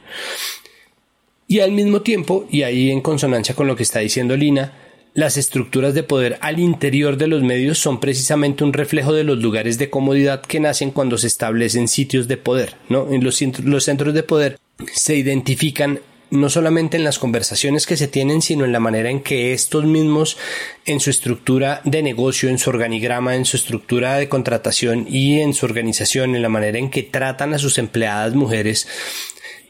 Y 1.48 1.60
al 1.60 1.72
mismo 1.72 2.02
tiempo, 2.02 2.48
y 2.50 2.64
ahí 2.64 2.92
en 2.92 3.02
consonancia 3.02 3.56
con 3.56 3.68
lo 3.68 3.76
que 3.76 3.84
está 3.84 4.00
diciendo 4.00 4.36
Lina, 4.36 4.74
las 5.14 5.38
estructuras 5.38 5.94
de 5.94 6.04
poder 6.04 6.38
al 6.42 6.60
interior 6.60 7.18
de 7.18 7.28
los 7.28 7.42
medios 7.42 7.78
son 7.78 8.00
precisamente 8.00 8.64
un 8.64 8.74
reflejo 8.74 9.14
de 9.14 9.24
los 9.24 9.38
lugares 9.38 9.78
de 9.78 9.90
comodidad 9.90 10.42
que 10.42 10.60
nacen 10.60 10.92
cuando 10.92 11.18
se 11.18 11.28
establecen 11.28 11.88
sitios 11.88 12.28
de 12.28 12.38
poder, 12.38 12.76
¿no? 12.90 13.12
En 13.12 13.24
los, 13.24 13.42
los 13.64 13.86
centros 13.86 14.14
de 14.14 14.24
poder 14.24 14.60
se 14.94 15.16
identifican 15.16 16.02
no 16.32 16.50
solamente 16.50 16.98
en 16.98 17.04
las 17.04 17.20
conversaciones 17.20 17.86
que 17.86 17.98
se 17.98 18.08
tienen, 18.08 18.42
sino 18.42 18.66
en 18.66 18.72
la 18.72 18.80
manera 18.80 19.10
en 19.10 19.22
que 19.22 19.54
estos 19.54 19.86
mismos, 19.86 20.38
en 20.86 21.00
su 21.00 21.10
estructura 21.10 21.82
de 21.86 22.04
negocio, 22.04 22.50
en 22.50 22.58
su 22.58 22.70
organigrama, 22.70 23.36
en 23.36 23.46
su 23.46 23.58
estructura 23.58 24.18
de 24.18 24.28
contratación 24.28 25.06
y 25.10 25.40
en 25.40 25.54
su 25.54 25.66
organización, 25.66 26.36
en 26.36 26.42
la 26.42 26.50
manera 26.50 26.78
en 26.78 26.90
que 26.90 27.04
tratan 27.04 27.54
a 27.54 27.60
sus 27.60 27.78
empleadas 27.78 28.34
mujeres, 28.34 28.88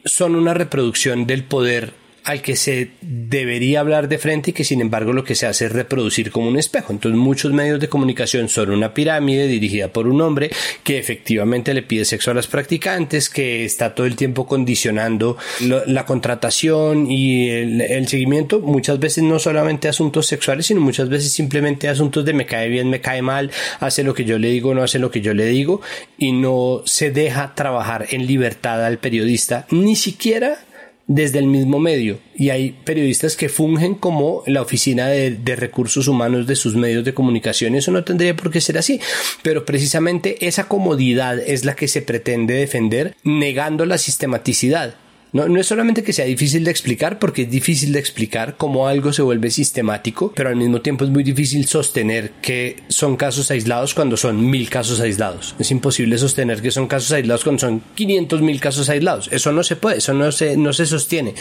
son 0.05 0.35
una 0.35 0.53
reproducción 0.53 1.25
del 1.25 1.43
poder 1.43 1.93
al 2.25 2.41
que 2.41 2.55
se 2.55 2.89
debería 3.01 3.79
hablar 3.79 4.09
de 4.09 4.17
frente 4.17 4.49
y 4.49 4.53
que 4.53 4.63
sin 4.63 4.81
embargo 4.81 5.13
lo 5.13 5.23
que 5.23 5.35
se 5.35 5.45
hace 5.45 5.65
es 5.65 5.71
reproducir 5.71 6.31
como 6.31 6.49
un 6.49 6.57
espejo. 6.57 6.91
Entonces 6.91 7.19
muchos 7.19 7.53
medios 7.53 7.79
de 7.79 7.87
comunicación 7.87 8.49
son 8.49 8.71
una 8.71 8.93
pirámide 8.93 9.47
dirigida 9.47 9.89
por 9.89 10.07
un 10.07 10.19
hombre 10.21 10.49
que 10.83 10.97
efectivamente 10.97 11.73
le 11.73 11.83
pide 11.83 12.03
sexo 12.03 12.31
a 12.31 12.33
las 12.33 12.47
practicantes, 12.47 13.29
que 13.29 13.63
está 13.63 13.93
todo 13.93 14.07
el 14.07 14.15
tiempo 14.15 14.47
condicionando 14.47 15.37
la 15.61 16.05
contratación 16.05 17.09
y 17.09 17.49
el, 17.49 18.07
seguimiento, 18.07 18.59
muchas 18.59 18.99
veces 18.99 19.23
no 19.23 19.37
solamente 19.37 19.87
asuntos 19.87 20.25
sexuales, 20.25 20.65
sino 20.65 20.81
muchas 20.81 21.09
veces 21.09 21.31
simplemente 21.31 21.87
asuntos 21.87 22.25
de 22.25 22.33
me 22.33 22.45
cae 22.45 22.69
bien, 22.69 22.89
me 22.89 23.01
cae 23.01 23.21
mal, 23.21 23.51
hace 23.79 24.03
lo 24.03 24.15
que 24.15 24.25
yo 24.25 24.39
le 24.39 24.49
digo, 24.49 24.73
no 24.73 24.81
hace 24.81 24.97
lo 24.97 25.11
que 25.11 25.21
yo 25.21 25.33
le 25.33 25.45
digo 25.45 25.81
y 26.17 26.31
no 26.31 26.81
se 26.85 27.11
deja 27.11 27.53
trabajar 27.53 28.07
en 28.09 28.25
libertad 28.25 28.83
al 28.83 28.97
periodista, 28.97 29.67
ni 29.69 29.95
siquiera 29.95 30.64
desde 31.07 31.39
el 31.39 31.45
mismo 31.45 31.79
medio 31.79 32.19
y 32.35 32.49
hay 32.49 32.71
periodistas 32.83 33.35
que 33.35 33.49
fungen 33.49 33.95
como 33.95 34.43
la 34.47 34.61
oficina 34.61 35.07
de, 35.07 35.55
recursos 35.55 36.07
humanos 36.07 36.47
de 36.47 36.55
sus 36.55 36.75
medios 36.75 37.05
de 37.05 37.13
comunicación. 37.13 37.75
Eso 37.75 37.91
no 37.91 38.03
tendría 38.03 38.35
por 38.35 38.51
qué 38.51 38.59
ser 38.59 38.77
así, 38.77 38.99
pero 39.41 39.65
precisamente 39.65 40.47
esa 40.47 40.67
comodidad 40.67 41.39
es 41.39 41.63
la 41.63 41.75
que 41.75 41.87
se 41.87 42.01
pretende 42.01 42.55
defender 42.55 43.15
negando 43.23 43.85
la 43.85 43.97
sistematicidad. 43.97 44.95
No, 45.35 45.49
no 45.49 45.59
es 45.59 45.67
solamente 45.67 46.01
que 46.01 46.13
sea 46.13 46.23
difícil 46.23 46.63
de 46.63 46.71
explicar, 46.71 47.19
porque 47.19 47.41
es 47.41 47.49
difícil 47.49 47.91
de 47.91 47.99
explicar 47.99 48.55
cómo 48.55 48.87
algo 48.87 49.11
se 49.11 49.21
vuelve 49.21 49.51
sistemático, 49.51 50.31
pero 50.33 50.47
al 50.47 50.55
mismo 50.55 50.79
tiempo 50.79 51.03
es 51.03 51.09
muy 51.11 51.25
difícil 51.25 51.67
sostener 51.67 52.31
que 52.41 52.77
son 52.87 53.17
casos 53.17 53.51
aislados 53.51 53.93
cuando 53.93 54.15
son 54.15 54.49
mil 54.49 54.69
casos 54.69 55.01
aislados. 55.01 55.53
Es 55.59 55.71
imposible 55.71 56.17
sostener 56.17 56.61
que 56.61 56.71
son 56.71 56.87
casos 56.87 57.11
aislados 57.11 57.43
cuando 57.43 57.59
son 57.59 57.81
500 57.95 58.41
mil 58.43 58.61
casos 58.61 58.87
aislados. 58.87 59.27
Eso 59.29 59.51
no 59.51 59.63
se 59.63 59.75
puede, 59.75 59.97
eso 59.97 60.13
no 60.13 60.31
se, 60.31 60.55
no 60.55 60.71
se 60.71 60.85
sostiene. 60.85 61.35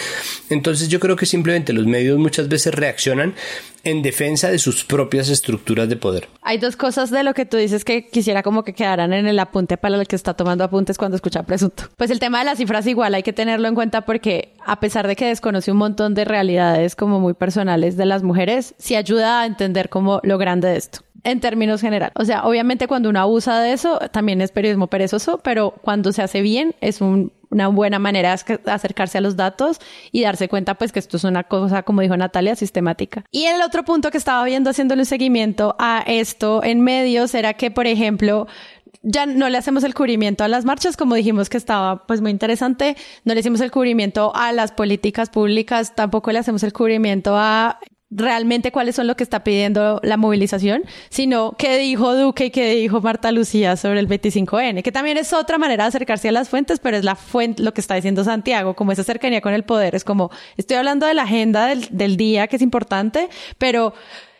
Entonces 0.51 0.88
yo 0.88 0.99
creo 0.99 1.14
que 1.14 1.26
simplemente 1.26 1.72
los 1.72 1.86
medios 1.86 2.18
muchas 2.18 2.49
veces 2.49 2.74
reaccionan 2.74 3.34
en 3.84 4.03
defensa 4.03 4.51
de 4.51 4.59
sus 4.59 4.82
propias 4.82 5.28
estructuras 5.28 5.88
de 5.88 5.97
poder. 5.97 6.28
Hay 6.42 6.59
dos 6.59 6.74
cosas 6.74 7.11
de 7.11 7.22
lo 7.22 7.34
que 7.34 7.45
tú 7.45 7.59
dices 7.59 7.84
que 7.84 8.07
quisiera 8.07 8.42
como 8.42 8.64
que 8.64 8.72
quedaran 8.72 9.12
en 9.12 9.26
el 9.26 9.38
apunte 9.38 9.76
para 9.76 9.97
el 9.97 10.09
que 10.09 10.16
está 10.16 10.34
tomando 10.34 10.64
apuntes 10.64 10.99
cuando 10.99 11.16
escucha 11.16 11.42
presunto. 11.45 11.84
Pues 11.97 12.11
el 12.11 12.18
tema 12.18 12.38
de 12.38 12.47
las 12.47 12.59
cifras 12.59 12.86
igual 12.86 13.14
hay 13.14 13.22
que 13.22 13.32
tenerlo 13.32 13.68
en 13.68 13.74
cuenta 13.74 13.84
porque 14.03 14.55
a 14.64 14.80
pesar 14.80 15.07
de 15.07 15.16
que 15.16 15.26
desconoce 15.26 15.72
un 15.72 15.78
montón 15.78 16.14
de 16.14 16.24
realidades 16.24 16.97
como 16.97 17.20
muy 17.20 17.35
personales 17.35 17.97
de 17.97 18.07
las 18.07 18.22
mujeres, 18.22 18.74
sí 18.78 18.97
ayuda 18.97 19.41
a 19.41 19.47
entender 19.47 19.89
como 19.89 20.20
lo 20.22 20.39
grande 20.39 20.68
de 20.68 20.76
esto 20.76 21.01
en 21.24 21.41
términos 21.41 21.80
general. 21.80 22.12
O 22.14 22.24
sea, 22.24 22.45
obviamente 22.45 22.87
cuando 22.87 23.09
uno 23.09 23.18
abusa 23.18 23.61
de 23.61 23.72
eso, 23.72 23.99
también 24.12 24.41
es 24.41 24.53
periodismo 24.53 24.87
perezoso, 24.87 25.39
pero 25.39 25.74
cuando 25.82 26.12
se 26.12 26.22
hace 26.22 26.43
bien, 26.43 26.74
es 26.80 27.01
una 27.01 27.68
buena 27.68 27.99
manera 27.99 28.37
de 28.37 28.70
acercarse 28.70 29.18
a 29.18 29.20
los 29.22 29.35
datos 29.35 29.80
y 30.12 30.22
darse 30.22 30.49
cuenta, 30.49 30.74
pues, 30.74 30.93
que 30.93 30.99
esto 30.99 31.16
es 31.16 31.24
una 31.24 31.45
cosa, 31.45 31.82
como 31.82 32.03
dijo 32.03 32.16
Natalia, 32.16 32.55
sistemática. 32.57 33.24
Y 33.30 33.47
el 33.47 33.62
otro 33.62 33.85
punto 33.85 34.11
que 34.11 34.18
estaba 34.18 34.45
viendo 34.45 34.70
haciéndole 34.70 35.03
un 35.03 35.07
seguimiento 35.07 35.74
a 35.78 36.05
esto 36.07 36.62
en 36.62 36.82
medios 36.82 37.35
era 37.35 37.55
que, 37.55 37.70
por 37.70 37.87
ejemplo, 37.87 38.47
ya 39.05 39.26
no 39.26 39.48
le 39.48 39.59
hacemos 39.59 39.84
el 39.84 39.94
cubrimiento 39.94 40.44
a 40.44 40.48
las 40.48 40.64
marchas, 40.64 40.96
como 40.96 41.14
dijimos 41.14 41.48
que 41.48 41.59
estaba 41.59 42.07
pues 42.07 42.20
muy 42.20 42.30
interesante, 42.30 42.96
no 43.24 43.34
le 43.34 43.40
hicimos 43.40 43.61
el 43.61 43.70
cubrimiento 43.70 44.32
a 44.34 44.52
las 44.52 44.72
políticas 44.72 45.30
públicas, 45.30 45.94
tampoco 45.94 46.32
le 46.32 46.38
hacemos 46.38 46.62
el 46.62 46.72
cubrimiento 46.72 47.36
a 47.36 47.78
realmente 48.11 48.70
cuáles 48.70 48.94
son 48.94 49.07
lo 49.07 49.16
que 49.16 49.24
está 49.24 49.42
pidiendo 49.42 50.00
la 50.02 50.16
movilización, 50.16 50.84
sino 51.11 51.52
qué 51.59 51.78
dijo 51.78 52.14
Duque 52.14 52.46
y 52.46 52.50
qué 52.50 52.74
dijo 52.74 53.00
Marta 53.00 53.32
Lucía 53.32 53.76
sobre 53.76 54.00
el 54.00 54.09
25N, 54.09 54.82
que 54.82 54.92
también 54.92 55.16
es 55.18 55.32
otra 55.32 55.59
manera 55.59 55.84
de 55.84 55.88
acercarse 55.88 56.28
a 56.28 56.32
las 56.32 56.48
fuentes, 56.48 56.78
pero 56.78 56.96
es 56.96 57.05
la 57.05 57.16
fuente, 57.16 57.62
lo 57.62 57.74
que 57.74 57.80
está 57.80 57.96
diciendo 57.96 58.24
Santiago, 58.24 58.74
como 58.74 58.92
esa 58.92 59.05
cercanía 59.05 59.40
con 59.40 59.52
el 59.52 59.64
poder, 59.64 59.94
es 59.94 60.05
como, 60.05 60.30
estoy 60.57 60.76
hablando 60.76 61.07
de 61.07 61.14
la 61.14 61.24
agenda 61.24 61.66
del, 61.66 61.88
del 61.90 62.16
día, 62.16 62.46
que 62.46 62.57
es 62.57 62.62
importante, 62.62 63.28
pero 63.59 63.94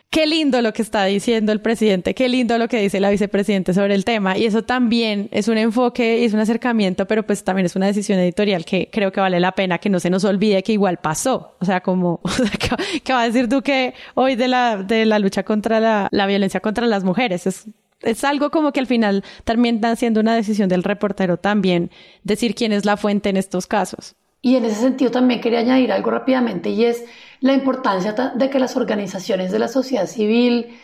qué 0.09 0.25
lindo 0.25 0.61
lo 0.61 0.71
que 0.73 0.81
está 0.81 1.03
diciendo 1.05 1.51
el 1.51 1.61
presidente, 1.61 2.13
qué 2.13 2.29
lindo 2.29 2.57
lo 2.57 2.67
que 2.67 2.79
dice 2.79 2.99
la 2.99 3.09
vicepresidenta 3.09 3.73
sobre 3.73 3.95
el 3.95 4.05
tema. 4.05 4.37
Y 4.37 4.45
eso 4.45 4.63
también 4.63 5.27
es 5.31 5.47
un 5.47 5.57
enfoque 5.57 6.19
y 6.19 6.25
es 6.25 6.33
un 6.33 6.39
acercamiento, 6.39 7.05
pero 7.05 7.25
pues 7.25 7.43
también 7.43 7.65
es 7.65 7.75
una 7.75 7.87
decisión 7.87 8.19
editorial 8.19 8.65
que 8.65 8.89
creo 8.91 9.11
que 9.11 9.19
vale 9.19 9.39
la 9.39 9.51
pena 9.53 9.77
que 9.77 9.89
no 9.89 9.99
se 9.99 10.09
nos 10.09 10.23
olvide 10.23 10.63
que 10.63 10.73
igual 10.73 10.97
pasó. 10.97 11.55
O 11.59 11.65
sea, 11.65 11.81
como, 11.81 12.21
¿qué, 13.03 13.13
va 13.13 13.23
a 13.23 13.25
decir 13.25 13.49
tú 13.49 13.61
que 13.61 13.93
hoy 14.13 14.35
de 14.35 14.47
la, 14.47 14.77
de 14.77 15.05
la 15.05 15.19
lucha 15.19 15.43
contra 15.43 15.79
la, 15.79 16.07
la 16.11 16.27
violencia 16.27 16.59
contra 16.61 16.87
las 16.87 17.03
mujeres? 17.03 17.45
Es, 17.45 17.65
es 18.01 18.23
algo 18.23 18.51
como 18.51 18.71
que 18.71 18.79
al 18.79 18.87
final 18.87 19.23
también 19.43 19.75
está 19.75 19.95
siendo 19.95 20.19
una 20.19 20.35
decisión 20.35 20.69
del 20.69 20.83
reportero 20.83 21.37
también 21.37 21.91
decir 22.23 22.55
quién 22.55 22.71
es 22.71 22.85
la 22.85 22.97
fuente 22.97 23.29
en 23.29 23.37
estos 23.37 23.67
casos. 23.67 24.15
Y 24.45 24.57
en 24.57 24.65
ese 24.65 24.79
sentido 24.79 25.09
también 25.09 25.41
quería 25.41 25.61
añadir 25.61 25.91
algo 25.91 26.11
rápidamente 26.11 26.69
y 26.69 26.85
es 26.85 27.03
la 27.39 27.53
importancia 27.53 28.13
de 28.35 28.49
que 28.51 28.59
las 28.59 28.77
organizaciones 28.77 29.51
de 29.51 29.57
la 29.57 29.67
sociedad 29.67 30.05
civil 30.05 30.77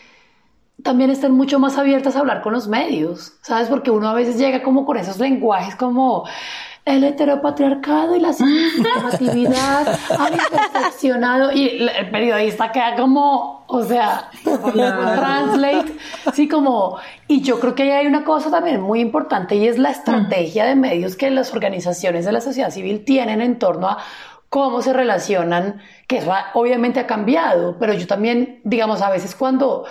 también 0.82 1.10
estén 1.10 1.30
mucho 1.30 1.60
más 1.60 1.78
abiertas 1.78 2.16
a 2.16 2.18
hablar 2.18 2.42
con 2.42 2.54
los 2.54 2.66
medios, 2.66 3.34
¿sabes? 3.40 3.68
Porque 3.68 3.92
uno 3.92 4.08
a 4.08 4.14
veces 4.14 4.36
llega 4.36 4.64
como 4.64 4.84
con 4.84 4.96
esos 4.96 5.20
lenguajes 5.20 5.76
como 5.76 6.24
el 6.84 7.04
heteropatriarcado 7.04 8.16
y 8.16 8.20
la 8.20 8.32
sistematividad 8.32 9.86
han 10.18 10.32
perfeccionado 10.50 11.52
y 11.52 11.88
el 11.88 12.10
periodista 12.10 12.72
queda 12.72 12.96
como, 12.96 13.64
o 13.68 13.84
sea, 13.84 14.30
translate, 14.42 15.92
sí, 16.34 16.48
como, 16.48 16.98
y 17.28 17.42
yo 17.42 17.60
creo 17.60 17.76
que 17.76 17.84
ahí 17.84 17.90
hay 17.90 18.06
una 18.06 18.24
cosa 18.24 18.50
también 18.50 18.80
muy 18.80 19.00
importante 19.00 19.54
y 19.54 19.68
es 19.68 19.78
la 19.78 19.90
estrategia 19.90 20.64
de 20.64 20.74
medios 20.74 21.14
que 21.14 21.30
las 21.30 21.52
organizaciones 21.52 22.24
de 22.24 22.32
la 22.32 22.40
sociedad 22.40 22.70
civil 22.70 23.04
tienen 23.04 23.40
en 23.40 23.60
torno 23.60 23.88
a 23.88 23.98
cómo 24.48 24.82
se 24.82 24.92
relacionan, 24.92 25.80
que 26.08 26.18
eso 26.18 26.32
obviamente 26.54 26.98
ha 26.98 27.06
cambiado, 27.06 27.76
pero 27.78 27.94
yo 27.94 28.08
también, 28.08 28.60
digamos, 28.64 29.02
a 29.02 29.08
veces 29.08 29.36
cuando 29.36 29.84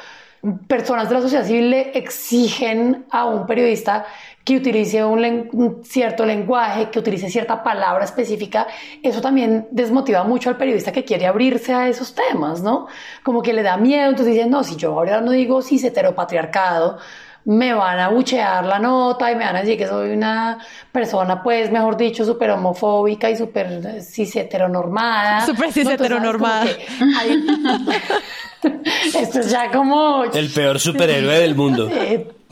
personas 0.67 1.07
de 1.07 1.15
la 1.15 1.21
sociedad 1.21 1.45
civil 1.45 1.69
le 1.69 1.97
exigen 1.97 3.05
a 3.11 3.25
un 3.25 3.45
periodista 3.45 4.05
que 4.43 4.57
utilice 4.57 5.03
un, 5.03 5.81
cierto 5.83 6.25
lenguaje, 6.25 6.89
que 6.89 6.99
utilice 6.99 7.29
cierta 7.29 7.63
palabra 7.63 8.05
específica, 8.05 8.67
eso 9.03 9.21
también 9.21 9.67
desmotiva 9.71 10.23
mucho 10.23 10.49
al 10.49 10.57
periodista 10.57 10.91
que 10.91 11.03
quiere 11.03 11.27
abrirse 11.27 11.73
a 11.73 11.87
esos 11.87 12.15
temas, 12.15 12.61
¿no? 12.61 12.87
Como 13.23 13.41
que 13.41 13.53
le 13.53 13.63
da 13.63 13.77
miedo, 13.77 14.09
entonces 14.09 14.33
dicen, 14.33 14.49
no, 14.49 14.63
si 14.63 14.75
yo 14.75 14.93
ahora 14.93 15.21
no 15.21 15.31
digo 15.31 15.61
cis 15.61 15.83
heteropatriarcado, 15.83 16.97
me 17.45 17.73
van 17.73 17.99
a 17.99 18.09
buchear 18.09 18.65
la 18.65 18.79
nota 18.79 19.31
y 19.31 19.35
me 19.35 19.43
van 19.45 19.55
a 19.55 19.61
decir 19.61 19.77
que 19.77 19.87
soy 19.87 20.11
una 20.11 20.59
persona, 20.91 21.41
pues, 21.41 21.71
mejor 21.71 21.97
dicho, 21.97 22.25
súper 22.25 22.51
homofóbica 22.51 23.29
y 23.29 23.35
súper 23.35 24.01
cis 24.01 24.35
heteronormada. 24.35 25.45
Súper 25.45 25.71
cis 25.71 25.87
heteronormada. 25.87 26.65
Esto 29.15 29.39
es 29.39 29.49
ya 29.49 29.71
como... 29.71 30.23
El 30.25 30.49
peor 30.51 30.79
superhéroe 30.79 31.39
del 31.39 31.55
mundo. 31.55 31.89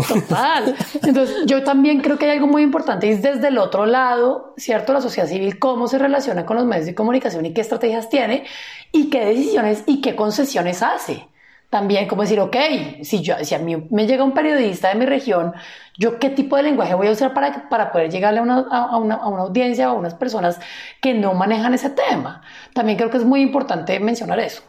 Total. 0.07 0.75
Entonces, 1.03 1.35
yo 1.45 1.63
también 1.63 2.01
creo 2.01 2.17
que 2.17 2.25
hay 2.25 2.31
algo 2.31 2.47
muy 2.47 2.63
importante 2.63 3.07
y 3.07 3.11
es 3.11 3.21
desde 3.21 3.49
el 3.49 3.57
otro 3.57 3.85
lado, 3.85 4.53
¿cierto? 4.57 4.93
La 4.93 5.01
sociedad 5.01 5.27
civil, 5.27 5.59
cómo 5.59 5.87
se 5.87 5.99
relaciona 5.99 6.45
con 6.45 6.55
los 6.55 6.65
medios 6.65 6.85
de 6.85 6.95
comunicación 6.95 7.45
y 7.45 7.53
qué 7.53 7.61
estrategias 7.61 8.09
tiene 8.09 8.45
y 8.91 9.09
qué 9.09 9.25
decisiones 9.25 9.83
y 9.85 10.01
qué 10.01 10.15
concesiones 10.15 10.81
hace 10.81 11.27
también 11.69 12.07
como 12.07 12.23
decir, 12.23 12.39
ok, 12.39 12.55
si, 13.03 13.21
yo, 13.21 13.35
si 13.43 13.53
a 13.53 13.59
mí 13.59 13.75
me 13.91 14.07
llega 14.07 14.23
un 14.23 14.33
periodista 14.33 14.89
de 14.89 14.95
mi 14.95 15.05
región, 15.05 15.53
¿yo 15.97 16.17
qué 16.17 16.29
tipo 16.29 16.55
de 16.55 16.63
lenguaje 16.63 16.95
voy 16.95 17.07
a 17.07 17.11
usar 17.11 17.33
para, 17.33 17.69
para 17.69 17.91
poder 17.91 18.09
llegarle 18.09 18.39
a 18.39 18.43
una, 18.43 18.65
a, 18.71 18.97
una, 18.97 19.15
a 19.15 19.27
una 19.27 19.43
audiencia 19.43 19.91
o 19.91 19.95
a 19.95 19.99
unas 19.99 20.15
personas 20.15 20.59
que 20.99 21.13
no 21.13 21.33
manejan 21.35 21.73
ese 21.73 21.91
tema? 21.91 22.41
También 22.73 22.97
creo 22.97 23.11
que 23.11 23.17
es 23.17 23.25
muy 23.25 23.41
importante 23.41 23.99
mencionar 23.99 24.39
eso. 24.39 24.63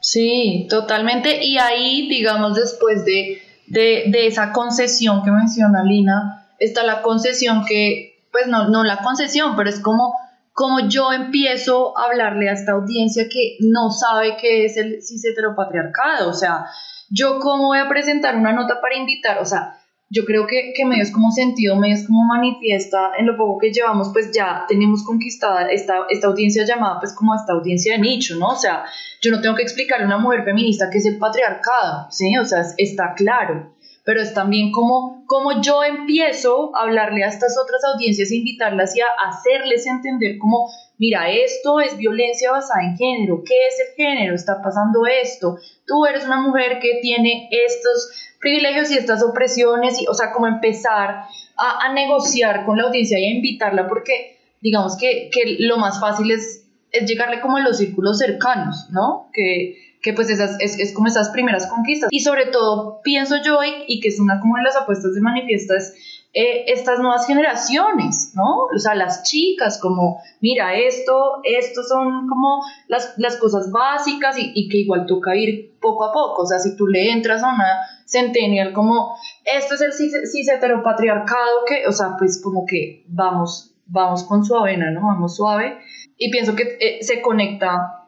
Sí, 0.00 0.66
totalmente. 0.68 1.42
Y 1.42 1.56
ahí, 1.56 2.06
digamos, 2.08 2.54
después 2.54 3.06
de, 3.06 3.42
de, 3.66 4.04
de 4.08 4.26
esa 4.26 4.52
concesión 4.52 5.22
que 5.22 5.30
menciona 5.30 5.82
Lina, 5.82 6.48
está 6.58 6.82
la 6.82 7.00
concesión 7.00 7.64
que, 7.64 8.22
pues 8.30 8.46
no, 8.46 8.68
no 8.68 8.84
la 8.84 8.98
concesión, 8.98 9.56
pero 9.56 9.70
es 9.70 9.80
como 9.80 10.14
como 10.54 10.88
yo 10.88 11.12
empiezo 11.12 11.98
a 11.98 12.04
hablarle 12.04 12.48
a 12.48 12.52
esta 12.52 12.72
audiencia 12.72 13.24
que 13.28 13.56
no 13.60 13.90
sabe 13.90 14.36
qué 14.40 14.64
es 14.64 14.76
el 14.76 15.02
cis 15.02 15.24
heteropatriarcado, 15.24 16.30
o 16.30 16.32
sea, 16.32 16.66
yo 17.10 17.40
cómo 17.40 17.66
voy 17.66 17.78
a 17.78 17.88
presentar 17.88 18.36
una 18.36 18.52
nota 18.52 18.80
para 18.80 18.96
invitar, 18.96 19.38
o 19.38 19.44
sea, 19.44 19.76
yo 20.10 20.24
creo 20.24 20.46
que, 20.46 20.72
que 20.76 20.84
medios 20.84 21.10
como 21.10 21.32
sentido, 21.32 21.74
medios 21.74 22.06
como 22.06 22.24
manifiesta, 22.24 23.10
en 23.18 23.26
lo 23.26 23.36
poco 23.36 23.58
que 23.58 23.72
llevamos, 23.72 24.10
pues 24.12 24.30
ya 24.32 24.64
tenemos 24.68 25.02
conquistada 25.02 25.66
esta, 25.70 26.06
esta 26.08 26.28
audiencia 26.28 26.64
llamada 26.64 27.00
pues 27.00 27.12
como 27.14 27.34
esta 27.34 27.52
audiencia 27.52 27.94
de 27.94 28.02
nicho, 28.02 28.36
¿no? 28.36 28.50
O 28.50 28.56
sea, 28.56 28.84
yo 29.20 29.32
no 29.32 29.40
tengo 29.40 29.56
que 29.56 29.62
explicarle 29.62 30.04
a 30.04 30.06
una 30.06 30.18
mujer 30.18 30.44
feminista 30.44 30.88
qué 30.88 30.98
es 30.98 31.06
el 31.06 31.18
patriarcado, 31.18 32.06
¿sí? 32.10 32.38
O 32.38 32.44
sea, 32.44 32.62
está 32.78 33.14
claro 33.14 33.73
pero 34.04 34.20
es 34.20 34.34
también 34.34 34.70
como, 34.70 35.24
como 35.26 35.62
yo 35.62 35.82
empiezo 35.82 36.76
a 36.76 36.82
hablarle 36.82 37.24
a 37.24 37.28
estas 37.28 37.56
otras 37.58 37.82
audiencias 37.84 38.30
e 38.30 38.36
invitarlas 38.36 38.94
y 38.94 39.00
a 39.00 39.06
hacerles 39.28 39.86
entender 39.86 40.38
como, 40.38 40.68
mira, 40.98 41.30
esto 41.30 41.80
es 41.80 41.96
violencia 41.96 42.52
basada 42.52 42.84
en 42.84 42.96
género, 42.96 43.42
¿qué 43.44 43.66
es 43.66 43.80
el 43.80 43.94
género? 43.96 44.34
Está 44.34 44.62
pasando 44.62 45.06
esto, 45.06 45.56
tú 45.86 46.04
eres 46.06 46.26
una 46.26 46.40
mujer 46.40 46.78
que 46.80 46.98
tiene 47.00 47.48
estos 47.50 48.10
privilegios 48.40 48.90
y 48.90 48.98
estas 48.98 49.22
opresiones, 49.22 50.00
y, 50.00 50.06
o 50.06 50.14
sea, 50.14 50.32
como 50.32 50.46
empezar 50.46 51.24
a, 51.56 51.86
a 51.86 51.92
negociar 51.94 52.66
con 52.66 52.76
la 52.76 52.84
audiencia 52.84 53.18
y 53.18 53.24
a 53.24 53.34
invitarla 53.36 53.88
porque 53.88 54.38
digamos 54.60 54.96
que, 54.98 55.30
que 55.32 55.56
lo 55.60 55.78
más 55.78 55.98
fácil 56.00 56.30
es 56.30 56.64
es 56.94 57.08
llegarle 57.08 57.40
como 57.40 57.56
a 57.56 57.60
los 57.60 57.78
círculos 57.78 58.18
cercanos, 58.18 58.88
¿no? 58.90 59.28
Que, 59.32 59.93
que 60.04 60.12
pues 60.12 60.28
esas, 60.28 60.56
es, 60.60 60.78
es, 60.78 60.92
como 60.92 61.08
esas 61.08 61.30
primeras 61.30 61.66
conquistas. 61.66 62.10
Y 62.12 62.20
sobre 62.20 62.46
todo 62.46 63.00
pienso 63.02 63.36
yo, 63.42 63.64
y, 63.64 63.84
y 63.88 64.00
que 64.00 64.08
es 64.08 64.20
una 64.20 64.38
como 64.38 64.56
de 64.56 64.62
las 64.62 64.76
apuestas 64.76 65.14
de 65.14 65.22
manifiesta, 65.22 65.74
es 65.76 65.94
eh, 66.34 66.64
estas 66.66 66.98
nuevas 66.98 67.26
generaciones, 67.26 68.32
¿no? 68.34 68.64
O 68.64 68.78
sea, 68.78 68.94
las 68.94 69.22
chicas, 69.22 69.78
como, 69.80 70.20
mira, 70.40 70.74
esto, 70.74 71.40
esto 71.44 71.82
son 71.84 72.28
como 72.28 72.60
las, 72.88 73.14
las 73.18 73.36
cosas 73.36 73.70
básicas 73.70 74.36
y, 74.36 74.52
y, 74.54 74.68
que 74.68 74.78
igual 74.78 75.06
toca 75.06 75.34
ir 75.36 75.78
poco 75.80 76.04
a 76.04 76.12
poco. 76.12 76.42
O 76.42 76.46
sea, 76.46 76.58
si 76.58 76.76
tú 76.76 76.86
le 76.86 77.10
entras 77.12 77.42
a 77.42 77.54
una 77.54 77.80
centennial 78.04 78.72
como, 78.72 79.16
esto 79.44 79.76
es 79.76 79.80
el 79.80 79.92
cis, 79.92 80.48
heteropatriarcado, 80.48 81.64
que, 81.66 81.86
o 81.86 81.92
sea, 81.92 82.16
pues 82.18 82.42
como 82.42 82.66
que 82.66 83.04
vamos, 83.06 83.72
vamos 83.86 84.24
con 84.24 84.44
su 84.44 84.54
avena, 84.54 84.90
¿no? 84.90 85.02
Vamos 85.02 85.36
suave. 85.36 85.78
Y 86.18 86.30
pienso 86.30 86.54
que 86.54 86.76
eh, 86.80 86.98
se 87.02 87.22
conecta, 87.22 88.03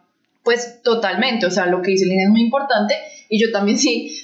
pues, 0.46 0.80
totalmente. 0.82 1.44
O 1.44 1.50
sea, 1.50 1.66
lo 1.66 1.82
que 1.82 1.90
dice 1.90 2.06
Lina 2.06 2.22
es 2.22 2.30
muy 2.30 2.40
importante. 2.40 2.94
Y 3.28 3.44
yo 3.44 3.50
también 3.50 3.76
sí 3.78 4.16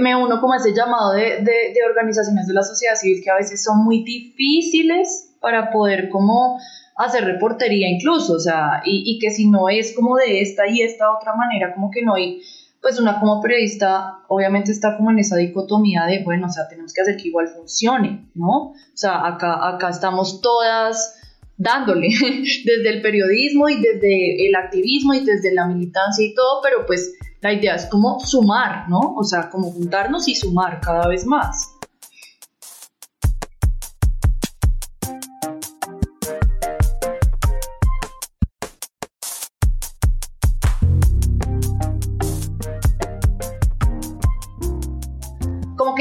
me 0.00 0.16
uno 0.16 0.40
como 0.40 0.54
ese 0.54 0.74
llamado 0.74 1.12
de, 1.12 1.40
de, 1.40 1.78
organizaciones 1.88 2.48
de 2.48 2.52
la 2.52 2.62
sociedad 2.62 2.96
civil 2.96 3.22
que 3.22 3.30
a 3.30 3.36
veces 3.36 3.62
son 3.62 3.84
muy 3.84 4.02
difíciles 4.02 5.36
para 5.40 5.70
poder 5.70 6.08
como 6.08 6.58
hacer 6.96 7.24
reportería 7.24 7.88
incluso, 7.88 8.34
o 8.34 8.40
sea, 8.40 8.82
y, 8.84 9.04
y, 9.06 9.20
que 9.20 9.30
si 9.30 9.48
no 9.48 9.68
es 9.68 9.94
como 9.94 10.16
de 10.16 10.42
esta 10.42 10.66
y 10.66 10.82
esta 10.82 11.16
otra 11.16 11.32
manera, 11.36 11.72
como 11.72 11.92
que 11.92 12.02
no 12.02 12.16
hay, 12.16 12.42
pues 12.82 12.98
una 12.98 13.20
como 13.20 13.40
periodista 13.40 14.18
obviamente 14.26 14.72
está 14.72 14.96
como 14.96 15.12
en 15.12 15.20
esa 15.20 15.36
dicotomía 15.36 16.06
de, 16.06 16.24
bueno, 16.24 16.48
o 16.48 16.50
sea, 16.50 16.66
tenemos 16.68 16.92
que 16.92 17.02
hacer 17.02 17.16
que 17.16 17.28
igual 17.28 17.46
funcione, 17.46 18.28
¿no? 18.34 18.72
O 18.72 18.74
sea, 18.94 19.24
acá, 19.24 19.68
acá 19.68 19.90
estamos 19.90 20.40
todas 20.40 21.17
dándole 21.58 22.08
desde 22.64 22.88
el 22.88 23.02
periodismo 23.02 23.68
y 23.68 23.76
desde 23.80 24.46
el 24.46 24.54
activismo 24.54 25.12
y 25.12 25.24
desde 25.24 25.52
la 25.52 25.66
militancia 25.66 26.24
y 26.24 26.32
todo, 26.34 26.60
pero 26.62 26.86
pues 26.86 27.18
la 27.40 27.52
idea 27.52 27.74
es 27.74 27.86
como 27.86 28.18
sumar, 28.20 28.88
¿no? 28.88 29.14
O 29.16 29.24
sea, 29.24 29.50
como 29.50 29.70
juntarnos 29.70 30.26
y 30.28 30.34
sumar 30.34 30.80
cada 30.80 31.06
vez 31.08 31.26
más. 31.26 31.67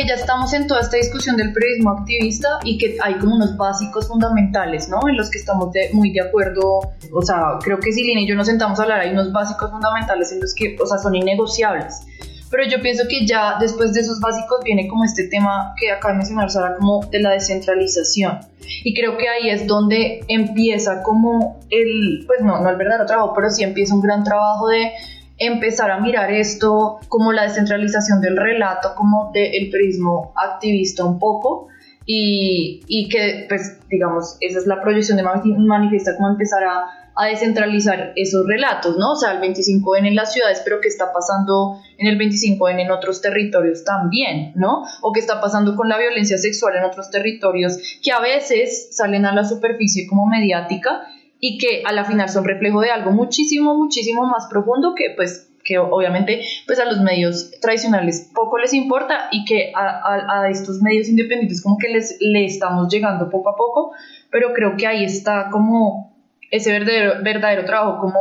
Ya 0.08 0.16
estamos 0.16 0.54
en 0.54 0.68
toda 0.68 0.82
esta 0.82 0.98
discusión 0.98 1.36
del 1.36 1.52
periodismo 1.54 1.92
activista 1.92 2.60
y 2.64 2.78
que 2.78 2.98
hay 3.04 3.16
como 3.16 3.36
unos 3.36 3.58
básicos 3.58 4.08
fundamentales, 4.08 4.88
¿no? 4.90 5.00
En 5.08 5.18
los 5.18 5.30
que 5.30 5.38
estamos 5.38 5.70
muy 5.92 6.14
de 6.14 6.22
acuerdo, 6.22 6.80
o 7.14 7.22
sea, 7.22 7.58
creo 7.62 7.80
que 7.80 7.92
si 7.92 8.04
Lina 8.04 8.22
y 8.22 8.28
yo 8.28 8.36
nos 8.36 8.48
sentamos 8.48 8.80
a 8.80 8.84
hablar, 8.84 9.02
hay 9.02 9.12
unos 9.12 9.32
básicos 9.34 9.70
fundamentales 9.70 10.32
en 10.32 10.40
los 10.40 10.56
que, 10.56 10.78
o 10.82 10.86
sea, 10.86 10.98
son 10.98 11.16
innegociables. 11.16 12.02
Pero 12.50 12.64
yo 12.70 12.82
pienso 12.82 13.04
que 13.10 13.28
ya 13.28 13.58
después 13.60 13.94
de 13.94 14.00
esos 14.00 14.22
básicos 14.22 14.62
viene 14.64 14.88
como 14.88 15.04
este 15.04 15.28
tema 15.28 15.74
que 15.78 15.92
acaba 15.92 16.14
de 16.14 16.20
mencionar 16.20 16.50
Sara, 16.50 16.76
como 16.78 17.06
de 17.08 17.20
la 17.20 17.32
descentralización. 17.32 18.40
Y 18.84 18.94
creo 18.94 19.18
que 19.18 19.28
ahí 19.28 19.50
es 19.50 19.68
donde 19.68 20.22
empieza 20.30 21.04
como 21.04 21.60
el, 21.70 22.24
pues 22.26 22.40
no, 22.42 22.62
no 22.62 22.70
el 22.70 22.78
verdadero 22.78 23.06
trabajo, 23.06 23.34
pero 23.36 23.50
sí 23.50 23.64
empieza 23.64 23.94
un 23.94 24.02
gran 24.02 24.24
trabajo 24.24 24.70
de 24.70 24.92
empezar 25.38 25.92
a 25.92 26.00
mirar 26.00 26.32
esto 26.32 27.00
como 27.08 27.32
la 27.32 27.44
descentralización 27.44 28.22
del 28.22 28.38
relato, 28.38 28.94
como 28.96 29.32
del 29.34 29.70
prismo 29.70 30.34
activista 30.36 31.06
un 31.06 31.20
poco, 31.20 31.68
y, 32.10 32.80
y, 32.88 33.10
que, 33.10 33.46
pues, 33.50 33.80
digamos, 33.90 34.38
esa 34.40 34.60
es 34.60 34.66
la 34.66 34.82
proyección 34.82 35.18
de 35.18 35.24
Manifiesta, 35.24 36.16
como 36.16 36.30
empezar 36.30 36.64
a, 36.64 36.86
a, 37.14 37.26
descentralizar 37.28 38.14
esos 38.16 38.48
relatos, 38.48 38.98
¿no? 38.98 39.12
O 39.12 39.16
sea, 39.18 39.34
el 39.34 39.42
25N 39.42 40.08
en 40.08 40.16
las 40.16 40.32
ciudades, 40.32 40.62
pero 40.64 40.80
qué 40.80 40.88
está 40.88 41.12
pasando 41.12 41.82
en 41.98 42.08
el 42.08 42.18
25N 42.18 42.80
en 42.80 42.92
otros 42.92 43.22
territorios 43.22 43.84
también, 43.84 44.54
¿no? 44.56 44.84
O 45.02 45.12
qué 45.12 45.20
está 45.20 45.42
pasando 45.42 45.76
con 45.76 45.90
la 45.90 45.98
violencia 45.98 46.38
sexual 46.38 46.78
en 46.78 46.86
otros 46.86 47.10
territorios 47.10 47.78
que 48.02 48.14
a 48.14 48.22
veces 48.22 48.96
salen 48.96 49.26
a 49.26 49.36
la 49.36 49.44
superficie 49.44 50.08
como 50.08 50.28
mediática 50.28 51.02
y 51.40 51.58
que 51.58 51.84
a 51.86 51.92
la 51.92 52.06
final 52.06 52.30
son 52.30 52.46
reflejo 52.46 52.82
de 52.82 52.92
algo 52.92 53.12
muchísimo, 53.12 53.76
muchísimo 53.76 54.26
más 54.26 54.48
profundo 54.50 54.94
que 54.96 55.14
pues 55.16 55.50
que 55.64 55.78
obviamente 55.78 56.42
pues 56.66 56.80
a 56.80 56.86
los 56.86 57.02
medios 57.02 57.52
tradicionales 57.62 58.32
poco 58.34 58.58
les 58.58 58.74
importa 58.74 59.28
y 59.32 59.44
que 59.44 59.72
a, 59.76 60.44
a, 60.44 60.50
estos 60.50 60.82
medios 60.82 61.10
independientes 61.10 61.62
como 61.62 61.78
que 61.78 61.90
les 61.90 62.18
le 62.22 62.46
estamos 62.46 62.88
llegando 62.92 63.30
poco 63.30 63.50
a 63.50 63.56
poco, 63.56 63.92
pero 64.32 64.54
creo 64.54 64.78
que 64.78 64.88
ahí 64.88 65.04
está 65.04 65.50
como 65.52 66.16
ese 66.50 66.72
verdadero, 66.72 67.22
verdadero 67.22 67.66
trabajo 67.66 68.00
como 68.00 68.18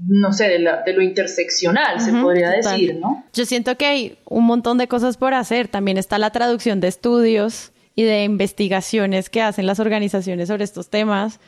no 0.00 0.32
sé, 0.32 0.48
de, 0.48 0.60
la, 0.60 0.82
de 0.82 0.92
lo 0.92 1.02
interseccional, 1.02 2.00
se 2.00 2.12
podría 2.12 2.50
decir, 2.50 2.98
¿no? 3.00 3.24
Yo 3.32 3.44
siento 3.44 3.76
que 3.76 3.84
hay 3.84 4.18
un 4.26 4.44
montón 4.44 4.78
de 4.78 4.86
cosas 4.86 5.16
por 5.16 5.34
hacer. 5.34 5.66
También 5.66 5.98
está 5.98 6.18
la 6.18 6.30
traducción 6.30 6.78
de 6.78 6.86
estudios 6.86 7.72
y 7.96 8.04
de 8.04 8.22
investigaciones 8.22 9.28
que 9.28 9.42
hacen 9.42 9.66
las 9.66 9.80
organizaciones 9.80 10.46
sobre 10.48 10.62
estos 10.62 10.88
temas 10.88 11.40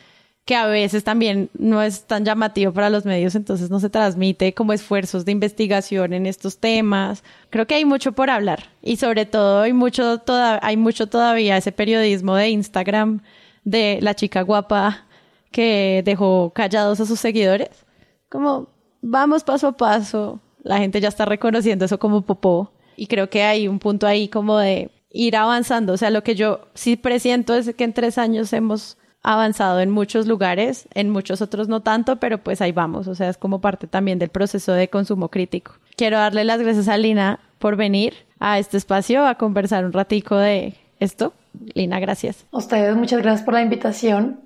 que 0.50 0.56
a 0.56 0.66
veces 0.66 1.04
también 1.04 1.48
no 1.56 1.80
es 1.80 2.08
tan 2.08 2.24
llamativo 2.24 2.72
para 2.72 2.90
los 2.90 3.04
medios, 3.04 3.36
entonces 3.36 3.70
no 3.70 3.78
se 3.78 3.88
transmite 3.88 4.52
como 4.52 4.72
esfuerzos 4.72 5.24
de 5.24 5.30
investigación 5.30 6.12
en 6.12 6.26
estos 6.26 6.58
temas. 6.58 7.22
Creo 7.50 7.68
que 7.68 7.76
hay 7.76 7.84
mucho 7.84 8.10
por 8.10 8.30
hablar 8.30 8.64
y 8.82 8.96
sobre 8.96 9.26
todo 9.26 9.60
hay 9.60 9.72
mucho, 9.72 10.18
toda, 10.18 10.58
hay 10.60 10.76
mucho 10.76 11.06
todavía 11.06 11.56
ese 11.56 11.70
periodismo 11.70 12.34
de 12.34 12.48
Instagram 12.48 13.22
de 13.62 14.00
la 14.02 14.16
chica 14.16 14.42
guapa 14.42 15.06
que 15.52 16.02
dejó 16.04 16.50
callados 16.52 16.98
a 16.98 17.06
sus 17.06 17.20
seguidores. 17.20 17.86
Como 18.28 18.70
vamos 19.02 19.44
paso 19.44 19.68
a 19.68 19.76
paso, 19.76 20.40
la 20.64 20.78
gente 20.78 21.00
ya 21.00 21.10
está 21.10 21.26
reconociendo 21.26 21.84
eso 21.84 22.00
como 22.00 22.22
popó 22.22 22.72
y 22.96 23.06
creo 23.06 23.30
que 23.30 23.44
hay 23.44 23.68
un 23.68 23.78
punto 23.78 24.04
ahí 24.04 24.26
como 24.26 24.58
de 24.58 24.90
ir 25.12 25.36
avanzando. 25.36 25.92
O 25.92 25.96
sea, 25.96 26.10
lo 26.10 26.24
que 26.24 26.34
yo 26.34 26.62
sí 26.74 26.96
presiento 26.96 27.54
es 27.54 27.72
que 27.72 27.84
en 27.84 27.92
tres 27.92 28.18
años 28.18 28.52
hemos 28.52 28.96
avanzado 29.22 29.80
en 29.80 29.90
muchos 29.90 30.26
lugares, 30.26 30.88
en 30.94 31.10
muchos 31.10 31.42
otros 31.42 31.68
no 31.68 31.80
tanto, 31.80 32.16
pero 32.16 32.38
pues 32.38 32.60
ahí 32.60 32.72
vamos, 32.72 33.06
o 33.08 33.14
sea, 33.14 33.28
es 33.28 33.36
como 33.36 33.60
parte 33.60 33.86
también 33.86 34.18
del 34.18 34.30
proceso 34.30 34.72
de 34.72 34.88
consumo 34.88 35.28
crítico. 35.28 35.72
Quiero 35.96 36.18
darle 36.18 36.44
las 36.44 36.60
gracias 36.60 36.88
a 36.88 36.96
Lina 36.96 37.40
por 37.58 37.76
venir 37.76 38.14
a 38.38 38.58
este 38.58 38.76
espacio 38.76 39.26
a 39.26 39.34
conversar 39.36 39.84
un 39.84 39.92
ratico 39.92 40.36
de 40.36 40.74
esto. 40.98 41.34
Lina, 41.74 42.00
gracias. 42.00 42.46
Ustedes 42.50 42.96
muchas 42.96 43.20
gracias 43.20 43.44
por 43.44 43.54
la 43.54 43.62
invitación. 43.62 44.40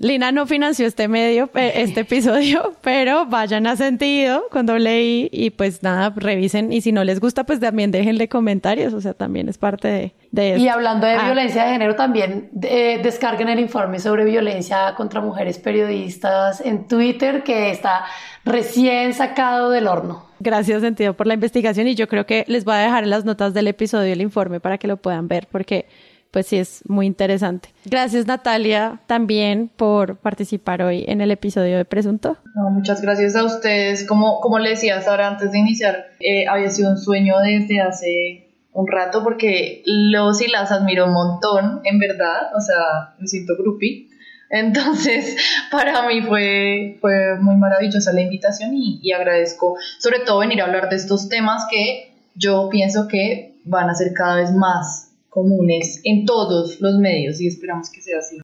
Lina 0.00 0.32
no 0.32 0.46
financió 0.46 0.86
este 0.86 1.08
medio, 1.08 1.50
este 1.54 2.00
episodio, 2.00 2.72
pero 2.80 3.26
vayan 3.26 3.66
a 3.66 3.76
sentido 3.76 4.44
cuando 4.50 4.78
leí 4.78 5.28
y 5.30 5.50
pues 5.50 5.82
nada, 5.82 6.12
revisen. 6.16 6.72
Y 6.72 6.80
si 6.80 6.92
no 6.92 7.04
les 7.04 7.20
gusta 7.20 7.44
pues 7.44 7.60
también 7.60 7.90
déjenle 7.90 8.28
comentarios, 8.28 8.94
o 8.94 9.00
sea, 9.00 9.12
también 9.12 9.48
es 9.48 9.58
parte 9.58 9.88
de, 9.88 10.14
de 10.30 10.58
Y 10.58 10.68
hablando 10.68 11.06
de 11.06 11.14
ah. 11.14 11.26
violencia 11.26 11.64
de 11.64 11.72
género 11.72 11.96
también 11.96 12.48
descarguen 12.52 13.48
el 13.48 13.60
informe 13.60 13.98
sobre 13.98 14.24
violencia 14.24 14.94
contra 14.96 15.20
mujeres 15.20 15.58
periodistas 15.58 16.62
en 16.62 16.88
Twitter 16.88 17.42
que 17.42 17.70
está 17.70 18.06
recién 18.44 19.12
sacado 19.12 19.70
del 19.70 19.86
horno. 19.86 20.26
Gracias, 20.40 20.80
Sentido, 20.80 21.14
por 21.14 21.26
la 21.26 21.34
investigación. 21.34 21.88
Y 21.88 21.94
yo 21.94 22.08
creo 22.08 22.24
que 22.24 22.44
les 22.48 22.64
voy 22.64 22.74
a 22.74 22.78
dejar 22.78 23.04
en 23.04 23.10
las 23.10 23.24
notas 23.24 23.54
del 23.54 23.68
episodio 23.68 24.12
el 24.12 24.22
informe 24.22 24.60
para 24.60 24.78
que 24.78 24.88
lo 24.88 24.96
puedan 24.96 25.28
ver 25.28 25.48
porque 25.50 25.86
pues 26.30 26.46
sí 26.46 26.56
es 26.56 26.82
muy 26.88 27.06
interesante. 27.06 27.70
Gracias 27.84 28.26
Natalia 28.26 29.00
también 29.06 29.70
por 29.74 30.18
participar 30.18 30.82
hoy 30.82 31.04
en 31.08 31.20
el 31.20 31.30
episodio 31.30 31.76
de 31.76 31.84
Presunto. 31.84 32.36
muchas 32.54 33.00
gracias 33.00 33.34
a 33.36 33.44
ustedes. 33.44 34.06
Como, 34.06 34.40
como 34.40 34.58
le 34.58 34.70
decía 34.70 35.00
Sara 35.00 35.28
antes 35.28 35.52
de 35.52 35.58
iniciar, 35.58 36.06
eh, 36.20 36.46
había 36.46 36.70
sido 36.70 36.90
un 36.90 36.98
sueño 36.98 37.38
desde 37.40 37.80
hace 37.80 38.48
un 38.72 38.86
rato 38.86 39.24
porque 39.24 39.82
los 39.86 40.40
y 40.40 40.48
las 40.48 40.70
admiro 40.70 41.06
un 41.06 41.12
montón, 41.12 41.80
en 41.84 41.98
verdad, 41.98 42.54
o 42.56 42.60
sea, 42.60 43.14
me 43.18 43.26
siento 43.26 43.54
groupie. 43.58 44.08
Entonces, 44.50 45.36
para 45.70 46.06
mí 46.06 46.22
fue, 46.22 46.98
fue 47.00 47.36
muy 47.40 47.56
maravillosa 47.56 48.12
la 48.12 48.20
invitación 48.20 48.74
y, 48.74 49.00
y 49.02 49.12
agradezco 49.12 49.76
sobre 49.98 50.20
todo 50.20 50.40
venir 50.40 50.60
a 50.60 50.66
hablar 50.66 50.88
de 50.88 50.96
estos 50.96 51.28
temas 51.28 51.66
que 51.70 52.14
yo 52.34 52.68
pienso 52.70 53.08
que 53.08 53.54
van 53.64 53.90
a 53.90 53.94
ser 53.94 54.12
cada 54.14 54.36
vez 54.36 54.52
más 54.52 55.07
comunes 55.38 56.00
en 56.02 56.24
todos 56.24 56.80
los 56.80 56.98
medios 56.98 57.40
y 57.40 57.46
esperamos 57.46 57.90
que 57.90 58.00
sea 58.00 58.18
así. 58.18 58.38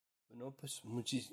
Pues 0.65 0.81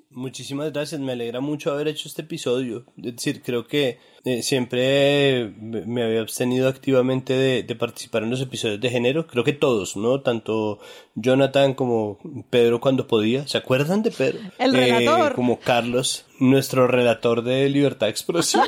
muchísimas 0.10 0.74
gracias, 0.74 1.00
me 1.00 1.14
alegra 1.14 1.40
mucho 1.40 1.72
haber 1.72 1.88
hecho 1.88 2.10
este 2.10 2.24
episodio. 2.24 2.84
Es 2.98 3.16
decir, 3.16 3.42
creo 3.42 3.66
que 3.66 3.98
eh, 4.26 4.44
siempre 4.44 5.54
me 5.58 6.04
había 6.04 6.20
abstenido 6.20 6.68
activamente 6.68 7.34
de, 7.34 7.76
participar 7.76 8.24
en 8.24 8.30
los 8.30 8.42
episodios 8.42 8.82
de 8.82 8.90
género, 8.90 9.28
creo 9.28 9.46
que 9.46 9.54
todos, 9.54 9.96
¿no? 9.96 10.20
Tanto 10.20 10.80
Jonathan 11.16 11.76
como 11.76 12.20
Pedro 12.50 12.82
cuando 12.82 13.08
podía, 13.08 13.48
¿se 13.48 13.58
acuerdan 13.58 14.04
de 14.04 14.12
Pedro? 14.12 14.40
El 14.60 14.74
relator. 14.74 15.32
Eh, 15.32 15.36
como 15.36 15.62
Carlos, 15.62 16.26
nuestro 16.42 16.88
relator 16.88 17.42
de 17.42 17.70
libertad 17.70 18.08
de 18.08 18.12
expresión. 18.12 18.68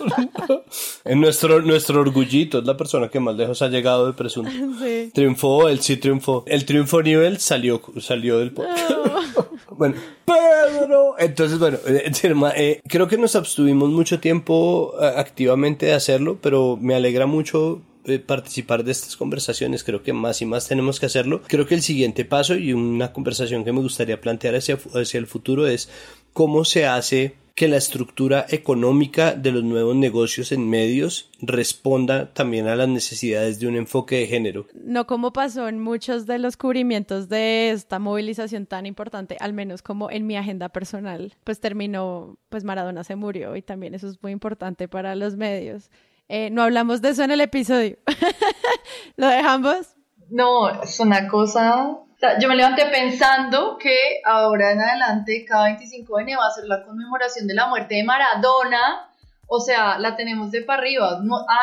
en 1.03 1.19
nuestro, 1.19 1.61
nuestro 1.61 1.99
orgullito, 1.99 2.59
es 2.59 2.65
la 2.65 2.77
persona 2.77 3.09
que 3.09 3.19
más 3.19 3.35
lejos 3.35 3.61
ha 3.61 3.67
llegado 3.67 4.07
de 4.07 4.13
presunto. 4.13 4.49
Triunfó, 5.13 5.67
él 5.67 5.81
sí 5.81 5.97
triunfó. 5.97 6.45
El 6.47 6.63
triunfo 6.63 7.03
nivel 7.03 7.39
salió, 7.39 7.81
salió 7.99 8.39
del 8.39 8.53
podcast. 8.53 8.93
Bueno, 9.77 9.95
Pedro. 10.25 11.15
Entonces, 11.17 11.59
bueno, 11.59 11.77
eh, 11.87 12.11
eh, 12.55 12.81
creo 12.87 13.07
que 13.07 13.17
nos 13.17 13.35
abstuvimos 13.35 13.89
mucho 13.89 14.19
tiempo 14.19 14.93
eh, 15.01 15.13
activamente 15.15 15.87
de 15.87 15.93
hacerlo, 15.93 16.37
pero 16.41 16.77
me 16.79 16.95
alegra 16.95 17.25
mucho 17.25 17.81
participar 18.25 18.83
de 18.83 18.91
estas 18.91 19.15
conversaciones, 19.15 19.85
creo 19.85 20.03
que 20.03 20.11
más 20.11 20.41
y 20.41 20.45
más 20.45 20.67
tenemos 20.67 20.99
que 20.99 21.05
hacerlo. 21.05 21.41
Creo 21.47 21.65
que 21.65 21.75
el 21.75 21.81
siguiente 21.81 22.25
paso 22.25 22.55
y 22.55 22.73
una 22.73 23.13
conversación 23.13 23.63
que 23.63 23.71
me 23.71 23.79
gustaría 23.79 24.19
plantear 24.19 24.55
hacia, 24.55 24.77
hacia 24.93 25.17
el 25.17 25.25
futuro 25.27 25.67
es 25.67 25.89
cómo 26.33 26.65
se 26.65 26.85
hace 26.85 27.35
que 27.55 27.67
la 27.67 27.77
estructura 27.77 28.45
económica 28.49 29.33
de 29.33 29.51
los 29.51 29.63
nuevos 29.63 29.95
negocios 29.95 30.51
en 30.51 30.67
medios 30.67 31.29
responda 31.39 32.33
también 32.33 32.67
a 32.67 32.75
las 32.75 32.87
necesidades 32.87 33.59
de 33.59 33.67
un 33.67 33.75
enfoque 33.75 34.17
de 34.17 34.27
género. 34.27 34.65
No 34.73 35.05
como 35.05 35.33
pasó 35.33 35.67
en 35.67 35.79
muchos 35.79 36.25
de 36.25 36.39
los 36.39 36.57
cubrimientos 36.57 37.29
de 37.29 37.69
esta 37.69 37.99
movilización 37.99 38.65
tan 38.65 38.87
importante, 38.87 39.37
al 39.39 39.53
menos 39.53 39.83
como 39.83 40.09
en 40.09 40.25
mi 40.25 40.35
agenda 40.35 40.69
personal, 40.69 41.35
pues 41.43 41.59
terminó, 41.59 42.37
pues 42.49 42.63
Maradona 42.63 43.03
se 43.03 43.15
murió 43.15 43.55
y 43.55 43.61
también 43.61 43.93
eso 43.93 44.07
es 44.07 44.21
muy 44.23 44.31
importante 44.31 44.87
para 44.87 45.15
los 45.15 45.37
medios. 45.37 45.91
Eh, 46.29 46.49
no 46.49 46.63
hablamos 46.63 47.01
de 47.01 47.09
eso 47.09 47.23
en 47.23 47.31
el 47.31 47.41
episodio. 47.41 47.97
¿Lo 49.15 49.27
dejamos? 49.27 49.95
No, 50.29 50.81
es 50.81 50.99
una 50.99 51.27
cosa 51.27 51.99
yo 52.39 52.47
me 52.47 52.55
levanté 52.55 52.85
pensando 52.87 53.77
que 53.77 54.21
ahora 54.25 54.71
en 54.71 54.81
adelante, 54.81 55.45
cada 55.47 55.65
25 55.65 56.17
de 56.17 56.23
enero 56.23 56.39
va 56.39 56.47
a 56.47 56.51
ser 56.51 56.65
la 56.65 56.83
conmemoración 56.83 57.47
de 57.47 57.53
la 57.53 57.67
muerte 57.67 57.95
de 57.95 58.03
Maradona. 58.03 59.09
O 59.47 59.59
sea, 59.59 59.99
la 59.99 60.15
tenemos 60.15 60.51
de 60.51 60.61
para 60.61 60.81
arriba. 60.81 61.21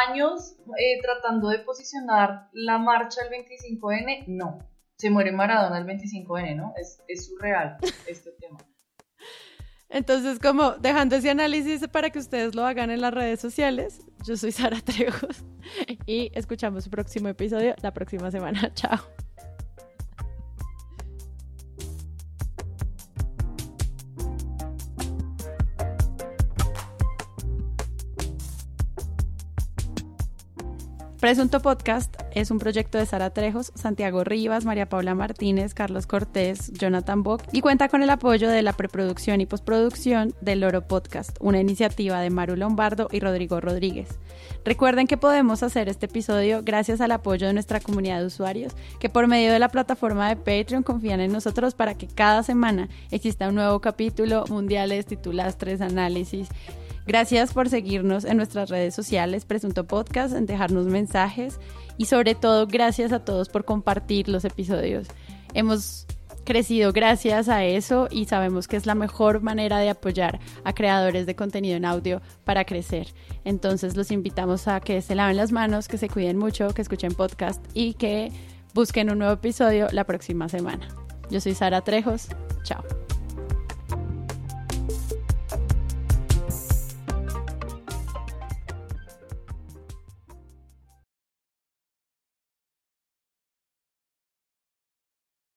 años 0.09 0.57
eh, 0.79 1.01
tratando 1.03 1.49
de 1.49 1.61
posicionar 1.61 2.49
la 2.53 2.79
marcha 2.79 3.23
el 3.23 3.31
25 3.31 3.89
de 3.91 3.97
enero. 3.97 4.25
No, 4.29 4.59
se 4.97 5.11
muere 5.11 5.33
Maradona 5.33 5.79
el 5.79 5.85
25 5.85 6.37
de 6.37 6.43
enero. 6.43 6.73
Es, 6.77 7.03
es 7.09 7.27
surreal 7.27 7.79
este 8.07 8.31
tema. 8.33 8.59
Entonces, 9.89 10.39
como 10.39 10.73
dejando 10.73 11.17
ese 11.17 11.31
análisis 11.31 11.87
para 11.89 12.11
que 12.11 12.21
ustedes 12.21 12.55
lo 12.55 12.65
hagan 12.65 12.91
en 12.91 13.01
las 13.01 13.13
redes 13.13 13.41
sociales, 13.41 14.01
yo 14.25 14.37
soy 14.37 14.53
Sara 14.53 14.81
Trejos 14.81 15.45
y 16.07 16.31
escuchamos 16.35 16.85
el 16.85 16.91
próximo 16.91 17.29
episodio 17.29 17.75
la 17.83 17.93
próxima 17.93 18.31
semana. 18.31 18.73
Chao. 18.75 19.01
Presunto 31.21 31.61
Podcast 31.61 32.17
es 32.35 32.51
un 32.51 32.59
proyecto 32.59 32.97
de 32.97 33.05
Sara 33.05 33.29
Trejos, 33.29 33.73
Santiago 33.75 34.25
Rivas, 34.25 34.65
María 34.65 34.89
Paula 34.89 35.15
Martínez, 35.15 35.75
Carlos 35.75 36.07
Cortés, 36.07 36.73
Jonathan 36.73 37.23
Bock 37.23 37.43
y 37.53 37.61
cuenta 37.61 37.91
con 37.91 38.03
el 38.03 38.09
apoyo 38.09 38.49
de 38.49 38.63
la 38.63 38.73
preproducción 38.73 39.43
y 39.43 39.45
postproducción 39.45 40.35
del 40.41 40.61
Loro 40.61 40.89
Podcast, 40.89 41.37
una 41.39 41.61
iniciativa 41.61 42.23
de 42.23 42.31
Maru 42.31 42.57
Lombardo 42.57 43.07
y 43.13 43.21
Rodrigo 43.21 43.61
Rodríguez. 43.61 44.19
Recuerden 44.65 45.07
que 45.07 45.19
podemos 45.19 45.63
hacer 45.63 45.91
este 45.91 46.07
episodio 46.07 46.63
gracias 46.65 47.03
al 47.03 47.13
apoyo 47.13 47.47
de 47.47 47.53
nuestra 47.53 47.81
comunidad 47.81 48.21
de 48.21 48.27
usuarios 48.27 48.73
que 48.99 49.11
por 49.11 49.27
medio 49.27 49.53
de 49.53 49.59
la 49.59 49.69
plataforma 49.69 50.27
de 50.27 50.37
Patreon 50.37 50.83
confían 50.83 51.21
en 51.21 51.33
nosotros 51.33 51.75
para 51.75 51.93
que 51.93 52.07
cada 52.07 52.43
semana 52.43 52.89
exista 53.11 53.51
un 53.51 53.57
nuevo 53.57 53.81
capítulo, 53.81 54.47
mundiales, 54.49 55.05
titulastres, 55.05 55.83
análisis 55.83 56.49
Gracias 57.07 57.53
por 57.53 57.69
seguirnos 57.69 58.25
en 58.25 58.37
nuestras 58.37 58.71
redes 58.71 58.95
sociales, 58.95 59.45
Presunto 59.45 59.87
Podcast, 59.87 60.35
en 60.35 60.47
dejarnos 60.47 60.87
mensajes 60.87 61.59
y 61.97 62.07
sobre 62.07 62.35
todo 62.35 62.67
gracias 62.67 63.13
a 63.13 63.25
todos 63.25 63.49
por 63.49 63.65
compartir 63.65 64.29
los 64.29 64.45
episodios. 64.45 65.09
Hemos 65.55 66.07
crecido 66.45 66.93
gracias 66.93 67.49
a 67.49 67.65
eso 67.65 68.09
y 68.11 68.25
sabemos 68.25 68.69
que 68.69 68.77
es 68.77 68.87
la 68.87 68.95
mejor 68.95 69.41
manera 69.43 69.79
de 69.79 69.91
apoyar 69.91 70.41
a 70.65 70.73
creadores 70.73 71.27
de 71.27 71.37
contenido 71.37 71.77
en 71.77 71.85
audio 71.85 72.21
para 72.45 72.65
crecer. 72.65 73.09
Entonces 73.45 73.97
los 73.97 74.11
invitamos 74.11 74.69
a 74.69 74.81
que 74.81 75.01
se 75.03 75.15
laven 75.15 75.37
las 75.37 75.53
manos, 75.53 75.89
que 75.89 75.99
se 75.99 76.09
cuiden 76.09 76.39
mucho, 76.39 76.75
que 76.75 76.83
escuchen 76.83 77.13
podcast 77.15 77.65
y 77.75 77.95
que 77.95 78.33
busquen 78.75 79.11
un 79.11 79.19
nuevo 79.19 79.35
episodio 79.35 79.89
la 79.93 80.05
próxima 80.05 80.49
semana. 80.49 80.89
Yo 81.31 81.41
soy 81.41 81.55
Sara 81.55 81.83
Trejos. 81.83 82.29
Chao. 82.65 83.00